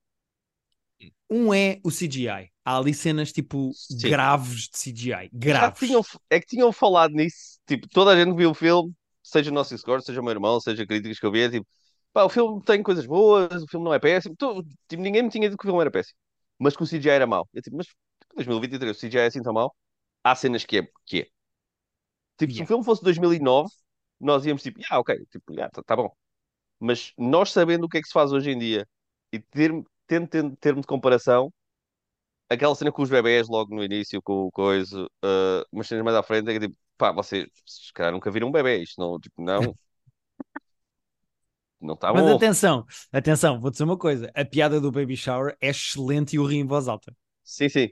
Um 1.31 1.53
é 1.53 1.79
o 1.85 1.91
CGI. 1.91 2.51
Há 2.65 2.79
ali 2.79 2.95
cenas 2.95 3.33
tipo 3.33 3.77
Sim. 3.91 3.99
graves 4.09 4.69
de 4.69 4.79
CGI. 4.79 5.33
Já 5.47 5.69
Graves. 5.69 5.79
tinham, 5.79 6.03
é 6.31 6.41
que 6.41 6.47
tinham 6.47 6.73
falado 6.73 7.13
nisso, 7.13 7.59
tipo, 7.67 7.89
toda 7.89 8.13
a 8.13 8.17
gente 8.25 8.35
viu 8.37 8.51
o 8.51 8.55
filme, 8.55 8.93
seja 9.23 9.51
o 9.51 9.55
nosso 9.55 9.75
Discord, 9.75 10.05
seja 10.05 10.21
o 10.21 10.25
meu 10.25 10.33
irmão, 10.33 10.61
seja 10.61 10.87
críticas 10.87 11.19
que 11.19 11.27
eu 11.27 11.33
vi, 11.33 11.43
é 11.43 11.51
tipo, 11.51 11.67
pá, 12.13 12.25
o 12.25 12.29
filme 12.29 12.63
tem 12.65 12.83
coisas 12.83 13.07
boas, 13.07 13.63
o 13.63 13.67
filme 13.69 13.85
não 13.85 13.95
é 13.95 13.99
péssimo, 13.99 14.35
Tu- 14.37 14.65
tipo, 14.89 15.03
ninguém 15.03 15.23
me 15.23 15.31
tinha 15.31 15.49
dito 15.49 15.59
que 15.59 15.65
o 15.67 15.69
filme 15.69 15.81
era 15.81 15.91
péssimo, 15.91 16.19
mas 16.59 16.77
que 16.77 16.83
o 16.83 16.87
CGI 16.87 17.13
era 17.13 17.27
mau. 17.27 17.49
Eu, 17.53 17.63
tipo, 17.63 17.77
mas 17.77 17.87
2023 18.35 18.97
o 18.97 19.01
CGI 19.01 19.21
é 19.23 19.27
assim 19.27 19.43
tão 19.43 19.53
mau? 19.53 19.75
Há 20.25 20.35
cenas 20.37 20.65
que 20.65 20.79
é, 20.79 20.89
que 21.07 21.21
é. 21.23 21.29
Tipo, 22.39 22.53
se 22.55 22.63
Yeah. 22.63 22.65
o 22.65 22.67
filme 22.67 22.85
fosse 22.85 23.03
2009, 23.03 23.71
nós 24.21 24.45
íamos 24.47 24.63
tipo, 24.63 24.81
ah, 24.91 24.99
ok, 25.01 25.27
tipo, 25.31 25.53
yeah, 25.53 25.71
tá, 25.73 25.83
tá 25.83 25.97
bom. 25.97 26.11
Mas 26.81 27.13
nós 27.19 27.53
sabendo 27.53 27.85
o 27.87 27.91
que 27.91 27.99
é 27.99 28.03
que 28.03 28.09
se 28.09 28.13
faz 28.15 28.33
hoje 28.33 28.51
em 28.51 28.59
dia 28.59 28.89
e 29.33 29.41
ter, 29.41 29.73
termo 30.61 30.81
de 30.83 30.87
comparação, 30.87 31.53
aquela 32.49 32.75
cena 32.75 32.93
com 32.93 33.03
os 33.03 33.11
bebés 33.11 33.49
logo 33.49 33.75
no 33.75 33.85
início, 33.85 34.23
com 34.23 34.47
o 34.47 34.53
coisa, 34.53 35.05
uh, 35.25 35.65
umas 35.73 35.89
cenas 35.89 36.05
mais 36.05 36.17
à 36.17 36.23
frente, 36.23 36.51
é 36.51 36.55
que 36.59 36.69
tipo, 36.69 36.77
pá, 36.99 37.13
vocês 37.13 37.49
se 37.67 37.93
calhar 37.93 38.13
nunca 38.13 38.31
viram 38.31 38.49
um 38.49 38.53
bebê, 38.53 38.79
isto 38.83 39.01
não, 39.01 39.19
tipo, 39.21 39.43
não. 39.43 39.77
Não 41.81 41.95
está 41.95 42.13
Mas 42.13 42.27
bom. 42.27 42.43
atenção, 42.43 42.87
atenção, 43.13 43.61
vou 43.61 43.71
dizer 43.71 43.85
uma 43.85 43.97
coisa: 43.99 44.31
a 44.35 44.45
piada 44.45 44.81
do 44.81 44.91
Baby 44.93 45.17
Shower 45.17 45.57
é 45.61 45.69
excelente 45.71 46.37
e 46.37 46.39
o 46.39 46.45
ri 46.47 46.57
em 46.57 46.67
voz 46.67 46.89
alta. 46.89 47.15
Sim, 47.43 47.69
sim. 47.71 47.89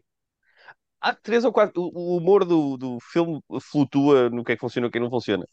Há 1.00 1.14
três 1.14 1.44
ou 1.44 1.52
quatro. 1.52 1.80
O, 1.82 2.14
o 2.14 2.16
humor 2.18 2.44
do, 2.44 2.76
do 2.76 2.98
filme 3.00 3.40
flutua 3.60 4.30
no 4.30 4.44
que 4.44 4.52
é 4.52 4.56
que 4.56 4.60
funciona 4.60 4.86
e 4.86 4.88
o 4.88 4.92
que 4.92 4.98
é 4.98 5.00
não 5.00 5.10
funciona. 5.10 5.44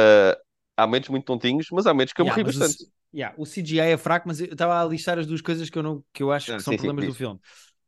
Uh, 0.00 0.36
há 0.76 0.86
momentos 0.86 1.10
muito 1.10 1.26
tontinhos, 1.26 1.68
mas 1.72 1.86
há 1.86 1.94
momentos 1.94 2.14
que 2.14 2.22
eu 2.22 2.26
me 2.26 2.32
Yeah, 2.32 2.36
ri 2.36 2.44
mas 2.44 2.56
o 2.56 2.62
bastante. 2.62 2.78
C- 2.78 2.86
yeah, 3.12 3.34
o 3.38 3.44
CGI 3.46 3.92
é 3.92 3.96
fraco, 3.98 4.28
mas 4.28 4.40
eu 4.40 4.46
estava 4.52 4.80
a 4.80 4.84
listar 4.84 5.18
as 5.18 5.26
duas 5.26 5.40
coisas 5.40 5.68
que 5.70 5.78
eu, 5.78 5.82
não, 5.82 6.04
que 6.12 6.22
eu 6.22 6.32
acho 6.32 6.54
Ah, 6.54 6.56
que 6.56 6.62
são 6.62 6.74
sim, 6.74 6.78
sim, 6.78 6.90
problemas 6.90 7.04
do 7.04 7.12
diz. 7.12 7.14
filme. 7.14 7.40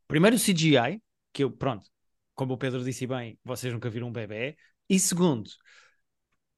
Primeiro, 0.09 0.37
o 0.37 0.39
CGI, 0.39 1.03
que 1.33 1.45
eu, 1.45 1.51
pronto, 1.51 1.89
como 2.35 2.55
o 2.55 2.59
Pedro 2.59 2.85
disse 2.85 3.07
bem, 3.07 3.39
vocês 3.45 3.73
nunca 3.73 3.91
viram 3.91 4.09
um 4.09 4.13
bebê. 4.13 4.57
E 4.89 4.99
segundo, 5.01 5.51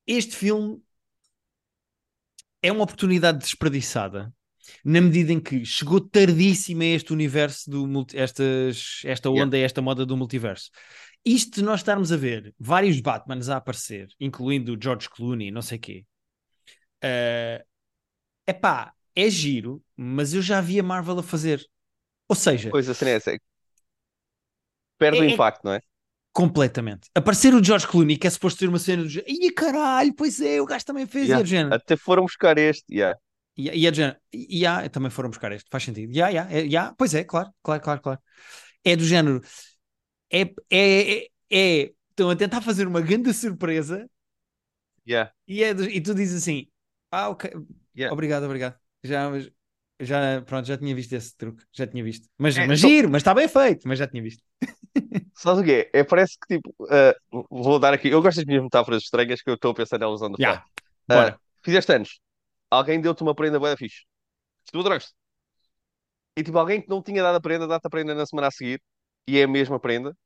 este 0.06 0.36
filme 0.36 0.82
é 2.62 2.72
uma 2.72 2.84
oportunidade 2.84 3.38
desperdiçada. 3.38 4.32
Na 4.84 5.00
medida 5.00 5.32
em 5.32 5.40
que 5.40 5.64
chegou 5.64 6.00
tardíssimo 6.00 6.82
a 6.82 6.86
este 6.86 7.12
universo 7.12 7.70
do 7.70 7.86
multi, 7.86 8.18
estas, 8.18 9.00
esta 9.04 9.28
Yeah. 9.28 9.44
onda, 9.46 9.56
esta 9.58 9.80
moda 9.80 10.04
do 10.04 10.16
multiverso. 10.16 10.70
Isto 11.24 11.56
de 11.56 11.62
nós 11.62 11.80
estarmos 11.80 12.12
a 12.12 12.16
ver 12.16 12.54
vários 12.58 13.00
Batmans 13.00 13.48
a 13.48 13.56
aparecer, 13.56 14.08
incluindo 14.20 14.74
o 14.74 14.78
George 14.82 15.08
Clooney, 15.08 15.50
não 15.50 15.62
sei 15.62 15.78
quê. 15.78 16.04
É 17.02 17.64
epá, 18.46 18.94
é 19.14 19.30
giro, 19.30 19.82
mas 19.96 20.34
eu 20.34 20.42
já 20.42 20.60
vi 20.60 20.80
a 20.80 20.82
Marvel 20.82 21.18
a 21.18 21.22
fazer. 21.22 21.64
Ou 22.28 22.36
seja, 22.36 22.70
Pois 22.70 22.88
a 22.88 22.94
cena 22.94 23.10
é 23.12 23.14
essa. 23.14 23.32
Perde 24.98 25.20
o 25.20 25.24
É- 25.24 25.28
é- 25.28 25.34
impacto, 25.34 25.64
não 25.64 25.72
é? 25.74 25.80
Completamente. 26.38 27.08
Aparecer 27.16 27.52
o 27.52 27.62
George 27.64 27.84
Clooney, 27.88 28.16
que 28.16 28.24
é 28.28 28.30
suposto 28.30 28.60
ter 28.60 28.68
uma 28.68 28.78
cena 28.78 29.02
do 29.02 29.08
género, 29.08 29.28
Ih, 29.28 29.50
caralho, 29.50 30.14
pois 30.14 30.40
é, 30.40 30.60
o 30.62 30.64
gajo 30.66 30.84
também 30.84 31.04
fez, 31.04 31.24
Yeah. 31.24 31.38
e 31.38 31.40
é 31.40 31.42
do 31.42 31.48
género. 31.48 31.74
Até 31.74 31.96
foram 31.96 32.22
buscar 32.22 32.56
este. 32.56 32.84
Yeah. 32.94 33.18
E, 33.56 33.68
e 33.70 33.86
é 33.88 33.90
do 33.90 33.96
género, 33.96 34.16
e 34.32 34.64
há, 34.64 34.88
também 34.88 35.10
foram 35.10 35.30
buscar 35.30 35.50
este, 35.50 35.68
faz 35.68 35.82
sentido. 35.82 36.16
Ya, 36.16 36.28
ya, 36.28 36.46
é, 36.48 36.64
ya, 36.64 36.94
pois 36.96 37.12
é, 37.12 37.24
claro, 37.24 37.50
claro, 37.60 37.82
claro, 37.82 38.00
claro. 38.00 38.20
É 38.84 38.94
do 38.94 39.02
género, 39.04 39.42
é, 40.30 40.42
é, 40.70 41.18
é, 41.18 41.28
é- 41.50 41.92
estão 42.10 42.30
a 42.30 42.36
tentar 42.36 42.60
fazer 42.60 42.86
uma 42.86 43.00
grande 43.00 43.34
surpresa 43.34 44.08
Yeah. 45.08 45.32
e, 45.48 45.64
é 45.64 45.74
do- 45.74 45.90
e 45.90 46.00
tu 46.00 46.14
dizes 46.14 46.40
assim, 46.42 46.68
ah, 47.10 47.30
ok, 47.30 47.50
Yeah. 47.96 48.12
obrigado, 48.12 48.44
obrigado. 48.44 48.78
Já, 49.02 49.28
já, 50.00 50.40
pronto, 50.42 50.66
já 50.68 50.78
tinha 50.78 50.94
visto 50.94 51.12
esse 51.14 51.36
truque, 51.36 51.64
já 51.72 51.84
tinha 51.84 52.04
visto. 52.04 52.28
Mas, 52.38 52.56
É, 52.56 52.64
mas 52.64 52.78
só- 52.80 52.86
giro, 52.86 53.10
mas 53.10 53.22
está 53.22 53.34
bem 53.34 53.48
feito, 53.48 53.88
mas 53.88 53.98
já 53.98 54.06
tinha 54.06 54.22
visto. 54.22 54.40
Sabes 55.42 55.60
o 55.62 55.64
quê? 55.64 55.78
É, 55.94 56.02
parece 56.04 56.34
que 56.40 56.46
tipo. 56.56 56.68
ah, 56.90 57.14
vou 57.50 57.78
dar 57.78 57.94
aqui. 57.94 58.08
Eu 58.08 58.22
gosto 58.22 58.36
das 58.38 58.44
minhas 58.46 58.62
metáforas 58.62 59.02
estranhas 59.04 59.40
que 59.42 59.50
eu 59.50 59.54
estou 59.54 59.70
a 59.72 59.74
pensar 59.74 59.98
nelas 59.98 60.22
on 60.22 60.32
the 60.32 60.38
fly. 60.38 60.56
Ya, 60.56 60.64
Ah, 61.08 61.30
bora. 61.30 61.40
fizeste 61.64 61.92
anos. 61.92 62.20
Alguém 62.70 63.00
deu-te 63.00 63.22
uma 63.22 63.34
prenda 63.34 63.58
da 63.60 63.76
fixe. 63.76 64.04
Tu 64.72 64.80
adoraste. 64.80 65.12
E 66.36 66.42
tipo, 66.42 66.58
alguém 66.58 66.80
que 66.82 66.88
não 66.88 67.02
tinha 67.02 67.22
dado 67.22 67.36
a 67.36 67.40
prenda, 67.40 67.66
dá-te 67.66 67.86
a 67.86 67.90
prenda 67.90 68.14
na 68.14 68.26
semana 68.26 68.48
a 68.48 68.50
seguir. 68.50 68.80
E 69.26 69.38
é 69.38 69.44
a 69.44 69.48
mesma 69.48 69.80
prenda. 69.80 70.16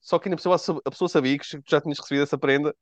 Só 0.00 0.18
que 0.18 0.28
a 0.30 0.58
sab- 0.58 0.80
a 0.84 0.90
pessoa 0.90 1.08
sabia 1.08 1.38
que 1.38 1.46
já 1.68 1.80
tinhas 1.80 1.98
recebido 2.00 2.24
essa 2.24 2.38
prenda. 2.38 2.74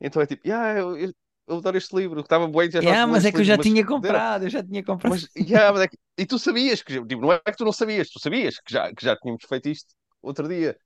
Então 0.00 0.22
é 0.22 0.26
tipo, 0.26 0.46
yeah, 0.48 0.80
eu, 0.80 0.96
eu, 0.98 1.12
eu 1.48 1.58
adoro 1.58 1.76
este 1.78 1.96
livro. 1.96 2.20
Estava 2.20 2.48
bem, 2.48 2.70
já 2.70 2.80
Ya, 2.80 3.06
mas 3.06 3.24
é 3.24 3.32
que 3.32 3.40
eu 3.40 3.44
já 3.44 3.58
tinha 3.58 3.84
comprado. 3.86 4.24
comprado, 4.24 4.44
eu 4.44 4.50
já 4.50 4.62
tinha 4.62 4.82
comprado. 4.84 5.14
Mas, 5.14 5.28
yeah, 5.36 5.72
mas 5.72 5.82
é 5.82 5.88
que- 5.88 5.98
e 6.18 6.26
tu 6.26 6.38
sabias 6.38 6.82
que, 6.82 6.94
tipo, 7.06 7.20
não 7.22 7.32
é 7.32 7.40
que 7.40 7.56
tu 7.56 7.64
não 7.64 7.72
sabias, 7.72 8.10
tu 8.10 8.20
sabias 8.20 8.58
que 8.60 8.72
já, 8.72 8.92
que 8.94 9.04
já 9.04 9.16
tínhamos 9.16 9.44
feito 9.48 9.68
isto 9.68 9.94
outro 10.22 10.48
dia. 10.48 10.78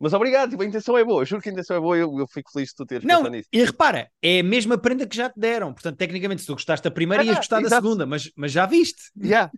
Mas 0.00 0.12
obrigado, 0.14 0.50
tipo, 0.50 0.62
a 0.62 0.66
intenção 0.66 0.96
é 0.96 1.04
boa, 1.04 1.22
eu 1.22 1.26
juro 1.26 1.42
que 1.42 1.48
a 1.48 1.52
intenção 1.52 1.76
é 1.76 1.80
boa, 1.80 1.96
eu, 1.96 2.18
eu 2.18 2.26
fico 2.28 2.50
feliz 2.52 2.70
de 2.70 2.74
tu 2.76 2.86
teres 2.86 3.04
Não, 3.04 3.22
pensado 3.22 3.34
nisso. 3.34 3.50
e 3.52 3.64
repara, 3.64 4.10
é 4.22 4.40
a 4.40 4.44
mesma 4.44 4.76
prenda 4.78 5.06
que 5.06 5.16
já 5.16 5.30
te 5.30 5.38
deram. 5.38 5.72
Portanto, 5.72 5.96
tecnicamente, 5.96 6.40
se 6.42 6.46
tu 6.46 6.54
gostaste 6.54 6.84
da 6.84 6.90
primeira, 6.90 7.22
ias 7.22 7.38
Ah, 7.38 7.38
gostar 7.38 7.60
da 7.60 7.70
exato. 7.70 7.70
segunda, 7.70 8.04
mas, 8.06 8.30
mas 8.36 8.52
já 8.52 8.66
viste. 8.66 9.02
Yeah, 9.22 9.52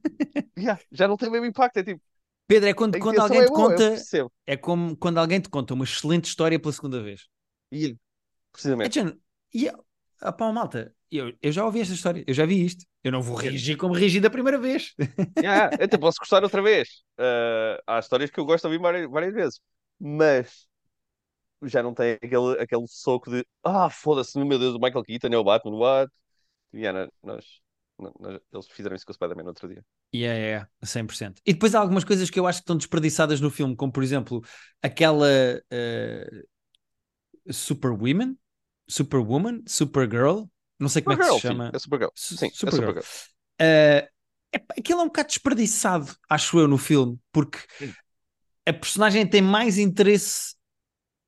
yeah, 0.58 0.80
já 0.92 1.08
não 1.08 1.16
tem 1.16 1.28
o 1.28 1.32
mesmo 1.32 1.46
impacto, 1.46 1.78
é 1.78 1.84
tipo, 1.84 2.02
Pedro, 2.46 2.68
é 2.68 2.74
quando, 2.74 2.96
a 2.96 2.98
quando 2.98 3.20
alguém 3.20 3.42
é 3.42 3.44
te 3.44 3.50
boa, 3.50 3.52
conta, 3.52 4.06
é 4.46 4.56
como 4.56 4.96
quando 4.96 5.18
alguém 5.18 5.40
te 5.40 5.48
conta 5.48 5.72
uma 5.74 5.84
excelente 5.84 6.26
história 6.26 6.58
pela 6.60 6.72
segunda 6.72 7.02
vez. 7.02 7.28
Yeah, 7.72 7.94
É 8.82 8.88
precisamente. 8.88 8.94
género, 8.94 9.20
e 9.54 9.66
eu, 9.66 9.84
ah, 10.20 10.32
pá, 10.32 10.52
malta, 10.52 10.94
eu, 11.10 11.32
eu 11.42 11.52
já 11.52 11.64
ouvi 11.64 11.80
esta 11.80 11.94
história, 11.94 12.24
eu 12.26 12.34
já 12.34 12.46
vi 12.46 12.64
isto. 12.64 12.84
Eu 13.02 13.12
não 13.12 13.22
vou 13.22 13.36
reagir 13.36 13.76
como 13.76 13.94
reagi 13.94 14.20
da 14.20 14.30
primeira 14.30 14.58
vez. 14.58 14.94
Yeah, 15.40 15.74
eu 15.78 15.84
até 15.86 15.96
posso 15.98 16.18
gostar 16.18 16.42
outra 16.44 16.60
vez. 16.62 17.02
Ah, 17.18 17.80
há 17.86 17.98
histórias 17.98 18.30
que 18.30 18.38
eu 18.40 18.44
gosto 18.44 18.62
de 18.68 18.74
ouvir 18.74 18.82
várias, 18.82 19.10
várias 19.10 19.32
vezes, 19.34 19.60
mas 20.00 20.68
já 21.64 21.82
não 21.82 21.94
tem 21.94 22.12
aquele, 22.14 22.60
aquele 22.60 22.86
soco 22.88 23.30
de 23.30 23.46
ah, 23.64 23.90
foda-se, 23.90 24.38
meu 24.38 24.58
Deus, 24.58 24.74
o 24.74 24.80
Michael 24.80 25.04
Keaton 25.04 25.28
é 25.28 25.38
o 25.38 25.44
Batman, 25.44 25.76
what? 25.76 26.12
Yeah, 26.74 27.10
nós, 27.22 27.44
nós- 27.98 28.40
eles 28.52 28.68
fizeram 28.68 28.96
isso 28.96 29.06
com 29.06 29.12
o 29.12 29.14
Spider-Man 29.14 29.44
no 29.44 29.50
outro 29.50 29.68
dia. 29.68 29.84
É, 30.12 30.52
é, 30.82 30.86
100%. 30.86 31.40
E 31.46 31.52
depois 31.52 31.74
há 31.74 31.80
algumas 31.80 32.02
coisas 32.04 32.28
que 32.30 32.38
eu 32.40 32.46
acho 32.46 32.58
que 32.58 32.62
estão 32.64 32.76
desperdiçadas 32.76 33.40
no 33.40 33.50
filme, 33.50 33.76
como 33.76 33.92
por 33.92 34.02
exemplo 34.02 34.42
aquela 34.82 35.26
uh, 35.28 36.48
Superwoman, 37.52 38.36
Superwoman, 38.88 39.62
Supergirl, 39.66 40.44
não 40.78 40.88
sei 40.88 41.02
como 41.02 41.14
é 41.14 41.16
que 41.16 41.24
Supergirl, 41.24 41.34
se 41.34 41.40
chama. 41.40 41.64
filho, 41.64 41.76
é 41.76 41.78
Supergirl. 41.78 42.10
Su- 42.14 42.36
Sim, 42.36 42.52
é 42.64 42.70
Supergirl. 42.70 42.70
Supergirl. 42.70 43.06
Uh, 43.60 44.08
epá, 44.52 44.74
aquilo 44.78 45.00
é 45.00 45.04
um 45.04 45.06
bocado 45.06 45.28
desperdiçado, 45.28 46.16
acho 46.28 46.58
eu, 46.58 46.68
no 46.68 46.78
filme, 46.78 47.18
porque. 47.32 47.58
A 48.66 48.72
personagem 48.72 49.26
tem 49.26 49.42
mais 49.42 49.78
interesse 49.78 50.54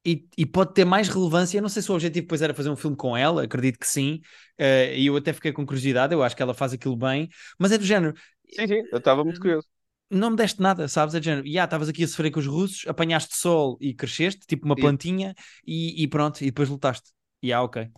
e, 0.07 0.29
e 0.37 0.47
pode 0.47 0.75
ter 0.75 0.85
mais 0.85 1.09
relevância. 1.09 1.59
Eu 1.59 1.62
não 1.62 1.68
sei 1.68 1.83
se 1.83 1.90
o 1.90 1.95
objetivo 1.95 2.25
depois 2.25 2.42
era 2.42 2.55
fazer 2.55 2.71
um 2.71 2.77
filme 2.77 2.97
com 2.97 3.16
ela, 3.16 3.45
acredito 3.45 3.79
que 3.79 3.87
sim, 3.88 4.21
uh, 4.61 4.95
e 4.95 5.07
eu 5.07 5.16
até 5.16 5.33
fiquei 5.33 5.53
com 5.53 5.66
curiosidade, 5.66 6.14
eu 6.14 6.23
acho 6.23 6.37
que 6.37 6.42
ela 6.42 6.55
faz 6.55 6.73
aquilo 6.73 6.97
bem, 6.97 7.29
mas 7.59 7.73
é 7.73 7.79
do 7.79 7.85
género, 7.85 8.14
Sim, 8.51 8.66
sim, 8.68 8.83
eu 8.92 8.99
estava 8.99 9.25
muito 9.25 9.40
curioso. 9.40 9.68
não 10.11 10.31
me 10.31 10.37
deste 10.37 10.61
nada, 10.61 10.88
sabes? 10.88 11.14
É 11.14 11.21
do 11.21 11.25
género, 11.25 11.47
já 11.49 11.64
estavas 11.64 11.88
aqui 11.88 12.05
a 12.05 12.09
sofrer 12.09 12.31
com 12.31 12.40
os 12.40 12.47
russos, 12.47 12.87
apanhaste 12.87 13.37
sol 13.37 13.79
e 13.81 13.95
cresceste, 13.95 14.47
tipo 14.47 14.66
uma 14.66 14.79
plantinha, 14.79 15.35
e, 15.66 16.03
e 16.03 16.09
pronto, 16.09 16.42
e 16.42 16.47
depois 16.47 16.68
lutaste. 16.68 17.11
E 17.42 17.53
ah, 17.53 17.62
ok. 17.62 17.90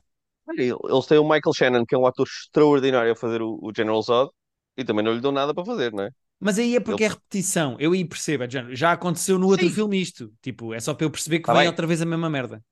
Olha, 0.47 0.63
Eles 0.63 1.07
têm 1.07 1.19
o 1.19 1.25
Michael 1.25 1.53
Shannon, 1.55 1.85
que 1.87 1.95
é 1.95 1.99
um 1.99 2.07
ator 2.07 2.27
extraordinário 2.27 3.13
a 3.13 3.17
fazer 3.17 3.43
o, 3.43 3.59
o 3.63 3.73
General 3.75 4.03
Zod, 4.03 4.31
e 4.77 4.85
também 4.85 5.05
não 5.05 5.13
lhe 5.15 5.21
dão 5.21 5.33
nada 5.33 5.55
para 5.55 5.65
fazer, 5.65 5.93
não 5.93 6.05
é? 6.05 6.11
Mas 6.41 6.59
aí 6.59 6.77
é 6.77 6.81
porque 6.81 7.03
Ele- 7.03 7.05
é 7.05 7.09
repetição, 7.09 7.77
eu 7.81 7.93
aí 7.93 8.05
percebo, 8.05 8.45
é 8.45 8.49
já 8.75 8.93
aconteceu 8.93 9.39
no 9.39 9.47
outro 9.49 9.69
Sim. 9.69 9.71
filme 9.71 10.01
isto, 10.01 10.33
tipo, 10.43 10.75
é 10.75 10.81
só 10.81 10.95
para 10.95 11.07
eu 11.07 11.11
perceber 11.11 11.41
que 11.41 11.49
Tá 11.49 11.55
bem. 11.55 11.69
outra 11.69 11.87
vez 11.87 12.03
a 12.03 12.07
mesma 12.07 12.29
merda. 12.31 12.63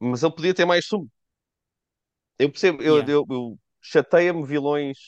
Mas 0.00 0.22
ele 0.22 0.32
podia 0.34 0.54
ter 0.54 0.64
mais 0.64 0.86
sumo. 0.86 1.10
Eu 2.38 2.50
percebo, 2.50 2.82
eu, 2.82 2.96
Yeah. 2.96 3.06
eu, 3.06 3.26
eu 3.30 3.58
chateia-me 3.80 4.44
vilões 4.46 4.98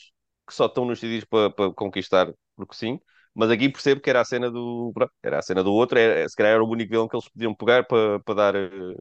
que 0.47 0.53
só 0.53 0.65
estão 0.65 0.85
nos 0.85 0.99
CDs 0.99 1.25
para 1.25 1.49
para 1.51 1.73
conquistar, 1.73 2.33
porque 2.55 2.75
sim. 2.75 2.99
Mas 3.33 3.51
aqui 3.51 3.69
percebo 3.69 4.01
que 4.01 4.09
era 4.09 4.21
a 4.21 4.25
cena 4.25 4.49
do. 4.51 4.91
Era 5.23 5.39
a 5.39 5.41
cena 5.41 5.63
do 5.63 5.71
outro, 5.73 5.97
era, 5.99 6.27
se 6.27 6.35
calhar 6.35 6.53
era 6.53 6.63
o 6.63 6.69
único 6.69 6.89
vilão 6.91 7.07
que 7.07 7.15
eles 7.15 7.29
podiam 7.29 7.53
pegar 7.55 7.85
para, 7.85 8.19
para 8.21 8.33
dar 8.35 8.55
eh, 8.55 8.95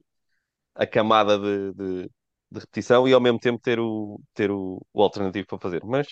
a 0.74 0.86
camada 0.86 1.38
de, 1.38 1.72
de, 1.74 2.02
de 2.50 2.60
repetição 2.60 3.08
e 3.08 3.12
ao 3.12 3.20
mesmo 3.20 3.38
tempo 3.40 3.60
ter 3.62 3.80
o, 3.80 4.20
ter 4.34 4.50
o, 4.50 4.84
o 4.92 5.02
alternativo 5.02 5.46
para 5.48 5.58
fazer. 5.60 5.82
Mas 5.84 6.08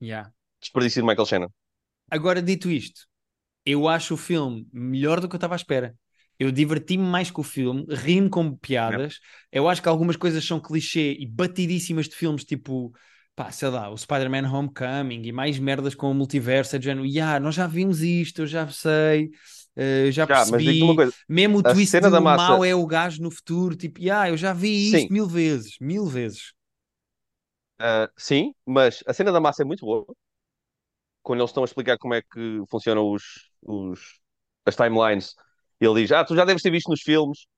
Yeah. 0.00 0.26
desperdício 0.60 1.00
de 1.02 1.06
Michael 1.08 1.26
Shannon. 1.26 1.52
Agora, 2.10 2.40
dito 2.42 2.70
isto, 2.70 3.06
eu 3.66 3.88
acho 3.88 4.14
o 4.14 4.16
filme 4.16 4.68
melhor 4.72 5.20
do 5.20 5.28
que 5.28 5.34
eu 5.34 5.38
estava 5.38 5.54
à 5.54 5.58
espera. 5.58 5.96
Eu 6.38 6.52
diverti-me 6.52 7.04
mais 7.04 7.30
com 7.30 7.42
o 7.42 7.44
filme, 7.44 7.86
ri-me 7.90 8.30
com 8.30 8.56
piadas. 8.56 9.20
Eu 9.52 9.68
acho 9.68 9.82
que 9.82 9.88
algumas 9.88 10.16
coisas 10.16 10.44
são 10.44 10.60
clichê 10.60 11.14
e 11.18 11.26
batidíssimas 11.26 12.08
de 12.08 12.16
filmes, 12.16 12.44
tipo, 12.44 12.92
pá, 13.36 13.50
sei 13.52 13.68
lá, 13.70 13.90
o 13.90 13.96
Spider-Man 13.98 14.48
Homecoming 14.52 15.22
e 15.24 15.32
mais 15.32 15.58
merdas 15.58 15.94
com 15.94 16.10
o 16.10 16.14
multiverso. 16.14 16.76
É 16.76 16.78
de 16.80 16.86
género, 16.86 17.06
yeah, 17.06 17.40
nós 17.40 17.54
já 17.56 17.66
vimos 17.66 18.02
isto, 18.02 18.42
eu 18.42 18.46
já 18.48 18.68
sei, 18.68 19.30
eh, 19.76 20.10
já 20.12 20.26
Já, 20.28 20.44
percebi. 20.44 20.94
coisa. 20.94 21.12
Mesmo 21.28 21.58
o 21.58 21.62
twist 21.64 22.00
cena 22.00 22.10
do 22.10 22.22
massa- 22.22 22.24
mal 22.28 22.64
é 22.64 22.74
o 22.74 22.86
gajo 22.86 23.22
no 23.22 23.30
futuro, 23.30 23.76
tipo, 23.76 24.00
yeah, 24.00 24.30
eu 24.30 24.36
já 24.36 24.52
vi 24.52 24.94
isto 24.94 25.10
Sim. 25.10 25.12
mil 25.12 25.26
vezes, 25.28 25.76
mil 25.80 26.06
vezes. 26.06 26.54
Ah, 27.78 28.10
sim, 28.16 28.54
mas 28.66 29.02
a 29.06 29.12
cena 29.14 29.32
da 29.32 29.40
massa 29.40 29.62
é 29.62 29.64
muito 29.64 29.84
boa. 29.84 30.06
Quando 31.26 31.40
eles 31.40 31.50
estão 31.50 31.64
a 31.64 31.66
explicar 31.66 31.98
como 31.98 32.14
é 32.14 32.22
que 32.22 32.62
funcionam 32.70 33.10
os, 33.10 33.50
os, 33.60 33.98
as 34.64 34.76
timelines, 34.76 35.34
ele 35.80 36.02
diz: 36.02 36.12
Ah, 36.12 36.24
tu 36.24 36.36
já 36.36 36.44
deves 36.44 36.62
ter 36.62 36.70
visto 36.70 36.88
nos 36.88 37.00
filmes 37.00 37.48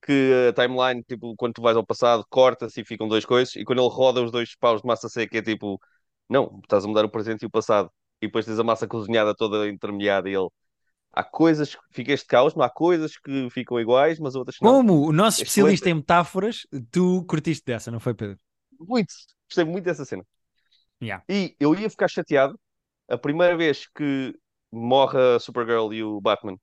que 0.00 0.48
a 0.48 0.52
timeline, 0.52 1.02
tipo, 1.02 1.34
quando 1.34 1.54
tu 1.54 1.60
vais 1.60 1.76
ao 1.76 1.84
passado, 1.84 2.24
corta-se 2.30 2.80
e 2.80 2.84
ficam 2.84 3.08
duas 3.08 3.24
coisas, 3.24 3.56
e 3.56 3.64
quando 3.64 3.82
ele 3.82 3.88
roda 3.90 4.22
os 4.22 4.30
dois 4.30 4.54
paus 4.54 4.80
de 4.80 4.86
massa 4.86 5.08
seca, 5.08 5.38
é 5.38 5.42
tipo: 5.42 5.80
Não, 6.28 6.60
estás 6.62 6.84
a 6.84 6.88
mudar 6.88 7.04
o 7.04 7.10
presente 7.10 7.42
e 7.42 7.46
o 7.46 7.50
passado, 7.50 7.90
e 8.22 8.28
depois 8.28 8.46
tens 8.46 8.60
a 8.60 8.62
massa 8.62 8.86
cozinhada 8.86 9.34
toda 9.34 9.68
intermediada, 9.68 10.30
e 10.30 10.34
ele. 10.34 10.48
Há 11.12 11.24
coisas 11.24 11.74
que 11.74 11.80
fica 11.90 12.12
este 12.12 12.28
caos, 12.28 12.54
não 12.54 12.62
há 12.62 12.70
coisas 12.70 13.18
que 13.18 13.50
ficam 13.50 13.80
iguais, 13.80 14.20
mas 14.20 14.36
outras 14.36 14.56
não. 14.62 14.70
Como 14.70 15.04
o 15.04 15.12
nosso 15.12 15.42
Excelente. 15.42 15.48
especialista 15.48 15.90
em 15.90 15.94
metáforas, 15.94 16.60
tu 16.92 17.24
curtiste 17.26 17.64
dessa, 17.64 17.90
não 17.90 17.98
foi, 17.98 18.14
Pedro? 18.14 18.38
Muito. 18.78 19.12
Gostei 19.48 19.64
muito 19.64 19.84
dessa 19.84 20.04
cena. 20.04 20.24
Yeah. 21.02 21.24
E 21.28 21.56
eu 21.58 21.74
ia 21.74 21.90
ficar 21.90 22.06
chateado 22.06 22.56
a 23.08 23.18
primeira 23.18 23.56
vez 23.56 23.86
que 23.88 24.34
morre 24.72 25.18
a 25.36 25.40
Supergirl 25.40 25.92
e 25.92 26.02
o 26.04 26.20
Batman. 26.20 26.56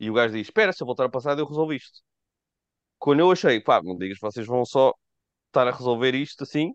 E 0.00 0.10
o 0.10 0.14
gajo 0.14 0.34
diz: 0.34 0.48
Espera, 0.48 0.72
se 0.72 0.82
eu 0.82 0.86
voltar 0.86 1.04
ao 1.04 1.10
passado, 1.10 1.40
eu 1.40 1.46
resolvo 1.46 1.72
isto. 1.74 2.00
Quando 2.98 3.20
eu 3.20 3.30
achei, 3.30 3.60
pá, 3.60 3.82
não 3.82 3.96
digas, 3.96 4.18
vocês 4.20 4.46
vão 4.46 4.64
só 4.64 4.92
estar 5.48 5.68
a 5.68 5.72
resolver 5.72 6.14
isto 6.14 6.44
assim, 6.44 6.72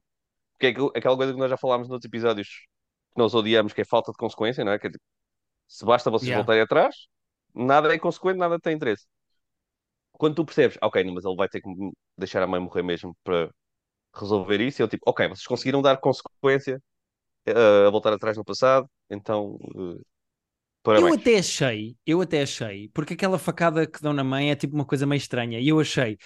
porque 0.53 0.67
é 0.67 0.69
aquilo- 0.71 0.93
aquela 0.95 1.17
coisa 1.17 1.33
que 1.33 1.39
nós 1.39 1.49
já 1.51 1.57
falámos 1.57 1.89
noutros 1.89 2.07
episódios 2.09 2.47
que 3.13 3.19
nós 3.19 3.35
odiamos, 3.35 3.73
que 3.73 3.81
é 3.81 3.85
falta 3.85 4.11
de 4.11 4.17
consequência, 4.17 4.65
não 4.65 4.73
é? 4.73 4.79
Que 4.79 4.87
é 4.89 4.91
tipo, 4.91 5.03
se 5.67 5.85
basta 5.85 6.11
vocês 6.11 6.27
Yeah. 6.29 6.37
voltarem 6.37 6.63
atrás, 6.63 6.95
nada 7.55 7.93
é 7.93 7.99
consequente, 7.99 8.37
nada 8.39 8.59
tem 8.59 8.75
interesse. 8.75 9.05
Quando 10.13 10.35
tu 10.35 10.45
percebes, 10.45 10.77
ok, 10.81 11.03
não, 11.03 11.13
mas 11.13 11.25
ele 11.25 11.35
vai 11.35 11.49
ter 11.49 11.61
que 11.61 11.69
deixar 12.17 12.43
a 12.43 12.47
mãe 12.47 12.59
morrer 12.59 12.83
mesmo 12.83 13.15
para 13.23 13.49
resolver 14.15 14.61
isso, 14.61 14.81
eu 14.81 14.87
tipo, 14.89 15.03
ok, 15.07 15.27
vocês 15.29 15.47
conseguiram 15.47 15.81
dar 15.81 15.97
consequência 15.99 16.81
eh, 17.45 17.87
a 17.87 17.89
voltar 17.89 18.13
atrás 18.13 18.37
no 18.37 18.45
passado, 18.45 18.89
então 19.09 19.57
eh, 19.75 20.01
Eu 20.97 21.13
até 21.13 21.37
achei, 21.37 21.95
eu 22.05 22.21
até 22.21 22.41
achei, 22.41 22.89
porque 22.93 23.13
aquela 23.13 23.37
facada 23.37 23.85
que 23.85 24.01
dão 24.01 24.13
na 24.13 24.23
mãe 24.23 24.51
é 24.51 24.55
tipo 24.55 24.75
uma 24.75 24.85
coisa 24.85 25.05
meio 25.05 25.17
estranha, 25.19 25.59
e 25.59 25.67
eu 25.67 25.79
achei, 25.79 26.17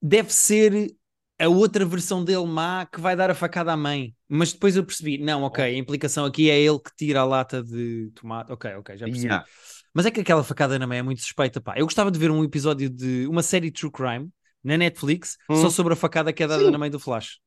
deve 0.00 0.32
ser 0.32 0.94
a 1.38 1.48
outra 1.48 1.84
versão 1.84 2.24
dele 2.24 2.46
má 2.46 2.86
que 2.86 3.00
vai 3.00 3.14
dar 3.14 3.30
a 3.30 3.34
facada 3.34 3.72
à 3.72 3.76
mãe. 3.76 4.14
Mas 4.28 4.52
depois 4.52 4.76
eu 4.76 4.84
percebi, 4.84 5.18
não, 5.18 5.42
ok, 5.42 5.62
a 5.62 5.76
implicação 5.76 6.24
aqui 6.24 6.50
é 6.50 6.58
ele 6.58 6.78
que 6.78 6.90
tira 6.96 7.20
a 7.20 7.24
lata 7.24 7.62
de 7.62 8.10
tomate. 8.14 8.52
Ok, 8.52 8.74
ok, 8.76 8.96
já 8.96 9.06
percebi. 9.06 9.26
Yeah. 9.26 9.44
Mas 9.92 10.06
é 10.06 10.10
que 10.10 10.20
aquela 10.20 10.42
facada 10.42 10.78
na 10.78 10.86
mãe 10.86 10.98
é 10.98 11.02
muito 11.02 11.20
suspeita, 11.20 11.60
pá. 11.60 11.74
Eu 11.76 11.84
gostava 11.84 12.10
de 12.10 12.18
ver 12.18 12.30
um 12.30 12.42
episódio 12.42 12.88
de 12.88 13.26
uma 13.26 13.42
série 13.42 13.70
de 13.70 13.78
True 13.78 13.92
Crime 13.92 14.30
na 14.64 14.76
Netflix 14.76 15.36
Hum. 15.48 15.56
só 15.56 15.70
sobre 15.70 15.92
a 15.92 15.96
facada 15.96 16.32
que 16.32 16.42
é 16.42 16.46
dada 16.46 16.64
Sim. 16.64 16.70
na 16.70 16.78
mãe 16.78 16.90
do 16.90 16.98
Flash. 16.98 17.38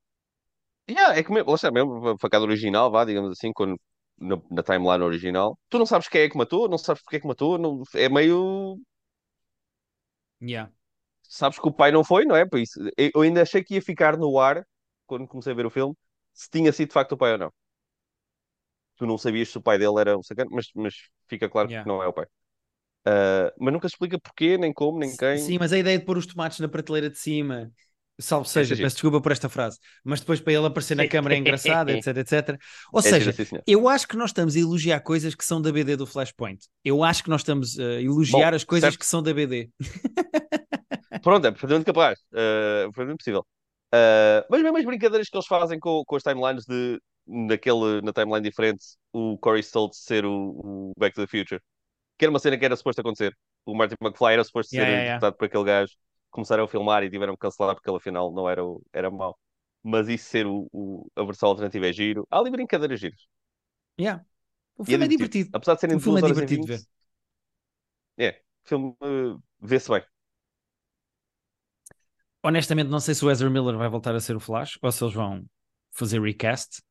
Yeah, 0.89 1.15
é 1.17 1.23
que 1.23 1.31
mesmo, 1.31 1.49
lá 1.49 1.55
está 1.55 1.71
mesmo, 1.71 2.09
a 2.09 2.17
facada 2.17 2.43
original, 2.45 2.89
vá, 2.91 3.05
digamos 3.05 3.31
assim, 3.31 3.51
quando, 3.53 3.79
na, 4.17 4.37
na 4.49 4.63
timeline 4.63 5.03
original. 5.03 5.57
Tu 5.69 5.77
não 5.77 5.85
sabes 5.85 6.07
quem 6.07 6.21
é 6.21 6.29
que 6.29 6.37
matou, 6.37 6.67
não 6.67 6.77
sabes 6.77 7.01
porque 7.03 7.17
é 7.17 7.19
que 7.19 7.27
matou, 7.27 7.57
não, 7.57 7.83
é 7.95 8.09
meio. 8.09 8.79
Yeah. 10.41 10.67
sabes 11.23 11.59
que 11.59 11.67
o 11.67 11.71
pai 11.73 11.91
não 11.91 12.03
foi, 12.03 12.25
não 12.25 12.35
é? 12.35 12.45
Por 12.45 12.59
isso, 12.59 12.79
eu 12.97 13.21
ainda 13.21 13.41
achei 13.41 13.63
que 13.63 13.75
ia 13.75 13.81
ficar 13.81 14.17
no 14.17 14.39
ar, 14.39 14.65
quando 15.07 15.27
comecei 15.27 15.53
a 15.53 15.55
ver 15.55 15.65
o 15.65 15.69
filme, 15.69 15.95
se 16.33 16.49
tinha 16.49 16.71
sido 16.71 16.89
de 16.89 16.93
facto 16.93 17.13
o 17.13 17.17
pai 17.17 17.33
ou 17.33 17.37
não. 17.37 17.53
Tu 18.97 19.05
não 19.05 19.17
sabias 19.17 19.49
se 19.49 19.57
o 19.57 19.61
pai 19.61 19.77
dele 19.77 19.99
era 19.99 20.17
um 20.17 20.23
sacana, 20.23 20.49
mas, 20.51 20.67
mas 20.75 20.93
fica 21.27 21.49
claro 21.49 21.69
Yeah. 21.69 21.81
que 21.81 21.87
não 21.87 22.03
é 22.03 22.07
o 22.07 22.13
pai. 22.13 22.25
Uh, 23.07 23.51
mas 23.59 23.73
nunca 23.73 23.89
se 23.89 23.95
explica 23.95 24.19
porquê, 24.19 24.57
nem 24.57 24.73
como, 24.73 24.99
nem 24.99 25.15
quem. 25.15 25.45
Sim, 25.45 25.57
mas 25.59 25.71
a 25.73 25.77
ideia 25.77 25.97
de 25.99 26.05
pôr 26.05 26.17
os 26.17 26.25
tomates 26.25 26.59
na 26.59 26.67
prateleira 26.67 27.09
de 27.09 27.17
cima, 27.17 27.71
salvo 28.19 28.45
É 28.45 28.49
seja, 28.49 28.75
peço 28.75 28.95
desculpa 28.95 29.21
por 29.21 29.31
esta 29.31 29.49
frase, 29.49 29.79
mas 30.03 30.19
depois 30.19 30.39
para 30.39 30.53
ele 30.53 30.65
aparecer 30.65 30.95
na 30.95 31.05
câmara 31.07 31.35
é 31.35 31.37
engraçado, 31.37 31.89
etc, 31.89 32.17
etc. 32.17 32.59
Ou 32.91 32.99
É 32.99 33.03
seja, 33.03 33.31
giro, 33.31 33.63
eu 33.65 33.87
acho 33.87 34.07
que 34.07 34.17
nós 34.17 34.29
estamos 34.31 34.55
a 34.55 34.59
elogiar 34.59 34.99
coisas 35.01 35.35
que 35.35 35.45
são 35.45 35.61
da 35.61 35.71
BD 35.71 35.95
do 35.95 36.05
Flashpoint. 36.05 36.65
Eu 36.83 37.03
acho 37.03 37.23
que 37.23 37.29
nós 37.29 37.41
estamos 37.41 37.79
a 37.79 38.01
elogiar 38.01 38.51
Bom, 38.51 38.55
as 38.55 38.63
coisas 38.63 38.93
certo. 38.93 38.99
que 38.99 39.05
são 39.05 39.21
da 39.23 39.33
BD. 39.33 39.69
Pronto, 41.21 41.45
é 41.47 41.51
perfeitamente 41.51 41.85
capaz. 41.85 42.19
Uh, 42.31 42.85
perfeitamente 42.91 43.17
possível. 43.17 43.45
Uh, 43.93 44.45
mas 44.49 44.61
mesmo 44.61 44.77
as 44.77 44.85
brincadeiras 44.85 45.29
que 45.29 45.35
eles 45.37 45.47
fazem 45.47 45.79
com, 45.79 46.03
com 46.05 46.15
as 46.15 46.23
timelines 46.23 46.65
de 46.65 47.01
naquele, 47.27 48.01
na 48.01 48.13
timeline 48.13 48.41
diferente, 48.47 48.83
o 49.13 49.37
Corey 49.37 49.61
Stoltz 49.61 49.99
ser 50.03 50.25
o, 50.25 50.31
o 50.31 50.93
Back 50.97 51.15
to 51.15 51.21
the 51.25 51.27
Future, 51.27 51.61
que 52.17 52.25
era 52.25 52.31
uma 52.31 52.39
cena 52.39 52.57
que 52.57 52.65
era 52.65 52.75
suposto 52.75 53.01
acontecer. 53.01 53.35
O 53.65 53.75
Martin 53.75 53.95
McFly 54.01 54.33
era 54.33 54.43
suposto 54.43 54.75
Yeah, 54.75 54.89
ser 54.89 54.91
yeah, 54.91 55.03
yeah. 55.03 55.17
interpretado 55.17 55.37
por 55.37 55.45
aquele 55.45 55.63
gajo. 55.65 55.93
Começaram 56.31 56.63
a 56.65 56.67
filmar 56.67 57.03
e 57.03 57.09
tiveram 57.09 57.33
que 57.35 57.39
cancelar 57.41 57.75
porque 57.75 57.89
ele 57.89 57.97
afinal 57.97 58.31
não 58.31 58.49
era, 58.49 58.63
o, 58.65 58.81
era 58.93 59.09
mau. 59.11 59.37
Mas 59.83 60.07
isso 60.09 60.25
ser 60.29 60.45
o, 60.47 60.67
o- 60.71 61.07
a 61.15 61.23
versão 61.23 61.49
alternativa 61.49 61.87
é 61.87 61.93
giro. 61.93 62.27
Há 62.29 62.39
ali 62.39 62.51
brincadeiras 62.51 62.99
giras. 62.99 63.27
Yeah. 63.99 64.23
O 64.77 64.83
filme 64.85 65.05
é 65.05 65.07
divertido. 65.07 65.09
divertido. 65.09 65.51
Apesar 65.51 65.75
de 65.75 65.81
serem 65.81 65.97
O 65.97 65.99
filme 65.99 66.19
é 66.19 66.23
horas 66.23 66.41
divertido 66.41 66.65
de 66.65 66.73
vinte, 66.73 66.87
é, 68.17 68.41
o 68.65 68.67
filme 68.67 68.95
uh, 69.01 69.41
vê-se 69.61 69.89
bem. 69.89 70.03
Honestamente, 72.43 72.89
não 72.89 72.99
sei 72.99 73.13
se 73.15 73.25
o 73.25 73.29
Ezra 73.31 73.49
Miller 73.49 73.77
vai 73.77 73.89
voltar 73.89 74.15
a 74.15 74.19
ser 74.19 74.35
o 74.35 74.39
Flash 74.39 74.77
ou 74.81 74.91
se 74.91 75.03
eles 75.03 75.13
vão 75.13 75.45
fazer 75.91 76.21
recast. 76.21 76.81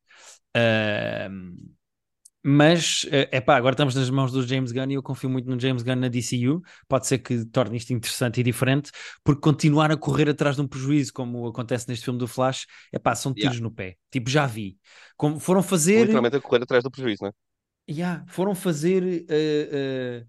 Ahm, 0.55 1.57
mas, 2.49 3.07
é 3.11 3.41
pá, 3.41 3.57
agora 3.57 3.75
estamos 3.75 3.95
nas 3.95 4.09
mãos 4.11 4.33
do 4.33 4.47
James 4.47 4.73
Gunn 4.73 4.91
e 4.91 4.95
eu 4.95 5.03
confio 5.03 5.29
muito 5.29 5.49
no 5.49 5.59
James 5.61 5.83
Gunn 5.83 5.97
na 5.97 6.09
DCU. 6.09 6.63
Pode 6.89 7.07
ser 7.07 7.19
que 7.19 7.45
torne 7.47 7.77
isto 7.77 7.93
interessante 7.93 8.41
e 8.41 8.43
diferente, 8.43 8.91
porque 9.23 9.41
continuar 9.41 9.91
a 9.91 9.97
correr 9.97 10.29
atrás 10.29 10.57
de 10.57 10.63
um 10.63 10.67
prejuízo, 10.67 11.13
como 11.13 11.47
acontece 11.47 11.89
neste 11.89 12.05
filme 12.05 12.19
do 12.19 12.27
Flash, 12.27 12.67
é 12.93 12.99
pá, 12.99 13.15
são 13.15 13.35
tiros 13.35 13.61
no 13.61 13.71
pé. 13.71 13.97
Tipo, 14.11 14.31
já 14.31 14.47
vi. 14.47 14.79
Como 15.17 15.39
foram 15.39 15.63
fazer. 15.63 16.03
Literalmente 16.03 16.37
a 16.37 16.41
correr 16.41 16.63
atrás 16.63 16.83
do 16.83 16.91
prejuízo, 16.91 17.25
não 17.25 17.29
é? 17.29 17.33
Yeah, 17.91 18.25
foram 18.29 18.55
fazer 18.55 19.03
uh, 19.03 19.07
uh, 19.07 20.27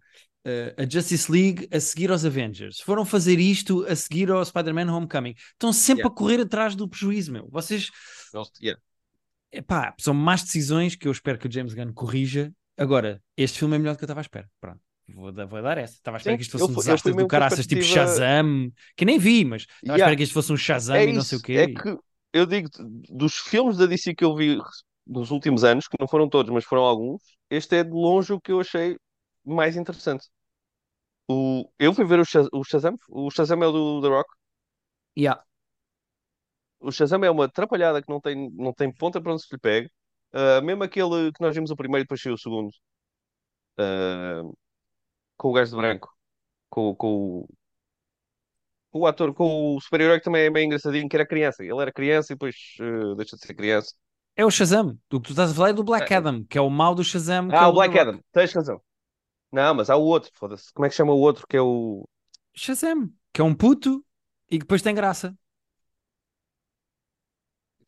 uh, 0.49 0.82
a 0.82 0.89
Justice 0.89 1.30
League 1.30 1.67
a 1.72 1.80
seguir 1.80 2.09
aos 2.09 2.24
Avengers. 2.24 2.80
Foram 2.80 3.05
fazer 3.05 3.38
isto 3.38 3.86
a 3.86 3.95
seguir 3.95 4.32
ao 4.32 4.43
Spider-Man 4.45 4.89
Homecoming. 4.93 5.36
Estão 5.53 5.74
sempre 5.74 6.03
Yeah. 6.03 6.13
a 6.13 6.17
correr 6.17 6.41
atrás 6.41 6.76
do 6.76 6.88
prejuízo, 6.88 7.32
meu. 7.34 7.47
Vocês, 7.49 7.89
yeah. 8.61 8.82
Epá, 9.52 9.93
são 10.00 10.14
más 10.14 10.43
decisões 10.43 10.95
que 10.95 11.08
eu 11.08 11.12
espero 11.12 11.38
que 11.39 11.47
o 11.47 11.52
James 11.52 11.74
Gunn 11.74 11.93
corrija. 11.93 12.54
Agora, 12.78 13.22
este 13.36 13.60
filme 13.60 13.76
é 13.76 13.80
melhor 13.80 13.93
do 13.93 13.97
que 13.97 14.04
eu 14.04 14.08
estava 14.08 14.20
à 14.20 14.22
espera. 14.22 14.50
Pronto. 14.60 14.80
Vou, 15.12 15.32
dar- 15.32 15.45
vou 15.45 15.62
dar 15.62 15.78
essa. 15.78 15.95
Estava 15.95 16.18
à 16.18 16.20
espera 16.20 16.36
Sim, 16.36 16.38
que 16.38 16.43
isto 16.43 16.52
fosse 16.58 16.64
eu 16.66 16.70
um 16.72 16.76
desastre 16.76 17.14
do 17.14 17.28
caraças, 17.28 17.66
tipo 17.68 17.82
Shazam, 17.84 18.72
que 18.95 19.06
nem 19.06 19.18
vi, 19.18 19.43
mas 19.43 19.64
estava 19.64 19.78
à 19.82 19.97
Yeah. 19.97 20.04
espera 20.06 20.16
que 20.18 20.24
isto 20.24 20.34
fosse 20.34 20.54
um 20.54 20.58
Shazam 20.58 20.95
É 20.95 21.06
e 21.06 21.14
não 21.14 21.22
sei 21.24 21.38
o 21.38 21.41
quê. 21.41 21.54
é 21.54 21.68
que 21.68 21.97
eu 22.32 22.45
digo, 22.45 22.70
dos 23.10 23.36
filmes 23.38 23.78
da 23.78 23.86
DC 23.88 24.14
que 24.14 24.24
eu 24.24 24.36
vi 24.36 24.58
nos 25.08 25.32
últimos 25.32 25.64
anos, 25.64 25.88
que 25.88 25.97
não 26.00 26.08
foram 26.08 26.30
todos, 26.30 26.52
mas 26.52 26.64
foram 26.64 26.84
alguns, 26.84 27.22
este 27.50 27.78
é 27.78 27.84
de 27.84 27.89
longe 27.89 28.32
o 28.34 28.39
que 28.39 28.52
eu 28.52 28.60
achei 28.60 28.95
mais 29.43 29.76
interessante. 29.76 30.28
O, 31.28 31.70
eu 31.80 31.93
fui 31.93 32.06
ver 32.06 32.20
o, 32.20 32.26
Shaz- 32.26 32.47
o 32.52 32.64
Shazam, 32.64 32.95
o 33.10 33.30
Shazam 33.32 33.62
é 33.64 33.68
o 33.68 33.72
do 33.72 34.02
The 34.02 34.08
Rock. 34.10 34.30
Yeah. 35.18 35.43
O 36.80 36.91
Shazam 36.91 37.23
é 37.23 37.32
uma 37.32 37.45
atrapalhada 37.45 38.01
que 38.01 38.09
não 38.09 38.19
tem, 38.21 38.49
não 38.53 38.73
tem 38.73 38.91
ponta 38.93 39.21
para 39.21 39.34
onde 39.34 39.43
se 39.43 39.53
lhe 39.53 39.59
pegue. 39.59 39.89
Ah, 40.34 40.61
mesmo 40.61 40.84
aquele 40.84 41.32
que 41.34 41.41
nós 41.41 41.55
vimos 41.55 41.71
o 41.71 41.75
primeiro 41.75 42.01
e 42.03 42.05
depois 42.05 42.21
saiu 42.21 42.36
o 42.36 42.38
segundo. 42.38 42.69
Ah, 43.77 44.41
com 45.38 45.49
o 45.49 45.53
gajo 45.53 45.71
de 45.71 45.77
branco. 45.77 46.09
Com, 46.69 46.95
com, 46.95 47.07
o- 47.43 47.49
com 48.91 48.99
o 49.01 49.07
ator, 49.07 49.34
com 49.34 49.75
o 49.75 49.82
super-herói 49.82 50.19
que 50.19 50.25
também 50.25 50.43
é 50.45 50.49
bem 50.51 50.65
engraçadinho, 50.65 51.07
que 51.09 51.15
era 51.15 51.25
criança. 51.27 51.63
Ele 51.63 51.80
era 51.82 51.91
criança 51.91 52.34
e 52.34 52.36
depois 52.36 52.55
ah, 52.82 53.15
deixa 53.15 53.36
de 53.38 53.45
ser 53.45 53.53
criança. 53.55 53.93
É 54.36 54.43
o 54.45 54.49
Shazam. 54.51 54.97
O 55.13 55.19
que 55.19 55.27
tu 55.27 55.32
estás 55.32 55.51
a 55.51 55.53
falar 55.53 55.69
é 55.69 55.73
do 55.73 55.84
Black 55.84 56.11
É. 56.13 56.17
Adam, 56.17 56.43
que 56.45 56.57
é 56.57 56.61
o 56.61 56.69
mal 56.69 56.95
do 56.95 57.03
Shazam. 57.03 57.49
que 57.49 57.55
Ah, 57.55 57.63
é 57.63 57.67
o 57.67 57.73
Black. 57.73 57.97
Adam, 57.97 58.19
tens 58.32 58.53
razão. 58.53 58.82
Não, 59.51 59.73
mas 59.75 59.89
há 59.89 59.95
o 59.97 60.03
outro, 60.03 60.32
foda-se. 60.36 60.73
Como 60.73 60.86
é 60.86 60.89
que 60.89 60.95
chama 60.95 61.13
o 61.13 61.19
outro 61.19 61.47
que 61.47 61.57
é 61.57 61.61
o. 61.61 62.07
Shazam, 62.55 63.11
que 63.34 63.41
é 63.41 63.43
um 63.43 63.55
puto 63.55 64.05
e 64.49 64.53
que 64.57 64.59
depois 64.59 64.82
tem 64.82 64.93
graça. 64.95 65.36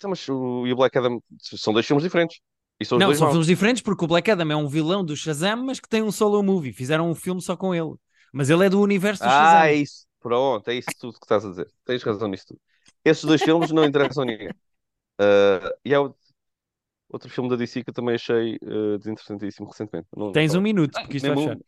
Então, 0.01 0.09
mas 0.09 0.27
o, 0.29 0.65
e 0.67 0.73
o 0.73 0.75
Black 0.75 0.97
Adam 0.97 1.21
são 1.41 1.73
dois 1.73 1.85
filmes 1.85 2.03
diferentes. 2.03 2.39
E 2.79 2.85
são 2.85 2.99
Não, 2.99 3.13
são 3.13 3.27
maus. 3.27 3.31
filmes 3.31 3.47
diferentes 3.47 3.81
porque 3.81 4.03
o 4.05 4.07
Black 4.07 4.29
Adam 4.31 4.51
é 4.51 4.55
um 4.55 4.67
vilão 4.67 5.03
do 5.05 5.15
Shazam, 5.15 5.65
mas 5.65 5.79
que 5.79 5.87
tem 5.89 6.01
um 6.03 6.11
solo 6.11 6.41
movie. 6.43 6.73
Fizeram 6.73 7.09
um 7.09 7.15
filme 7.15 7.41
só 7.41 7.55
com 7.55 7.73
ele. 7.73 7.93
Mas 8.33 8.49
ele 8.49 8.65
é 8.65 8.69
do 8.69 8.81
universo 8.81 9.23
do 9.23 9.29
Ah, 9.29 9.31
Shazam. 9.31 9.69
é 9.69 9.75
isso. 9.75 10.05
Pronto, 10.19 10.67
é 10.69 10.75
isso 10.75 10.95
tudo 10.99 11.13
que 11.19 11.25
estás 11.25 11.45
a 11.45 11.49
dizer. 11.49 11.67
Tens 11.85 12.03
razão 12.03 12.27
nisso 12.27 12.45
tudo. 12.49 12.61
Esses 13.03 13.23
dois 13.23 13.41
filmes 13.41 13.71
não 13.71 13.85
interessam 13.85 14.23
a 14.23 14.25
ninguém. 14.25 14.53
Ah, 15.19 15.71
e 15.85 15.93
há 15.95 16.01
outro, 16.01 17.29
filme 17.29 17.49
da 17.49 17.55
DC 17.55 17.83
que 17.83 17.89
eu 17.89 17.93
também 17.93 18.15
achei 18.15 18.57
ah, 18.63 18.97
desinteressantíssimo 18.97 19.67
recentemente. 19.69 20.07
Não- 20.15 20.33
Tens 20.33 20.55
um 20.55 20.61
minuto, 20.61 20.99
Ah, 20.99 21.01
porque 21.01 21.17
isto 21.17 21.27
vai 21.27 21.37
mesmo, 21.37 21.37
fechar. 21.37 21.59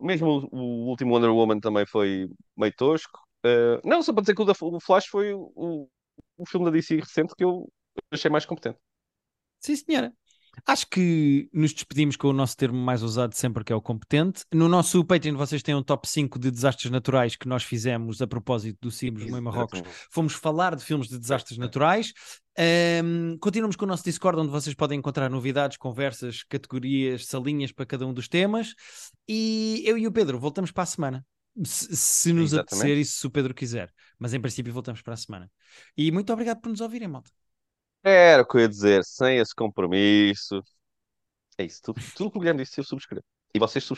mesmo 0.00 0.48
o, 0.52 0.56
o 0.56 0.88
último 0.88 1.14
Wonder 1.14 1.30
Woman 1.30 1.60
também 1.60 1.86
foi 1.86 2.28
meio 2.56 2.72
tosco. 2.76 3.20
Ah, 3.44 3.80
não, 3.84 4.02
só 4.02 4.12
para 4.12 4.22
dizer 4.22 4.34
que 4.34 4.42
o, 4.42 4.44
da, 4.44 4.52
o 4.60 4.80
Flash 4.80 5.06
foi 5.06 5.32
o, 5.34 5.88
o, 6.38 6.46
filme 6.46 6.64
da 6.64 6.70
DC 6.70 6.96
recente 6.96 7.34
que 7.36 7.44
eu 7.44 7.68
achei 8.10 8.30
mais 8.30 8.46
competente. 8.46 8.78
Sim, 9.60 9.76
senhora. 9.76 10.12
Acho 10.66 10.86
que 10.88 11.48
nos 11.52 11.72
despedimos 11.72 12.16
com 12.16 12.28
o 12.28 12.32
nosso 12.32 12.56
termo 12.56 12.78
mais 12.78 13.02
usado 13.02 13.34
sempre, 13.34 13.64
que 13.64 13.72
é 13.72 13.76
o 13.76 13.80
competente. 13.80 14.44
No 14.52 14.68
nosso 14.68 15.04
Patreon 15.04 15.36
vocês 15.36 15.62
têm 15.62 15.74
um 15.74 15.82
top 15.82 16.08
5 16.08 16.38
de 16.38 16.50
desastres 16.50 16.90
naturais 16.90 17.36
que 17.36 17.46
nós 17.46 17.62
fizemos 17.62 18.20
a 18.20 18.26
propósito 18.26 18.78
do 18.80 18.90
Cibos 18.90 19.26
no 19.26 19.40
Marrocos. 19.40 19.82
Fomos 20.10 20.32
falar 20.32 20.74
de 20.74 20.84
filmes 20.84 21.08
de 21.08 21.18
desastres 21.18 21.58
naturais. 21.58 22.12
Ahm, 22.58 23.36
continuamos 23.40 23.76
com 23.76 23.84
o 23.84 23.88
nosso 23.88 24.04
Discord, 24.04 24.40
onde 24.40 24.50
vocês 24.50 24.74
podem 24.74 24.98
encontrar 24.98 25.30
novidades, 25.30 25.76
conversas, 25.76 26.42
categorias, 26.42 27.26
salinhas 27.26 27.70
para 27.70 27.86
cada 27.86 28.06
um 28.06 28.12
dos 28.12 28.28
temas. 28.28 28.74
E 29.28 29.82
eu 29.86 29.96
e 29.96 30.06
o 30.06 30.12
Pedro 30.12 30.38
voltamos 30.38 30.72
para 30.72 30.82
a 30.82 30.86
semana. 30.86 31.26
Se, 31.64 31.96
se 31.96 32.32
nos 32.32 32.54
Exatamente. 32.54 32.54
apetecer 32.54 32.96
e 32.98 33.04
se 33.04 33.26
o 33.26 33.30
Pedro 33.30 33.54
quiser. 33.54 33.92
Mas 34.18 34.34
em 34.34 34.40
princípio 34.40 34.72
voltamos 34.72 35.02
para 35.02 35.14
a 35.14 35.16
semana. 35.16 35.50
E 35.96 36.10
muito 36.12 36.32
obrigado 36.32 36.60
por 36.60 36.68
nos 36.70 36.80
ouvirem, 36.80 37.08
malta. 37.08 37.30
Era 38.02 38.42
o 38.42 38.46
que 38.46 38.56
eu 38.56 38.60
ia 38.62 38.68
dizer, 38.68 39.04
sem 39.04 39.38
esse 39.38 39.54
compromisso. 39.54 40.62
É 41.58 41.64
isso, 41.64 41.80
tudo, 41.82 42.00
tudo 42.14 42.30
que 42.30 42.38
o 42.38 42.40
Guilherme 42.40 42.62
disse, 42.64 42.80
eu 42.80 42.84
subscrevo. 42.84 43.24
E 43.54 43.58
vocês 43.58 43.84